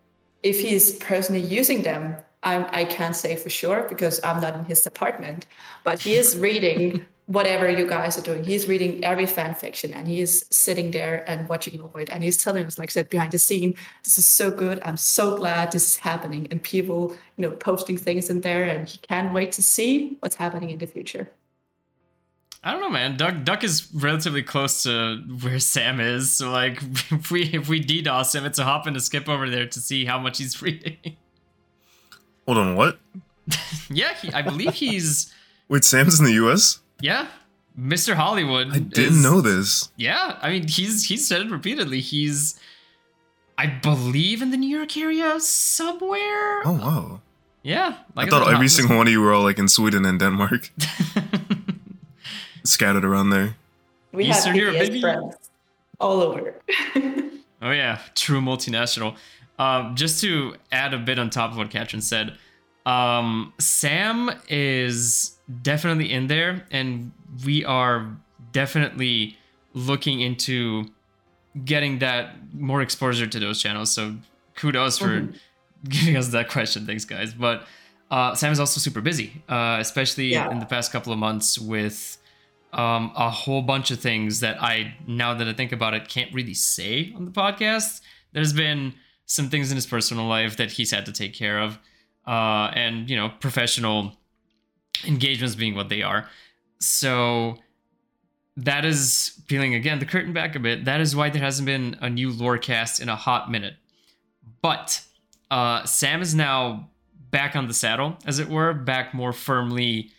If 0.43 0.59
he's 0.59 0.93
personally 0.97 1.41
using 1.41 1.81
them, 1.81 2.17
I'm, 2.43 2.67
I 2.69 2.85
can't 2.85 3.15
say 3.15 3.35
for 3.35 3.49
sure 3.49 3.87
because 3.89 4.19
I'm 4.23 4.41
not 4.41 4.55
in 4.55 4.65
his 4.65 4.81
department. 4.81 5.47
But 5.83 5.99
he 5.99 6.13
is 6.15 6.37
reading 6.37 7.05
whatever 7.27 7.69
you 7.69 7.87
guys 7.87 8.17
are 8.17 8.21
doing. 8.21 8.43
He's 8.43 8.67
reading 8.67 9.03
every 9.03 9.25
fan 9.25 9.55
fiction 9.55 9.93
and 9.93 10.07
he 10.07 10.21
is 10.21 10.45
sitting 10.51 10.91
there 10.91 11.27
and 11.29 11.49
watching 11.49 11.81
over 11.81 11.99
it. 11.99 12.09
And 12.11 12.23
he's 12.23 12.37
telling 12.37 12.65
us, 12.65 12.77
like 12.77 12.89
I 12.89 12.93
said, 12.93 13.09
behind 13.09 13.31
the 13.31 13.39
scene, 13.39 13.75
this 14.03 14.17
is 14.17 14.27
so 14.27 14.51
good. 14.51 14.79
I'm 14.85 14.97
so 14.97 15.35
glad 15.35 15.71
this 15.71 15.87
is 15.87 15.97
happening. 15.97 16.47
And 16.51 16.61
people, 16.61 17.15
you 17.37 17.41
know, 17.47 17.51
posting 17.51 17.97
things 17.97 18.29
in 18.29 18.41
there 18.41 18.65
and 18.65 18.87
he 18.87 18.99
can't 18.99 19.33
wait 19.33 19.51
to 19.53 19.63
see 19.63 20.17
what's 20.19 20.35
happening 20.35 20.69
in 20.69 20.77
the 20.77 20.87
future. 20.87 21.31
I 22.63 22.71
don't 22.71 22.81
know, 22.81 22.89
man. 22.89 23.15
Duck 23.15 23.43
Duck 23.43 23.63
is 23.63 23.93
relatively 23.93 24.41
close 24.41 24.81
to 24.83 25.17
where 25.41 25.59
Sam 25.59 25.99
is, 25.99 26.31
so 26.31 26.49
like 26.49 26.81
if 27.11 27.29
we 27.29 27.43
if 27.53 27.69
we 27.69 27.79
DDoS 27.79 28.33
him, 28.33 28.43
it's 28.43 28.57
a 28.57 28.63
hop 28.63 28.87
and 28.87 28.97
a 28.97 28.99
skip 28.99 29.29
over 29.29 29.47
there 29.51 29.67
to 29.67 29.79
see 29.79 30.03
how 30.05 30.17
much 30.17 30.39
he's 30.39 30.59
reading. 30.63 30.97
Hold 32.47 32.57
on, 32.57 32.75
what? 32.75 32.97
yeah, 33.91 34.15
he, 34.15 34.33
I 34.33 34.41
believe 34.41 34.73
he's 34.73 35.31
Wait, 35.67 35.83
Sam's 35.83 36.19
in 36.19 36.25
the 36.25 36.33
U.S. 36.33 36.79
yeah, 36.99 37.27
Mr. 37.79 38.15
Hollywood. 38.15 38.67
I 38.73 38.79
didn't 38.79 39.15
is- 39.17 39.23
know 39.23 39.41
this. 39.41 39.91
Yeah, 39.97 40.37
I 40.41 40.49
mean 40.49 40.67
he's 40.67 41.05
he's 41.05 41.27
said 41.27 41.41
it 41.41 41.51
repeatedly. 41.51 41.99
He's 42.01 42.59
I 43.57 43.67
believe 43.67 44.41
in 44.41 44.51
the 44.51 44.57
New 44.57 44.69
York 44.75 44.95
area 44.97 45.39
somewhere. 45.39 46.61
Oh 46.65 46.73
wow! 46.81 47.21
Yeah, 47.63 47.97
like 48.15 48.27
I 48.27 48.29
thought 48.29 48.53
every 48.53 48.67
single 48.67 48.97
one 48.97 49.07
of 49.07 49.11
you 49.13 49.21
were 49.21 49.33
all 49.33 49.43
like 49.43 49.59
in 49.59 49.67
Sweden 49.67 50.05
and 50.05 50.19
Denmark, 50.19 50.69
scattered 52.63 53.05
around 53.05 53.29
there. 53.29 53.55
We 54.11 54.25
Eastern 54.25 54.53
have 54.53 54.61
Europe, 54.61 54.75
BTS 54.75 54.79
baby. 54.87 55.01
friends 55.01 55.35
all 55.99 56.21
over. 56.21 56.55
Oh 57.61 57.71
yeah, 57.71 57.99
true 58.13 58.41
multinational. 58.41 59.15
Um, 59.57 59.95
just 59.95 60.21
to 60.21 60.55
add 60.71 60.93
a 60.93 60.99
bit 60.99 61.17
on 61.17 61.31
top 61.31 61.51
of 61.51 61.57
what 61.57 61.71
Katrin 61.71 62.01
said, 62.01 62.37
um, 62.85 63.53
Sam 63.59 64.29
is 64.49 65.34
definitely 65.61 66.11
in 66.11 66.27
there, 66.27 66.65
and 66.71 67.11
we 67.45 67.63
are 67.65 68.15
definitely 68.51 69.37
looking 69.73 70.21
into 70.21 70.85
getting 71.63 71.99
that 71.99 72.35
more 72.53 72.81
exposure 72.81 73.27
to 73.27 73.39
those 73.39 73.61
channels. 73.61 73.91
So 73.91 74.15
kudos 74.55 74.97
for 74.97 75.27
giving 75.87 76.17
us 76.17 76.29
that 76.29 76.49
question. 76.49 76.85
Thanks, 76.85 77.05
guys. 77.05 77.33
But 77.33 77.65
uh, 78.11 78.35
Sam 78.35 78.51
is 78.51 78.59
also 78.59 78.79
super 78.79 79.01
busy, 79.01 79.43
uh, 79.49 79.77
especially 79.79 80.31
Yeah. 80.31 80.49
in 80.51 80.59
the 80.59 80.65
past 80.65 80.91
couple 80.91 81.11
of 81.13 81.19
months 81.19 81.57
with 81.59 82.17
um, 82.73 83.11
a 83.15 83.29
whole 83.29 83.61
bunch 83.61 83.91
of 83.91 83.99
things 83.99 84.41
that 84.41 84.61
I, 84.61 84.95
now 85.07 85.33
that 85.33 85.47
I 85.47 85.53
think 85.53 85.71
about 85.71 85.93
it, 85.93 86.07
can't 86.09 86.33
really 86.33 86.53
say 86.53 87.13
on 87.15 87.25
the 87.25 87.31
podcast. 87.31 88.01
There's 88.33 88.51
been 88.53 88.93
some 89.25 89.49
things 89.49 89.71
in 89.71 89.75
his 89.75 89.85
personal 89.85 90.25
life 90.27 90.57
that 90.57 90.71
he's 90.73 90.91
had 90.91 91.05
to 91.05 91.11
take 91.11 91.33
care 91.33 91.59
of, 91.59 91.79
uh, 92.27 92.71
and 92.73 93.09
you 93.09 93.15
know, 93.15 93.29
professional 93.39 94.13
engagements 95.05 95.55
being 95.55 95.75
what 95.75 95.89
they 95.89 96.01
are. 96.01 96.29
So 96.79 97.57
that 98.57 98.85
is 98.85 99.41
peeling 99.47 99.75
again 99.75 99.99
the 99.99 100.05
curtain 100.05 100.33
back 100.33 100.55
a 100.55 100.59
bit. 100.59 100.85
That 100.85 101.01
is 101.01 101.15
why 101.15 101.29
there 101.29 101.41
hasn't 101.41 101.65
been 101.65 101.97
a 102.01 102.09
new 102.09 102.31
lore 102.31 102.57
cast 102.57 102.99
in 102.99 103.09
a 103.09 103.15
hot 103.15 103.51
minute. 103.51 103.75
But 104.61 105.01
uh, 105.51 105.85
Sam 105.85 106.21
is 106.21 106.33
now 106.33 106.89
back 107.31 107.55
on 107.55 107.67
the 107.67 107.73
saddle, 107.73 108.17
as 108.25 108.39
it 108.39 108.47
were, 108.47 108.73
back 108.73 109.13
more 109.13 109.33
firmly 109.33 110.11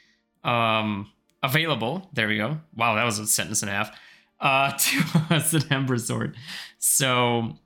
um, 0.45 1.11
available. 1.43 2.09
There 2.13 2.29
we 2.29 2.37
go. 2.37 2.59
Wow, 2.75 2.95
that 2.97 3.05
was 3.05 3.19
a 3.19 3.27
sentence 3.27 3.63
and 3.63 3.71
a 3.71 3.75
half. 3.75 3.99
Uh, 4.39 4.73
to 4.79 5.35
us 5.35 5.55
at 5.55 5.73
Ember 5.73 5.97
Sword. 5.99 6.37
So 6.79 7.57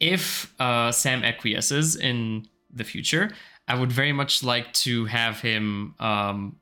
if 0.00 0.52
uh, 0.60 0.92
Sam 0.92 1.24
acquiesces 1.24 1.96
in 1.96 2.48
the 2.72 2.84
future, 2.84 3.30
I 3.68 3.78
would 3.78 3.92
very 3.92 4.12
much 4.12 4.42
like 4.42 4.72
to 4.74 5.06
have 5.06 5.40
him 5.40 5.94
um, 5.98 6.56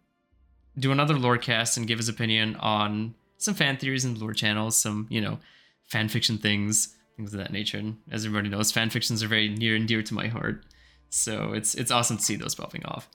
do 0.79 0.91
another 0.91 1.15
lore 1.15 1.39
cast 1.39 1.77
and 1.77 1.87
give 1.87 1.99
his 1.99 2.09
opinion 2.09 2.57
on 2.57 3.15
some 3.37 3.55
fan 3.55 3.77
theories 3.77 4.05
and 4.05 4.17
lore 4.19 4.33
channels, 4.33 4.77
some 4.77 5.07
you 5.11 5.21
know 5.21 5.39
fan 5.85 6.09
fiction 6.09 6.39
things, 6.39 6.95
things 7.17 7.33
of 7.35 7.39
that 7.41 7.53
nature. 7.53 7.79
And 7.79 7.99
as 8.11 8.25
everybody 8.25 8.49
knows, 8.49 8.73
fan 8.73 8.91
fictions 8.91 9.23
are 9.23 9.29
very 9.29 9.49
near 9.49 9.77
and 9.77 9.87
dear 9.87 10.03
to 10.03 10.15
my 10.15 10.29
heart. 10.29 10.65
So 11.11 11.53
it's 11.53 11.75
it's 11.75 11.91
awesome 11.91 12.17
to 12.17 12.23
see 12.23 12.37
those 12.37 12.55
popping 12.55 12.85
off. 12.87 13.09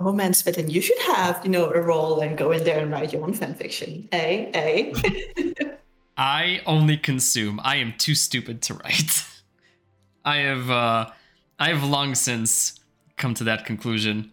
Oh 0.00 0.12
man, 0.12 0.32
Svetlin, 0.32 0.70
you 0.70 0.80
should 0.80 0.98
have, 0.98 1.40
you 1.44 1.50
know, 1.50 1.70
a 1.70 1.80
role 1.80 2.20
and 2.20 2.38
go 2.38 2.52
in 2.52 2.62
there 2.62 2.78
and 2.78 2.90
write 2.90 3.12
your 3.12 3.24
own 3.24 3.34
fan 3.34 3.54
fiction. 3.54 4.08
Eh? 4.12 4.50
Eh? 4.54 5.64
I 6.16 6.60
only 6.66 6.96
consume. 6.96 7.60
I 7.62 7.76
am 7.76 7.94
too 7.98 8.14
stupid 8.14 8.62
to 8.62 8.74
write. 8.74 9.24
I 10.24 10.36
have 10.38 10.70
uh 10.70 11.10
I 11.58 11.68
have 11.68 11.82
long 11.82 12.14
since 12.14 12.77
come 13.18 13.34
to 13.34 13.44
that 13.44 13.64
conclusion. 13.66 14.32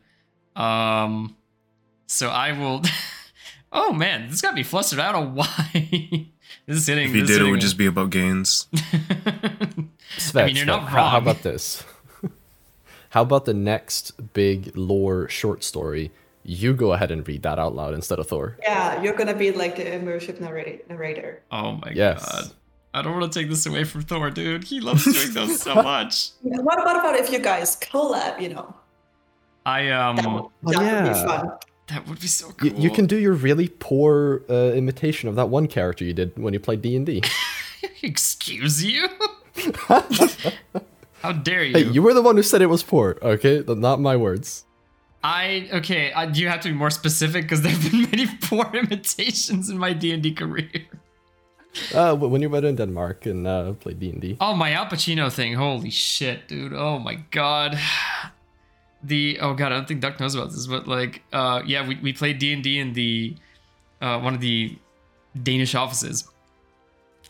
Um 0.56 1.36
so 2.08 2.30
I 2.30 2.52
will 2.58 2.82
Oh 3.72 3.92
man, 3.92 4.30
this 4.30 4.42
got 4.42 4.54
me 4.54 4.64
flustered. 4.64 5.00
I 5.00 5.12
don't 5.12 5.36
know 5.36 5.42
why. 5.42 6.28
this 6.66 6.78
is 6.78 6.88
hitting 6.88 7.10
If 7.10 7.16
you 7.16 7.26
did, 7.26 7.42
it 7.42 7.50
would 7.50 7.60
a- 7.60 7.62
just 7.62 7.78
be 7.78 7.88
about 7.88 8.10
gains. 8.12 8.68
Svet, 10.18 10.42
I 10.44 10.46
mean, 10.46 10.56
you're 10.56 10.66
Svet, 10.66 10.68
not 10.68 10.84
how- 10.90 11.10
How 11.10 11.18
about 11.18 11.42
this? 11.44 11.84
how 13.10 13.22
about 13.22 13.46
the 13.46 13.54
next 13.54 14.34
big 14.34 14.76
lore 14.78 15.28
short 15.30 15.64
story? 15.64 16.12
You 16.44 16.74
go 16.74 16.94
ahead 16.94 17.12
and 17.12 17.28
read 17.28 17.44
that 17.44 17.58
out 17.60 17.74
loud 17.76 17.94
instead 17.96 18.20
of 18.20 18.28
Thor. 18.28 18.58
yeah, 18.62 19.02
you're 19.02 19.16
gonna 19.16 19.34
be 19.34 19.52
like 19.52 19.78
the 19.78 19.84
immersive 19.84 20.40
narrator. 20.40 20.84
narrator. 20.90 21.42
Oh 21.52 21.74
my 21.74 21.92
Yes. 21.96 22.24
god. 22.24 22.52
I 22.96 23.02
don't 23.02 23.20
want 23.20 23.32
to 23.32 23.40
take 23.40 23.50
this 23.50 23.66
away 23.66 23.84
from 23.84 24.04
Thor, 24.04 24.30
dude. 24.32 24.64
He 24.64 24.80
loves 24.80 25.04
doing 25.04 25.34
those 25.34 25.62
so 25.62 25.76
much. 25.94 26.30
What, 26.42 26.64
what 26.86 26.96
about 26.96 27.16
if 27.16 27.30
you 27.32 27.40
guys 27.40 27.76
collab, 27.78 28.40
you 28.42 28.50
know? 28.50 28.74
I 29.66 29.90
um 29.90 30.16
That, 30.16 30.26
would, 30.32 30.44
Oh, 30.44 30.52
that 30.72 30.78
would 30.80 30.86
yeah. 30.86 31.08
be 31.10 31.14
fun. 31.28 31.52
that 31.88 32.08
would 32.08 32.20
be 32.22 32.28
so 32.28 32.52
cool. 32.52 32.70
You, 32.70 32.84
you 32.84 32.90
can 32.90 33.06
do 33.06 33.18
your 33.18 33.34
really 33.34 33.68
poor 33.68 34.44
uh, 34.50 34.72
imitation 34.74 35.28
of 35.28 35.36
that 35.36 35.50
one 35.50 35.68
character 35.68 36.06
you 36.06 36.14
did 36.14 36.38
when 36.38 36.54
you 36.54 36.60
played 36.60 36.82
D 36.82 36.96
and 36.96 37.06
D. 37.06 37.22
Excuse 38.02 38.84
you? 38.84 39.08
How 41.22 41.32
dare 41.32 41.64
you? 41.64 41.74
Hey, 41.74 41.84
you 41.92 42.02
were 42.02 42.14
the 42.14 42.22
one 42.22 42.36
who 42.38 42.44
said 42.44 42.62
it 42.62 42.68
was 42.68 42.84
poor. 42.84 43.18
Okay, 43.22 43.64
Th- 43.64 43.78
not 43.78 44.00
my 44.00 44.16
words. 44.16 44.66
I 45.24 45.68
okay. 45.74 46.12
I, 46.12 46.26
you 46.26 46.48
have 46.50 46.60
to 46.62 46.70
be 46.70 46.76
more 46.76 46.92
specific 46.92 47.44
because 47.44 47.62
there 47.64 47.72
have 47.72 47.92
been 47.92 48.02
many 48.04 48.28
poor 48.42 48.70
imitations 48.74 49.70
in 49.70 49.78
my 49.78 49.92
D 49.94 50.12
and 50.12 50.22
D 50.22 50.32
career. 50.34 50.70
Uh, 51.94 52.16
wh- 52.16 52.32
when 52.32 52.42
you 52.42 52.50
went 52.50 52.66
in 52.66 52.76
Denmark 52.76 53.26
and 53.26 53.48
uh, 53.48 53.74
played 53.74 54.00
D 54.00 54.10
and 54.10 54.22
D. 54.22 54.38
Oh, 54.40 54.54
my 54.56 54.72
Al 54.72 54.86
Pacino 54.86 55.32
thing. 55.32 55.54
Holy 55.54 55.90
shit, 55.90 56.48
dude. 56.48 56.74
Oh 56.74 57.00
my 57.00 57.16
god. 57.32 57.78
The 59.04 59.38
oh 59.40 59.54
god, 59.54 59.72
I 59.72 59.76
don't 59.76 59.88
think 59.88 60.02
Duck 60.02 60.20
knows 60.20 60.34
about 60.34 60.52
this, 60.52 60.66
but 60.66 60.88
like, 60.88 61.22
uh, 61.32 61.62
yeah, 61.66 61.88
we, 61.88 61.96
we 62.02 62.12
played 62.14 62.40
D 62.40 62.52
and 62.54 62.64
D 62.64 62.80
in 62.80 62.94
the 62.94 63.36
uh, 64.02 64.20
one 64.20 64.34
of 64.34 64.42
the 64.42 64.78
Danish 65.44 65.76
offices. 65.76 66.28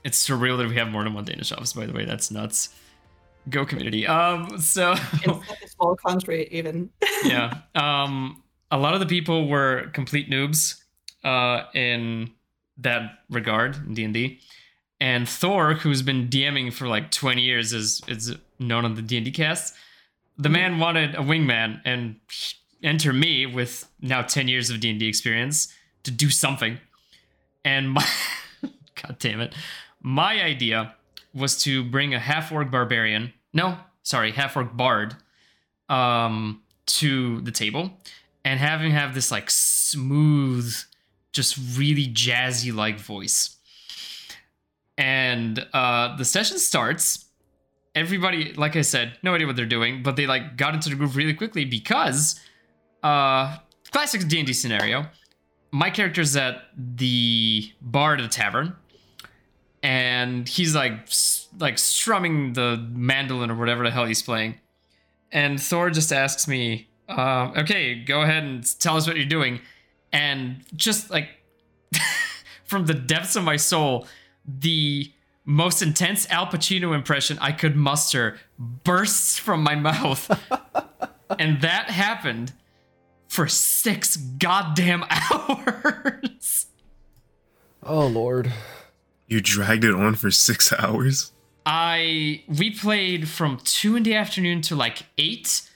It's 0.03 0.25
surreal 0.25 0.57
that 0.59 0.67
we 0.69 0.75
have 0.75 0.87
more 0.89 1.03
than 1.03 1.13
one 1.13 1.25
Danish 1.25 1.51
office. 1.51 1.73
By 1.73 1.85
the 1.85 1.93
way, 1.93 2.05
that's 2.05 2.31
nuts. 2.31 2.69
Go 3.49 3.65
community. 3.65 4.07
Um, 4.07 4.57
so 4.59 4.91
It's 5.13 5.47
such 5.47 5.63
a 5.63 5.67
small 5.69 5.95
country, 5.95 6.47
even. 6.51 6.89
yeah. 7.25 7.57
Um, 7.73 8.43
a 8.71 8.77
lot 8.77 8.93
of 8.93 8.99
the 8.99 9.05
people 9.05 9.47
were 9.49 9.89
complete 9.93 10.29
noobs 10.29 10.81
uh, 11.23 11.63
in 11.73 12.31
that 12.77 13.19
regard 13.29 13.75
in 13.87 13.93
D 13.93 14.03
and 14.03 14.13
D, 14.13 14.39
and 14.99 15.27
Thor, 15.27 15.73
who's 15.73 16.01
been 16.01 16.27
DMing 16.29 16.73
for 16.73 16.87
like 16.87 17.11
twenty 17.11 17.41
years, 17.41 17.73
is 17.73 18.01
is 18.07 18.35
known 18.59 18.85
on 18.85 18.95
the 18.95 19.01
D 19.01 19.17
and 19.17 19.25
D 19.25 19.31
cast. 19.31 19.75
The 20.37 20.49
man 20.49 20.79
wanted 20.79 21.15
a 21.15 21.19
wingman 21.19 21.81
and 21.85 22.17
enter 22.83 23.13
me 23.13 23.45
with 23.45 23.87
now 24.01 24.21
ten 24.21 24.47
years 24.47 24.69
of 24.69 24.79
D 24.79 24.89
and 24.89 24.99
D 24.99 25.07
experience 25.07 25.73
to 26.03 26.11
do 26.11 26.29
something, 26.29 26.79
and 27.63 27.91
my 27.91 28.07
god 29.01 29.17
damn 29.19 29.41
it, 29.41 29.53
my 30.01 30.41
idea 30.41 30.95
was 31.33 31.61
to 31.63 31.83
bring 31.83 32.13
a 32.13 32.19
half 32.19 32.51
orc 32.51 32.71
barbarian. 32.71 33.33
No, 33.53 33.77
sorry, 34.03 34.31
half 34.31 34.55
orc 34.55 34.75
bard 34.75 35.15
um 35.87 36.61
to 36.85 37.41
the 37.41 37.51
table 37.51 37.91
and 38.43 38.59
have 38.59 38.81
him 38.81 38.91
have 38.91 39.13
this 39.13 39.31
like 39.31 39.49
smooth 39.49 40.75
just 41.35 41.57
really 41.77 42.07
jazzy 42.07 42.73
like 42.73 42.99
voice. 42.99 43.57
And 44.97 45.65
uh 45.73 46.15
the 46.15 46.25
session 46.25 46.57
starts. 46.57 47.25
Everybody 47.93 48.53
like 48.53 48.75
i 48.75 48.81
said 48.81 49.17
no 49.23 49.33
idea 49.35 49.47
what 49.47 49.55
they're 49.55 49.65
doing 49.65 50.03
but 50.03 50.17
they 50.17 50.27
like 50.27 50.57
got 50.57 50.73
into 50.73 50.89
the 50.89 50.95
groove 50.95 51.15
really 51.15 51.33
quickly 51.33 51.63
because 51.63 52.37
uh 53.03 53.57
classic 53.91 54.27
d&d 54.27 54.51
scenario. 54.53 55.05
My 55.71 55.89
character's 55.89 56.35
at 56.35 56.63
the 56.75 57.71
bar 57.81 58.15
at 58.15 58.21
the 58.21 58.27
tavern 58.27 58.75
and 59.83 60.49
he's 60.49 60.73
like 60.73 61.07
like 61.59 61.77
strumming 61.77 62.53
the 62.53 62.83
mandolin 62.91 63.51
or 63.51 63.55
whatever 63.55 63.83
the 63.83 63.91
hell 63.91 64.05
he's 64.05 64.23
playing. 64.23 64.59
And 65.31 65.61
Thor 65.61 65.89
just 65.89 66.11
asks 66.11 66.47
me, 66.47 66.87
uh, 67.09 67.51
"Okay, 67.57 68.03
go 68.03 68.21
ahead 68.21 68.43
and 68.43 68.79
tell 68.79 68.97
us 68.97 69.05
what 69.05 69.15
you're 69.15 69.25
doing," 69.25 69.59
and 70.15 70.63
just 70.73 71.09
like 71.11 71.27
from 72.63 72.85
the 72.85 72.93
depths 72.93 73.35
of 73.35 73.43
my 73.43 73.57
soul, 73.57 74.07
the 74.47 75.11
most 75.43 75.81
intense 75.81 76.27
Al 76.29 76.47
Pacino 76.47 76.95
impression 76.95 77.37
I 77.41 77.51
could 77.51 77.75
muster 77.75 78.37
bursts 78.57 79.37
from 79.37 79.61
my 79.61 79.75
mouth, 79.89 80.31
and 81.37 81.59
that 81.61 81.89
happened 81.89 82.53
for 83.27 83.47
six 83.47 84.15
goddamn 84.15 85.03
hours. 85.09 86.67
Oh 87.83 88.07
lord. 88.07 88.53
You 89.27 89.41
dragged 89.41 89.83
it 89.83 89.93
on 89.93 90.15
for 90.15 90.31
six 90.31 90.71
hours. 90.71 91.33
I 91.65 92.43
we 92.47 92.71
played 92.71 93.27
from 93.27 93.57
two 93.57 93.97
in 93.97 94.03
the 94.03 94.15
afternoon 94.15 94.61
to 94.61 94.75
like 94.75 95.03
eight. 95.17 95.69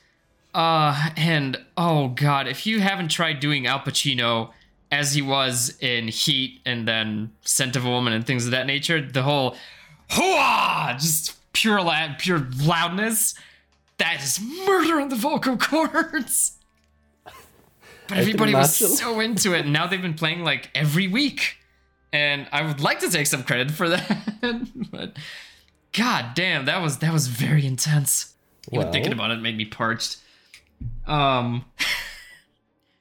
Uh 0.53 1.09
and 1.15 1.57
oh 1.77 2.09
god, 2.09 2.47
if 2.47 2.65
you 2.65 2.79
haven't 2.79 3.09
tried 3.09 3.39
doing 3.39 3.67
Al 3.67 3.79
Pacino 3.79 4.51
as 4.91 5.13
he 5.13 5.21
was 5.21 5.77
in 5.81 6.07
Heat 6.07 6.61
and 6.65 6.87
then 6.87 7.31
Scent 7.41 7.75
of 7.75 7.85
a 7.85 7.89
Woman 7.89 8.13
and 8.13 8.25
things 8.25 8.45
of 8.45 8.51
that 8.51 8.65
nature, 8.65 8.99
the 8.99 9.21
whole 9.21 9.55
hooah, 10.09 10.93
just 10.99 11.35
pure 11.53 11.81
la- 11.81 12.15
pure 12.17 12.47
loudness, 12.63 13.35
that 13.99 14.23
is 14.23 14.39
murder 14.65 14.99
on 14.99 15.09
the 15.09 15.15
vocal 15.15 15.55
cords. 15.57 16.53
But 18.07 18.17
everybody 18.17 18.55
was 18.55 18.75
so 18.75 19.19
into 19.19 19.53
it, 19.53 19.65
and 19.65 19.73
now 19.73 19.85
they've 19.85 20.01
been 20.01 20.15
playing 20.15 20.43
like 20.43 20.71
every 20.73 21.07
week. 21.07 21.57
And 22.11 22.47
I 22.51 22.63
would 22.63 22.81
like 22.81 23.01
to 23.01 23.11
take 23.11 23.27
some 23.27 23.43
credit 23.43 23.69
for 23.69 23.87
that, 23.89 24.17
but 24.91 25.15
god 25.93 26.33
damn, 26.33 26.65
that 26.65 26.81
was 26.81 26.97
that 26.97 27.13
was 27.13 27.27
very 27.27 27.67
intense. 27.67 28.33
Even 28.71 28.79
Well- 28.85 28.91
thinking 28.91 29.13
about 29.13 29.29
it 29.29 29.39
made 29.41 29.55
me 29.57 29.65
parched. 29.65 30.17
Um, 31.09 31.65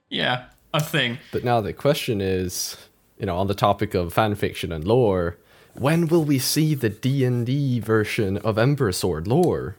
yeah, 0.08 0.46
a 0.72 0.80
thing. 0.80 1.18
But 1.30 1.44
now 1.44 1.60
the 1.60 1.72
question 1.72 2.20
is, 2.20 2.76
you 3.18 3.26
know, 3.26 3.36
on 3.36 3.46
the 3.46 3.54
topic 3.54 3.94
of 3.94 4.12
fan 4.12 4.34
fiction 4.34 4.72
and 4.72 4.84
lore, 4.84 5.36
when 5.74 6.08
will 6.08 6.24
we 6.24 6.38
see 6.38 6.74
the 6.74 6.88
D 6.88 7.24
and 7.24 7.46
D 7.46 7.80
version 7.80 8.38
of 8.38 8.58
Ember 8.58 8.90
Sword 8.92 9.28
lore? 9.28 9.76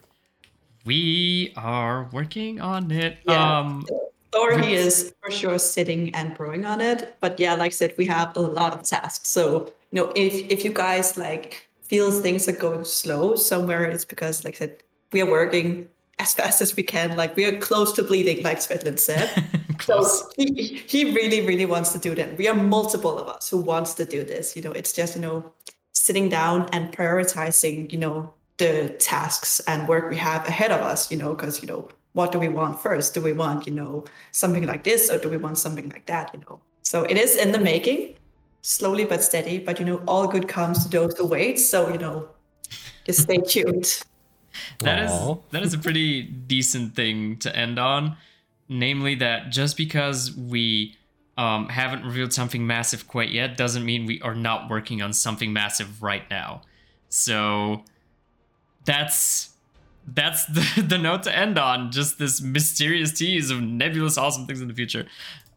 We 0.86 1.54
are 1.58 2.08
working 2.12 2.62
on 2.62 2.92
it. 2.92 3.18
Yeah. 3.28 3.60
Um, 3.60 3.86
Thor, 4.32 4.60
he 4.60 4.76
is 4.76 5.14
for 5.22 5.32
sure 5.32 5.58
sitting 5.58 6.14
and 6.14 6.36
brewing 6.36 6.66
on 6.66 6.82
it. 6.82 7.16
But 7.20 7.40
yeah, 7.40 7.56
like 7.56 7.72
I 7.72 7.76
said, 7.76 7.96
we 7.98 8.06
have 8.06 8.38
a 8.38 8.42
lot 8.42 8.74
of 8.74 8.84
tasks. 8.84 9.28
So, 9.28 9.74
you 9.92 10.02
know, 10.02 10.12
if 10.16 10.34
if 10.52 10.64
you 10.64 10.72
guys 10.72 11.18
like 11.18 11.68
feel 11.82 12.12
things 12.12 12.48
are 12.48 12.54
going 12.54 12.86
slow 12.86 13.36
somewhere, 13.36 13.86
it's 13.86 14.06
because, 14.06 14.46
like 14.46 14.56
I 14.56 14.58
said, 14.60 14.84
we 15.12 15.22
are 15.22 15.30
working 15.30 15.90
as 16.20 16.34
fast 16.34 16.62
as 16.62 16.76
we 16.76 16.84
can. 16.84 17.16
Like 17.16 17.36
we 17.36 17.46
are 17.46 17.58
close 17.58 17.94
to 17.94 18.04
bleeding, 18.04 18.44
like 18.44 18.60
Svetlin 18.60 19.00
said. 19.00 19.30
close. 19.80 20.22
So 20.22 20.30
he, 20.38 20.84
he 20.88 21.16
really, 21.16 21.46
really 21.46 21.66
wants 21.66 21.92
to 21.94 22.00
do 22.00 22.14
that. 22.16 22.38
We 22.38 22.48
are 22.48 22.54
multiple 22.56 23.18
of 23.18 23.28
us 23.28 23.50
who 23.50 23.58
wants 23.58 23.94
to 23.96 24.06
do 24.06 24.24
this. 24.24 24.56
You 24.56 24.62
know, 24.62 24.72
it's 24.72 24.94
just, 24.94 25.16
you 25.16 25.22
know, 25.22 25.52
sitting 25.94 26.30
down 26.30 26.70
and 26.74 26.92
prioritizing, 26.92 27.92
you 27.92 27.98
know, 27.98 28.34
the 28.58 28.90
tasks 29.00 29.62
and 29.62 29.88
work 29.88 30.10
we 30.10 30.18
have 30.18 30.46
ahead 30.46 30.72
of 30.72 30.82
us, 30.82 31.10
you 31.10 31.18
know, 31.18 31.34
because, 31.34 31.62
you 31.62 31.68
know, 31.68 31.88
what 32.14 32.32
do 32.32 32.40
we 32.40 32.50
want 32.50 32.80
first? 32.80 33.14
Do 33.14 33.22
we 33.22 33.32
want, 33.32 33.66
you 33.66 33.74
know, 33.74 34.04
something 34.32 34.66
like 34.66 34.84
this 34.84 35.10
or 35.10 35.18
do 35.18 35.30
we 35.30 35.38
want 35.38 35.58
something 35.58 35.90
like 35.90 36.06
that, 36.08 36.32
you 36.34 36.42
know? 36.42 36.60
So 36.84 37.04
it 37.04 37.18
is 37.18 37.38
in 37.38 37.52
the 37.52 37.60
making, 37.60 38.16
slowly 38.62 39.06
but 39.06 39.24
steady, 39.24 39.60
but, 39.60 39.80
you 39.80 39.86
know, 39.86 40.02
all 40.08 40.28
good 40.28 40.48
comes 40.48 40.84
to 40.84 40.90
those 40.90 41.18
who 41.18 41.26
wait. 41.26 41.58
So, 41.60 41.90
you 41.90 41.98
know, 41.98 42.28
just 43.06 43.22
stay 43.22 43.38
tuned. 43.38 44.04
That 44.80 45.04
is 45.04 45.12
Aw. 45.12 45.38
that 45.52 45.64
is 45.64 45.74
a 45.74 45.78
pretty 45.78 46.24
decent 46.24 46.96
thing 46.96 47.38
to 47.38 47.56
end 47.56 47.80
on. 47.80 48.18
Namely, 48.68 49.16
that 49.16 49.50
just 49.50 49.78
because 49.78 50.36
we 50.36 50.96
um, 51.38 51.70
haven't 51.70 52.04
revealed 52.04 52.34
something 52.34 52.68
massive 52.68 53.08
quite 53.08 53.30
yet 53.30 53.58
doesn't 53.58 53.86
mean 53.86 54.06
we 54.06 54.22
are 54.22 54.36
not 54.36 54.70
working 54.70 55.02
on 55.02 55.14
something 55.14 55.54
massive 55.54 56.04
right 56.04 56.30
now. 56.30 56.62
So 57.08 57.84
that's 58.86 59.50
that's 60.06 60.46
the, 60.76 60.84
the 60.88 60.98
note 60.98 61.24
to 61.24 61.36
end 61.36 61.58
on. 61.58 61.92
Just 61.92 62.20
this 62.20 62.42
mysterious 62.42 63.12
tease 63.12 63.52
of 63.52 63.62
nebulous, 63.62 64.18
awesome 64.18 64.46
things 64.46 64.62
in 64.62 64.68
the 64.68 64.74
future, 64.74 65.08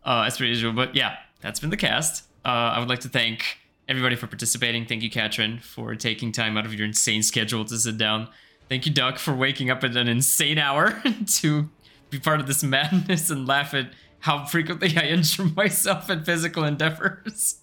uh, 0.05 0.25
as 0.27 0.39
per 0.39 0.45
usual. 0.45 0.73
But 0.73 0.95
yeah, 0.95 1.17
that's 1.41 1.61
been 1.61 1.71
the 1.71 1.77
cast. 1.77 2.25
Uh, 2.45 2.49
I 2.49 2.79
would 2.79 2.89
like 2.89 3.01
to 3.01 3.09
thank 3.09 3.59
everybody 3.89 4.17
for 4.17 4.27
participating. 4.27 4.87
Thank 4.87 5.03
you, 5.03 5.11
Katrin, 5.11 5.59
for 5.59 5.95
taking 5.95 6.33
time 6.33 6.57
out 6.57 6.65
of 6.65 6.75
your 6.75 6.87
insane 6.87 7.23
schedule 7.23 7.65
to 7.65 7.77
sit 7.77 7.99
down. 7.99 8.29
Thank 8.73 8.87
you, 8.87 8.93
Duck, 8.93 9.19
for 9.19 9.35
waking 9.35 9.69
up 9.69 9.85
at 9.85 9.95
an 9.99 10.09
insane 10.09 10.57
hour 10.57 11.03
to 11.27 11.69
be 12.09 12.19
part 12.19 12.41
of 12.41 12.47
this 12.47 12.65
madness 12.65 13.29
and 13.29 13.47
laugh 13.47 13.75
at 13.75 13.91
how 14.21 14.47
frequently 14.47 14.97
I 14.97 15.09
injure 15.09 15.45
myself 15.57 16.09
in 16.09 16.25
physical 16.25 16.65
endeavors. 16.65 17.57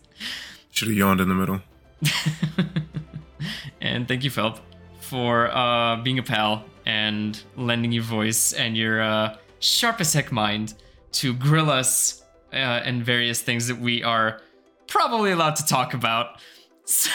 Should 0.70 0.89
have 0.89 0.95
yawned 0.95 1.20
in 1.20 1.28
the 1.28 1.34
middle. 1.34 1.62
and 3.82 4.07
thank 4.07 4.24
you, 4.24 4.30
Felp, 4.30 4.60
for 4.99 5.49
uh, 5.49 5.95
being 6.03 6.20
a 6.20 6.22
pal 6.22 6.64
and 6.86 7.41
lending 7.57 7.91
your 7.91 8.03
voice 8.03 8.53
and 8.53 8.78
your 8.78 9.01
uh, 9.01 9.36
sharp 9.57 9.99
as 10.01 10.14
heck 10.14 10.32
mind 10.32 10.76
to 11.14 11.34
grill 11.34 11.72
us 11.72 12.22
uh, 12.53 12.55
and 12.55 13.03
various 13.03 13.41
things 13.41 13.68
that 13.68 13.80
we 13.80 14.03
are 14.03 14.41
probably 14.86 15.32
allowed 15.32 15.55
to 15.55 15.66
talk 15.66 15.95
about. 15.95 16.39
So. 16.86 17.10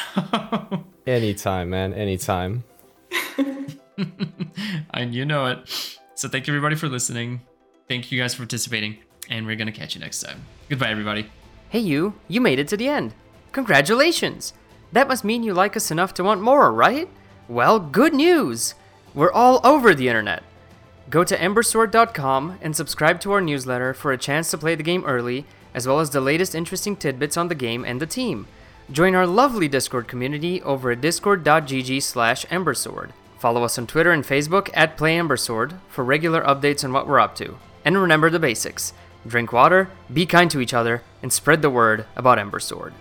Anytime, 1.07 1.71
man. 1.71 1.95
Anytime. 1.95 2.65
and 4.95 5.15
you 5.15 5.25
know 5.25 5.47
it. 5.47 5.99
So 6.15 6.29
thank 6.29 6.47
you 6.47 6.53
everybody 6.53 6.77
for 6.77 6.89
listening. 6.89 7.41
Thank 7.89 8.11
you 8.11 8.21
guys 8.21 8.35
for 8.35 8.43
participating, 8.43 8.99
and 9.29 9.47
we're 9.47 9.57
gonna 9.57 9.73
catch 9.73 9.95
you 9.95 10.01
next 10.01 10.21
time. 10.21 10.45
Goodbye, 10.69 10.91
everybody. 10.91 11.31
Hey, 11.69 11.81
you! 11.81 12.15
You 12.29 12.41
made 12.41 12.59
it 12.59 12.69
to 12.69 12.77
the 12.77 12.89
end. 12.89 13.15
Congratulations! 13.53 14.55
That 14.93 15.09
must 15.09 15.25
mean 15.25 15.43
you 15.43 15.55
like 15.55 15.77
us 15.77 15.91
enough 15.91 16.15
to 16.15 16.25
want 16.25 16.41
more, 16.41 16.73
right? 16.73 17.09
Well, 17.49 17.79
good 17.81 18.15
news! 18.15 18.75
We're 19.15 19.33
all 19.33 19.61
over 19.65 19.95
the 19.95 20.09
internet. 20.09 20.43
Go 21.11 21.23
to 21.25 21.37
embersword.com 21.37 22.59
and 22.63 22.75
subscribe 22.75 23.21
to 23.21 23.33
our 23.33 23.41
newsletter 23.41 23.93
for 23.93 24.13
a 24.13 24.19
chance 24.19 24.51
to 24.51 24.59
play 24.59 24.75
the 24.75 24.83
game 24.83 25.05
early, 25.05 25.45
as 25.75 25.87
well 25.87 26.01
as 26.01 26.11
the 26.11 26.21
latest 26.21 26.55
interesting 26.55 26.97
tidbits 26.97 27.37
on 27.37 27.49
the 27.49 27.55
game 27.55 27.85
and 27.85 28.01
the 28.01 28.07
team. 28.07 28.47
Join 28.91 29.15
our 29.15 29.27
lovely 29.27 29.69
Discord 29.69 30.09
community 30.09 30.63
over 30.63 30.91
at 30.91 31.01
discord.gg 31.01 32.03
slash 32.03 32.47
embersword. 32.47 33.11
Follow 33.45 33.63
us 33.63 33.77
on 33.77 33.87
Twitter 33.87 34.11
and 34.11 34.25
Facebook 34.25 34.71
at 34.73 34.97
PlayEmbersword 34.97 35.77
for 35.91 36.03
regular 36.03 36.41
updates 36.45 36.83
on 36.83 36.95
what 36.95 37.07
we're 37.07 37.21
up 37.21 37.35
to. 37.35 37.59
And 37.85 37.99
remember 37.99 38.31
the 38.31 38.39
basics 38.39 38.95
drink 39.27 39.53
water, 39.53 39.91
be 40.11 40.25
kind 40.25 40.51
to 40.51 40.63
each 40.63 40.73
other, 40.73 41.03
and 41.23 41.31
spread 41.31 41.61
the 41.61 41.69
word 41.69 42.07
about 42.17 42.39
Embersword. 42.39 42.95